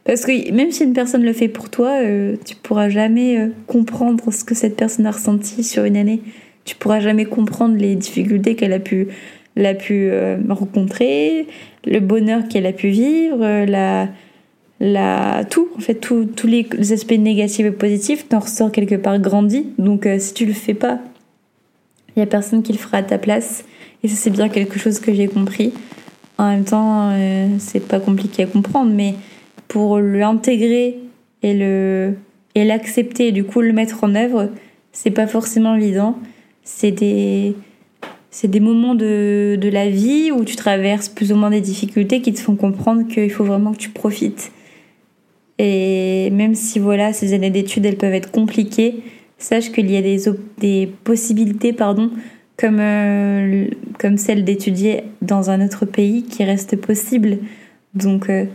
Parce 0.03 0.25
que 0.25 0.51
même 0.51 0.71
si 0.71 0.83
une 0.83 0.93
personne 0.93 1.21
le 1.21 1.33
fait 1.33 1.49
pour 1.49 1.69
toi, 1.69 1.99
euh, 2.01 2.37
tu 2.43 2.55
pourras 2.55 2.89
jamais 2.89 3.51
comprendre 3.67 4.33
ce 4.33 4.43
que 4.43 4.55
cette 4.55 4.75
personne 4.75 5.05
a 5.05 5.11
ressenti 5.11 5.63
sur 5.63 5.83
une 5.83 5.95
année. 5.95 6.23
Tu 6.65 6.75
pourras 6.75 7.01
jamais 7.01 7.25
comprendre 7.25 7.77
les 7.77 7.93
difficultés 7.93 8.55
qu'elle 8.55 8.73
a 8.73 8.79
pu 8.79 9.09
l'a 9.57 9.73
pu 9.73 10.09
euh, 10.09 10.37
rencontrer, 10.49 11.47
le 11.85 11.99
bonheur 11.99 12.47
qu'elle 12.47 12.65
a 12.65 12.71
pu 12.71 12.89
vivre, 12.89 13.65
la, 13.65 14.07
la, 14.79 15.43
tout, 15.49 15.67
en 15.75 15.79
fait, 15.79 15.95
tous 15.95 16.47
les, 16.47 16.93
aspects 16.93 17.11
négatifs 17.11 17.65
et 17.65 17.71
positifs, 17.71 18.27
t'en 18.29 18.39
ressors 18.39 18.71
quelque 18.71 18.95
part 18.95 19.19
grandi. 19.19 19.67
Donc, 19.77 20.05
euh, 20.05 20.19
si 20.19 20.33
tu 20.33 20.45
le 20.45 20.53
fais 20.53 20.73
pas, 20.73 20.99
il 22.15 22.19
y 22.19 22.21
a 22.21 22.25
personne 22.25 22.63
qui 22.63 22.71
le 22.71 22.77
fera 22.77 22.97
à 22.97 23.03
ta 23.03 23.17
place. 23.17 23.65
Et 24.03 24.07
ça, 24.07 24.15
c'est 24.15 24.29
bien 24.29 24.49
quelque 24.49 24.79
chose 24.79 24.99
que 24.99 25.13
j'ai 25.13 25.27
compris. 25.27 25.73
En 26.37 26.49
même 26.49 26.63
temps, 26.63 27.09
euh, 27.13 27.47
c'est 27.57 27.85
pas 27.85 27.99
compliqué 27.99 28.43
à 28.43 28.45
comprendre, 28.45 28.91
mais 28.93 29.15
pour 29.67 29.99
l'intégrer 29.99 30.99
et 31.43 31.53
le 31.53 32.13
et 32.55 32.63
l'accepter 32.63 33.27
et 33.27 33.31
du 33.31 33.43
coup 33.43 33.61
le 33.61 33.71
mettre 33.71 34.03
en 34.03 34.15
œuvre, 34.15 34.49
c'est 34.91 35.11
pas 35.11 35.27
forcément 35.27 35.75
évident. 35.75 36.17
C'est 36.63 36.91
des 36.91 37.55
c'est 38.29 38.47
des 38.47 38.59
moments 38.59 38.95
de, 38.95 39.57
de, 39.59 39.69
la 39.69 39.89
vie 39.89 40.31
où 40.31 40.43
tu 40.43 40.55
traverses 40.55 41.09
plus 41.09 41.31
ou 41.31 41.35
moins 41.35 41.49
des 41.49 41.61
difficultés 41.61 42.21
qui 42.21 42.33
te 42.33 42.39
font 42.39 42.55
comprendre 42.55 43.07
qu'il 43.07 43.31
faut 43.31 43.45
vraiment 43.45 43.71
que 43.71 43.77
tu 43.77 43.89
profites. 43.89 44.51
Et 45.59 46.29
même 46.31 46.53
si 46.53 46.79
voilà, 46.79 47.13
ces 47.13 47.33
années 47.33 47.49
d'études, 47.49 47.85
elles 47.85 47.97
peuvent 47.97 48.13
être 48.13 48.31
compliquées, 48.31 49.01
sache 49.37 49.71
qu'il 49.71 49.89
y 49.89 49.97
a 49.97 50.01
des, 50.01 50.19
des 50.59 50.87
possibilités, 51.03 51.73
pardon, 51.73 52.11
comme, 52.57 52.79
euh, 52.79 53.67
comme 53.99 54.17
celle 54.17 54.43
d'étudier 54.43 55.03
dans 55.21 55.49
un 55.49 55.65
autre 55.65 55.85
pays 55.85 56.23
qui 56.23 56.43
reste 56.43 56.75
possible. 56.75 57.39
Donc, 57.93 58.29
euh, 58.29 58.45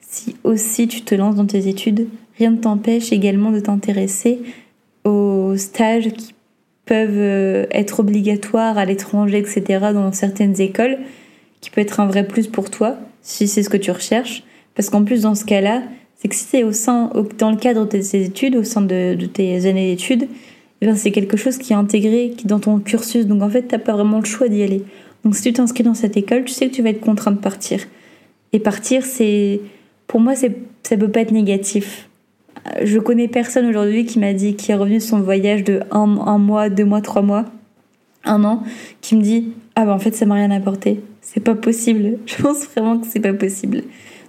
si 0.00 0.36
aussi 0.44 0.88
tu 0.88 1.02
te 1.02 1.14
lances 1.14 1.36
dans 1.36 1.46
tes 1.46 1.68
études, 1.68 2.08
rien 2.38 2.50
ne 2.50 2.56
t'empêche 2.56 3.12
également 3.12 3.52
de 3.52 3.60
t'intéresser 3.60 4.40
aux 5.04 5.56
stages 5.56 6.08
qui 6.08 6.34
peuvent 6.90 7.10
euh, 7.14 7.66
être 7.70 8.00
obligatoires 8.00 8.76
à 8.76 8.84
l'étranger, 8.84 9.38
etc., 9.38 9.92
dans 9.94 10.10
certaines 10.10 10.60
écoles, 10.60 10.98
qui 11.60 11.70
peut 11.70 11.80
être 11.80 12.00
un 12.00 12.06
vrai 12.06 12.26
plus 12.26 12.48
pour 12.48 12.68
toi, 12.68 12.96
si 13.22 13.46
c'est 13.46 13.62
ce 13.62 13.70
que 13.70 13.76
tu 13.76 13.92
recherches. 13.92 14.42
Parce 14.74 14.90
qu'en 14.90 15.04
plus, 15.04 15.22
dans 15.22 15.36
ce 15.36 15.44
cas-là, 15.44 15.84
c'est 16.16 16.26
que 16.26 16.34
si 16.34 16.42
c'est 16.42 16.64
au 16.64 16.72
sein, 16.72 17.12
dans 17.38 17.52
le 17.52 17.56
cadre 17.56 17.84
de 17.84 17.90
tes 17.90 18.24
études, 18.24 18.56
au 18.56 18.64
sein 18.64 18.80
de, 18.80 19.16
tes 19.32 19.66
années 19.66 19.92
d'études, 19.92 20.26
eh 20.80 20.96
c'est 20.96 21.12
quelque 21.12 21.36
chose 21.36 21.58
qui 21.58 21.74
est 21.74 21.76
intégré, 21.76 22.32
qui 22.36 22.46
est 22.46 22.48
dans 22.48 22.58
ton 22.58 22.80
cursus. 22.80 23.24
Donc 23.24 23.40
en 23.42 23.48
fait, 23.48 23.68
tu 23.68 23.74
n'as 23.76 23.78
pas 23.78 23.92
vraiment 23.92 24.18
le 24.18 24.24
choix 24.24 24.48
d'y 24.48 24.64
aller. 24.64 24.82
Donc 25.22 25.36
si 25.36 25.42
tu 25.42 25.52
t'inscris 25.52 25.84
dans 25.84 25.94
cette 25.94 26.16
école, 26.16 26.42
tu 26.44 26.52
sais 26.52 26.68
que 26.68 26.74
tu 26.74 26.82
vas 26.82 26.90
être 26.90 27.00
contraint 27.00 27.30
de 27.30 27.38
partir. 27.38 27.86
Et 28.52 28.58
partir, 28.58 29.04
c'est, 29.04 29.60
pour 30.08 30.18
moi, 30.18 30.34
c'est, 30.34 30.56
ça 30.82 30.96
peut 30.96 31.08
pas 31.08 31.20
être 31.20 31.30
négatif 31.30 32.09
je 32.82 32.98
connais 32.98 33.28
personne 33.28 33.66
aujourd'hui 33.66 34.04
qui 34.04 34.18
m'a 34.18 34.32
dit, 34.32 34.54
qui 34.54 34.72
est 34.72 34.74
revenu 34.74 34.96
de 34.96 35.02
son 35.02 35.20
voyage 35.20 35.64
de 35.64 35.80
un, 35.90 36.06
mois, 36.06 36.68
deux 36.68 36.84
mois, 36.84 37.00
trois 37.00 37.22
mois, 37.22 37.44
un 38.24 38.44
an, 38.44 38.62
qui 39.00 39.16
me 39.16 39.22
dit 39.22 39.52
Ah 39.76 39.84
ben 39.84 39.92
en 39.92 39.98
fait 39.98 40.14
ça 40.14 40.26
m'a 40.26 40.34
rien 40.34 40.50
apporté. 40.50 41.00
C'est 41.20 41.40
pas 41.40 41.54
possible. 41.54 42.18
Je 42.26 42.42
pense 42.42 42.66
vraiment 42.66 42.98
que 42.98 43.06
c'est 43.06 43.20
pas 43.20 43.32
possible. 43.32 43.82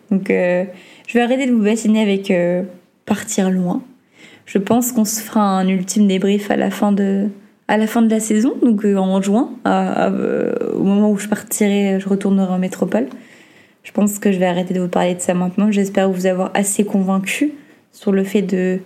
Donc 0.10 0.30
euh, 0.30 0.66
je 1.08 1.14
vais 1.14 1.22
arrêter 1.22 1.46
de 1.46 1.52
vous 1.52 1.64
bassiner 1.64 2.02
avec 2.02 2.32
euh, 2.32 2.64
partir 3.06 3.50
loin. 3.50 3.82
Je 4.46 4.58
pense 4.58 4.92
qu'on 4.92 5.06
se 5.06 5.22
fera 5.22 5.42
un 5.42 5.68
ultime 5.68 6.08
débrief 6.08 6.52
à 6.52 6.58
la 6.58 6.70
fin 6.70 6.92
de, 6.92 7.30
à 7.70 7.78
la 7.78 7.88
fin 7.88 8.02
de 8.02 8.10
la 8.10 8.20
saison, 8.20 8.54
donc 8.62 8.84
en 8.84 9.22
juin, 9.22 9.52
au 9.66 10.84
moment 10.84 11.10
où 11.10 11.18
je 11.18 11.30
partirai, 11.30 12.00
je 12.02 12.10
retournerai 12.10 12.52
en 12.52 12.60
métropole. 12.60 13.08
Je 13.84 13.92
pense 13.94 14.20
que 14.20 14.32
je 14.32 14.40
vais 14.40 14.46
arrêter 14.46 14.74
de 14.74 14.82
vous 14.82 14.90
parler 14.90 15.16
de 15.16 15.22
ça 15.22 15.34
maintenant. 15.34 15.72
J'espère 15.72 16.10
vous 16.10 16.26
avoir 16.26 16.52
assez 16.54 16.84
convaincu 16.84 17.54
sur 17.92 18.12
le 18.12 18.24
fait 18.24 18.42
de, 18.42 18.80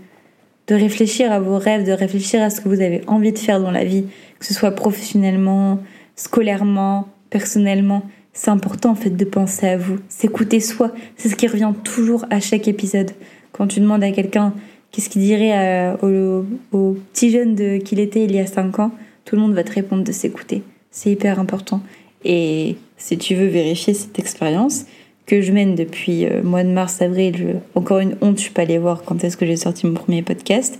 de 0.67 0.75
réfléchir 0.75 1.31
à 1.31 1.39
vos 1.39 1.57
rêves, 1.57 1.85
de 1.85 1.91
réfléchir 1.91 2.41
à 2.41 2.49
ce 2.49 2.61
que 2.61 2.69
vous 2.69 2.81
avez 2.81 3.01
envie 3.07 3.31
de 3.31 3.39
faire 3.39 3.61
dans 3.61 3.71
la 3.71 3.83
vie, 3.83 4.05
que 4.39 4.45
ce 4.45 4.53
soit 4.53 4.71
professionnellement, 4.71 5.79
scolairement, 6.15 7.07
personnellement. 7.29 8.03
C'est 8.33 8.51
important 8.51 8.91
en 8.91 8.95
fait 8.95 9.11
de 9.11 9.25
penser 9.25 9.67
à 9.67 9.77
vous, 9.77 9.97
s'écouter 10.09 10.59
soi. 10.59 10.91
C'est 11.15 11.29
ce 11.29 11.35
qui 11.35 11.47
revient 11.47 11.73
toujours 11.83 12.25
à 12.29 12.39
chaque 12.39 12.67
épisode. 12.67 13.11
Quand 13.51 13.67
tu 13.67 13.79
demandes 13.79 14.03
à 14.03 14.11
quelqu'un 14.11 14.53
qu'est-ce 14.91 15.09
qu'il 15.09 15.21
dirait 15.21 15.93
au, 16.01 16.45
au, 16.71 16.97
petit 17.13 17.29
jeune 17.29 17.81
qu'il 17.83 17.99
était 17.99 18.23
il 18.23 18.33
y 18.33 18.39
a 18.39 18.45
5 18.45 18.79
ans, 18.79 18.91
tout 19.25 19.35
le 19.35 19.41
monde 19.41 19.53
va 19.53 19.63
te 19.63 19.73
répondre 19.73 20.03
de 20.03 20.11
s'écouter. 20.11 20.63
C'est 20.89 21.11
hyper 21.11 21.39
important. 21.39 21.81
Et 22.23 22.77
si 22.97 23.17
tu 23.17 23.35
veux 23.35 23.47
vérifier 23.47 23.93
cette 23.93 24.17
expérience 24.19 24.85
que 25.25 25.41
je 25.41 25.51
mène 25.51 25.75
depuis 25.75 26.25
euh, 26.25 26.43
mois 26.43 26.63
de 26.63 26.69
mars, 26.69 27.01
avril, 27.01 27.61
encore 27.73 27.99
une 27.99 28.15
honte, 28.21 28.37
je 28.37 28.43
suis 28.43 28.51
pas 28.51 28.61
allée 28.61 28.77
voir 28.77 29.03
quand 29.03 29.23
est-ce 29.23 29.37
que 29.37 29.45
j'ai 29.45 29.55
sorti 29.55 29.87
mon 29.87 29.93
premier 29.93 30.21
podcast, 30.21 30.79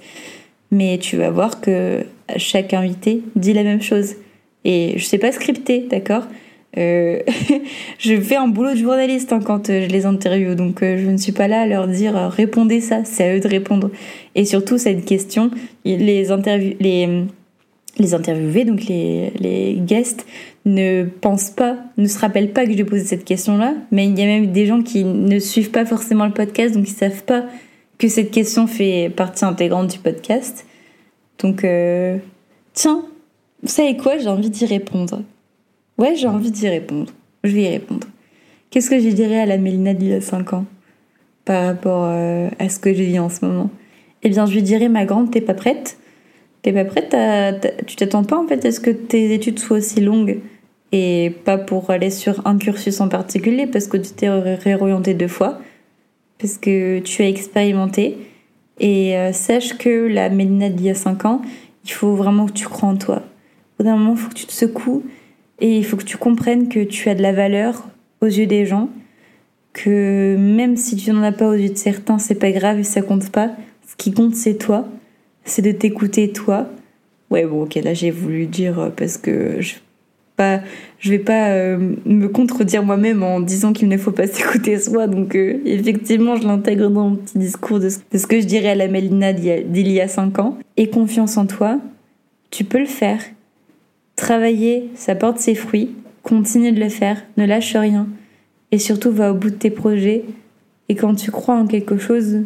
mais 0.72 0.98
tu 1.00 1.18
vas 1.18 1.30
voir 1.30 1.62
que 1.62 2.06
chaque 2.38 2.74
invité 2.74 3.22
dit 3.36 3.54
la 3.54 3.64
même 3.64 3.82
chose. 3.82 4.16
Et 4.64 4.94
je 4.98 5.06
sais 5.06 5.18
pas 5.18 5.32
scripter, 5.32 5.86
d'accord? 5.90 6.24
Euh, 6.78 7.22
je 8.00 8.20
fais 8.20 8.36
un 8.36 8.48
boulot 8.48 8.72
de 8.72 8.80
journaliste 8.80 9.32
hein, 9.32 9.40
quand 9.44 9.70
euh, 9.70 9.86
je 9.88 9.88
les 9.88 10.06
interviewe, 10.06 10.56
donc 10.56 10.80
je 10.82 11.10
ne 11.10 11.18
suis 11.18 11.32
pas 11.32 11.48
là 11.48 11.62
à 11.62 11.66
leur 11.66 11.88
dire 11.88 12.16
répondez 12.30 12.82
ça, 12.82 13.06
c'est 13.06 13.24
à 13.24 13.36
eux 13.36 13.40
de 13.40 13.48
répondre. 13.48 13.90
Et 14.36 14.46
surtout 14.46 14.78
cette 14.78 15.06
question, 15.06 15.52
les 15.86 16.32
interviews, 16.32 16.76
les 16.80 17.26
les 17.98 18.14
interviewés, 18.14 18.66
donc 18.66 18.86
les, 18.86 19.32
les 19.40 19.76
guests, 19.76 20.26
ne 20.66 21.06
pensent 21.06 21.52
pas, 21.52 21.78
ne 21.98 22.08
se 22.08 22.20
rappellent 22.20 22.52
pas 22.52 22.64
que 22.64 22.72
je 22.72 22.76
lui 22.76 22.82
ai 22.82 22.86
posé 22.86 23.06
cette 23.06 23.24
question-là, 23.24 23.76
mais 23.92 24.08
il 24.08 24.18
y 24.18 24.24
a 24.24 24.26
même 24.26 24.52
des 24.52 24.66
gens 24.66 24.82
qui 24.82 25.04
ne 25.04 25.40
suivent 25.40 25.72
pas 25.72 25.86
forcément 25.86 26.26
le 26.26 26.34
podcast, 26.34 26.76
donc 26.76 26.88
ils 26.88 26.94
savent 26.94 27.24
pas 27.24 27.46
que 27.98 28.08
cette 28.08 28.32
question 28.32 28.68
fait 28.68 29.12
partie 29.16 29.46
intégrante 29.46 29.92
du 29.92 30.00
podcast. 30.00 30.66
Donc, 31.40 31.64
euh, 31.64 32.18
tiens, 32.74 33.06
vous 33.62 33.70
savez 33.70 33.96
quoi, 33.96 34.18
j'ai 34.18 34.28
envie 34.28 34.50
d'y 34.50 34.66
répondre. 34.66 35.22
Ouais, 35.98 36.16
j'ai 36.16 36.28
envie 36.28 36.52
d'y 36.52 36.68
répondre. 36.68 37.12
Je 37.44 37.52
vais 37.52 37.64
y 37.64 37.70
répondre. 37.70 38.08
Qu'est-ce 38.70 38.90
que 38.90 39.00
je 39.00 39.10
dirais 39.10 39.40
à 39.40 39.46
la 39.46 39.58
Mélina 39.58 39.94
d'il 39.94 40.10
y 40.10 40.14
a 40.14 40.22
5 40.22 40.54
ans 40.54 40.66
par 41.46 41.66
rapport 41.66 42.06
euh, 42.06 42.50
à 42.60 42.68
ce 42.70 42.80
que 42.80 42.94
je 42.94 43.04
vis 43.04 43.20
en 43.20 43.30
ce 43.30 43.46
moment? 43.46 43.70
Eh 44.24 44.30
bien, 44.30 44.46
je 44.46 44.54
lui 44.54 44.64
dirais, 44.64 44.90
ma 44.90 45.06
grande, 45.06 45.32
t'es 45.32 45.42
pas 45.42 45.54
prête 45.54 45.98
T'es 46.66 46.74
pas 46.74 46.84
prête 46.84 47.16
Tu 47.86 47.96
t'attends 47.96 48.24
pas 48.24 48.40
en 48.40 48.48
fait 48.48 48.66
à 48.66 48.72
ce 48.72 48.80
que 48.80 48.90
tes 48.90 49.36
études 49.36 49.60
soient 49.60 49.78
aussi 49.78 50.02
longues 50.02 50.40
et 50.92 51.32
pas 51.46 51.60
pour 51.60 51.92
aller 51.92 52.10
sur 52.10 52.42
un 52.48 52.58
cursus 52.58 53.02
en 53.02 53.08
particulier 53.08 53.68
parce 53.68 53.86
que 53.86 53.98
tu 53.98 54.14
t'es 54.14 54.30
réorienté 54.30 55.14
deux 55.14 55.28
fois, 55.28 55.60
parce 56.40 56.58
que 56.58 56.98
tu 57.02 57.22
as 57.22 57.28
expérimenté. 57.28 58.18
Et 58.80 59.16
euh, 59.16 59.32
sache 59.32 59.78
que 59.78 60.08
la 60.08 60.30
Mélina 60.30 60.70
d'il 60.70 60.88
y 60.88 60.90
a 60.90 60.96
5 60.96 61.26
ans, 61.26 61.42
il 61.84 61.92
faut 61.92 62.16
vraiment 62.16 62.48
que 62.48 62.54
tu 62.54 62.66
crois 62.66 62.90
en 62.90 62.98
toi. 62.98 63.18
Au 63.18 63.22
bout 63.78 63.84
d'un 63.84 63.98
moment, 63.98 64.14
il 64.14 64.18
faut 64.18 64.30
que 64.30 64.34
tu 64.34 64.48
te 64.48 64.52
secoues 64.52 65.04
et 65.60 65.78
il 65.78 65.86
faut 65.86 65.98
que 65.98 66.04
tu 66.04 66.18
comprennes 66.18 66.68
que 66.68 66.84
tu 66.84 67.10
as 67.10 67.14
de 67.14 67.22
la 67.22 67.32
valeur 67.32 67.84
aux 68.22 68.26
yeux 68.26 68.48
des 68.48 68.66
gens, 68.66 68.90
que 69.72 70.36
même 70.36 70.78
si 70.78 70.96
tu 70.96 71.12
n'en 71.12 71.22
as 71.22 71.32
pas 71.32 71.48
aux 71.48 71.54
yeux 71.54 71.70
de 71.70 71.78
certains, 71.78 72.18
c'est 72.18 72.34
pas 72.34 72.50
grave 72.50 72.80
et 72.80 72.84
ça 72.84 73.04
compte 73.04 73.30
pas. 73.30 73.52
Ce 73.88 73.96
qui 73.96 74.12
compte, 74.12 74.34
c'est 74.34 74.56
toi 74.56 74.88
c'est 75.46 75.62
de 75.62 75.72
t'écouter 75.72 76.32
toi. 76.32 76.68
Ouais, 77.32 77.46
bon, 77.46 77.64
ok, 77.64 77.76
là 77.76 77.94
j'ai 77.94 78.12
voulu 78.12 78.46
dire 78.46 78.80
euh, 78.80 78.90
parce 78.90 79.18
que 79.18 79.62
je 79.62 79.76
pas, 80.36 80.62
je 81.00 81.10
vais 81.10 81.20
pas 81.20 81.50
euh, 81.50 81.96
me 82.06 82.28
contredire 82.28 82.84
moi-même 82.84 83.24
en 83.24 83.40
disant 83.40 83.74
qu'il 83.74 83.88
ne 83.88 83.98
faut 83.98 84.12
pas 84.12 84.28
s'écouter 84.28 84.78
soi. 84.80 85.08
Donc 85.08 85.36
euh, 85.36 85.60
effectivement, 85.66 86.36
je 86.36 86.48
l'intègre 86.48 86.90
dans 86.90 87.10
mon 87.10 87.16
petit 87.16 87.38
discours 87.38 87.80
de 87.80 87.90
ce, 87.90 88.28
que 88.28 88.40
je 88.40 88.46
dirais 88.46 88.70
à 88.70 88.76
la 88.76 88.88
Mélina 88.88 89.34
d'il 89.34 89.92
y 89.92 90.02
a 90.02 90.08
5 90.08 90.40
ans. 90.40 90.58
Et 90.78 90.90
confiance 90.90 91.38
en 91.38 91.46
toi, 91.46 91.80
tu 92.52 92.64
peux 92.64 92.80
le 92.80 92.86
faire. 92.86 93.22
Travailler, 94.16 94.90
ça 94.96 95.16
porte 95.16 95.40
ses 95.40 95.56
fruits. 95.56 95.92
Continue 96.24 96.72
de 96.72 96.80
le 96.80 96.90
faire, 96.90 97.24
ne 97.38 97.46
lâche 97.46 97.76
rien. 97.76 98.08
Et 98.72 98.80
surtout, 98.80 99.12
va 99.12 99.32
au 99.32 99.36
bout 99.36 99.52
de 99.52 99.56
tes 99.56 99.70
projets. 99.70 100.24
Et 100.90 100.96
quand 100.96 101.16
tu 101.16 101.32
crois 101.32 101.56
en 101.56 101.68
quelque 101.68 101.98
chose, 101.98 102.42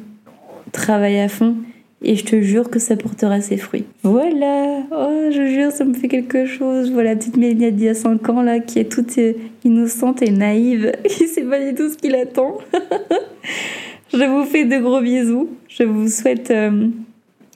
travaille 0.72 1.20
à 1.20 1.30
fond 1.30 1.56
et 2.02 2.16
je 2.16 2.24
te 2.24 2.40
jure 2.42 2.70
que 2.70 2.80
ça 2.80 2.96
portera 2.96 3.42
ses 3.42 3.58
fruits. 3.58 3.86
Voilà, 4.04 4.84
oh, 4.92 5.30
je 5.32 5.48
jure, 5.48 5.72
ça 5.72 5.84
me 5.84 5.94
fait 5.94 6.08
quelque 6.08 6.46
chose. 6.46 6.92
Voilà, 6.92 7.16
petite 7.16 7.36
Mélina 7.36 7.72
d'il 7.72 7.86
y 7.86 7.90
a 7.90 7.94
5 7.94 8.30
ans, 8.30 8.42
là, 8.42 8.60
qui 8.60 8.80
est 8.80 8.90
toute 8.90 9.18
euh, 9.18 9.34
innocente 9.66 10.22
et 10.22 10.32
naïve. 10.32 10.92
Il 11.06 11.28
sait 11.28 11.44
pas 11.44 11.60
du 11.60 11.76
tout 11.76 11.90
ce 11.90 11.98
qu'il 11.98 12.16
attend. 12.16 12.58
je 14.14 14.24
vous 14.24 14.46
fais 14.46 14.66
de 14.66 14.78
gros 14.78 15.02
bisous. 15.02 15.50
Je 15.68 15.84
vous 15.84 16.08
souhaite 16.08 16.52
euh, 16.52 16.88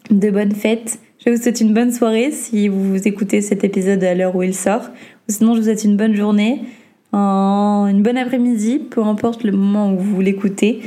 de 0.09 0.29
bonnes 0.29 0.55
fêtes. 0.55 0.99
Je 1.25 1.31
vous 1.31 1.41
souhaite 1.41 1.61
une 1.61 1.73
bonne 1.73 1.91
soirée 1.91 2.31
si 2.31 2.67
vous 2.67 3.07
écoutez 3.07 3.39
cet 3.39 3.63
épisode 3.63 4.03
à 4.03 4.13
l'heure 4.13 4.35
où 4.35 4.43
il 4.43 4.53
sort. 4.53 4.89
Ou 5.29 5.31
sinon, 5.31 5.53
je 5.53 5.59
vous 5.59 5.65
souhaite 5.65 5.85
une 5.85 5.95
bonne 5.95 6.15
journée, 6.15 6.63
une 7.13 8.01
bonne 8.03 8.17
après-midi, 8.17 8.79
peu 8.79 9.01
importe 9.01 9.45
le 9.45 9.53
moment 9.53 9.93
où 9.93 9.99
vous 9.99 10.19
l'écoutez. 10.19 10.81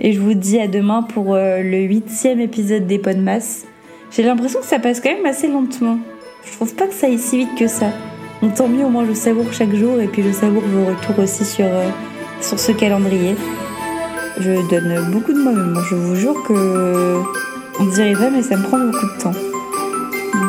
Et 0.00 0.12
je 0.12 0.20
vous 0.20 0.34
dis 0.34 0.60
à 0.60 0.68
demain 0.68 1.02
pour 1.02 1.34
euh, 1.34 1.62
le 1.62 1.78
huitième 1.78 2.40
épisode 2.40 2.86
des 2.86 2.98
Podmas. 2.98 3.64
J'ai 4.12 4.22
l'impression 4.22 4.60
que 4.60 4.66
ça 4.66 4.78
passe 4.78 5.00
quand 5.00 5.10
même 5.10 5.26
assez 5.26 5.48
lentement. 5.48 5.98
Je 6.44 6.52
trouve 6.52 6.74
pas 6.74 6.86
que 6.86 6.94
ça 6.94 7.06
aille 7.06 7.18
si 7.18 7.38
vite 7.38 7.54
que 7.58 7.66
ça. 7.66 7.86
Donc 8.40 8.54
tant 8.54 8.68
mieux, 8.68 8.84
au 8.84 8.90
moins 8.90 9.04
je 9.06 9.12
savoure 9.12 9.52
chaque 9.52 9.74
jour 9.74 10.00
et 10.00 10.06
puis 10.06 10.22
je 10.22 10.30
savoure 10.30 10.62
vos 10.62 10.84
retours 10.84 11.18
aussi 11.18 11.44
sur, 11.44 11.64
euh, 11.66 11.88
sur 12.40 12.58
ce 12.58 12.72
calendrier. 12.72 13.34
Je 14.38 14.68
donne 14.70 15.10
beaucoup 15.10 15.32
de 15.32 15.38
moi-même. 15.38 15.74
Je 15.90 15.96
vous 15.96 16.14
jure 16.14 16.40
que 16.46 17.20
on 17.80 17.84
dirait 17.86 18.12
pas, 18.12 18.30
mais 18.30 18.42
ça 18.42 18.56
me 18.56 18.62
prend 18.62 18.78
beaucoup 18.78 19.06
de 19.06 19.20
temps. 19.20 19.34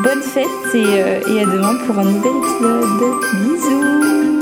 Bonne 0.04 0.22
fête 0.22 0.46
et, 0.74 0.84
euh, 0.84 1.20
et 1.28 1.42
à 1.42 1.46
demain 1.46 1.74
pour 1.86 1.98
un 1.98 2.04
nouvel 2.04 2.32
épisode. 2.38 2.84
Bisous 3.42 4.39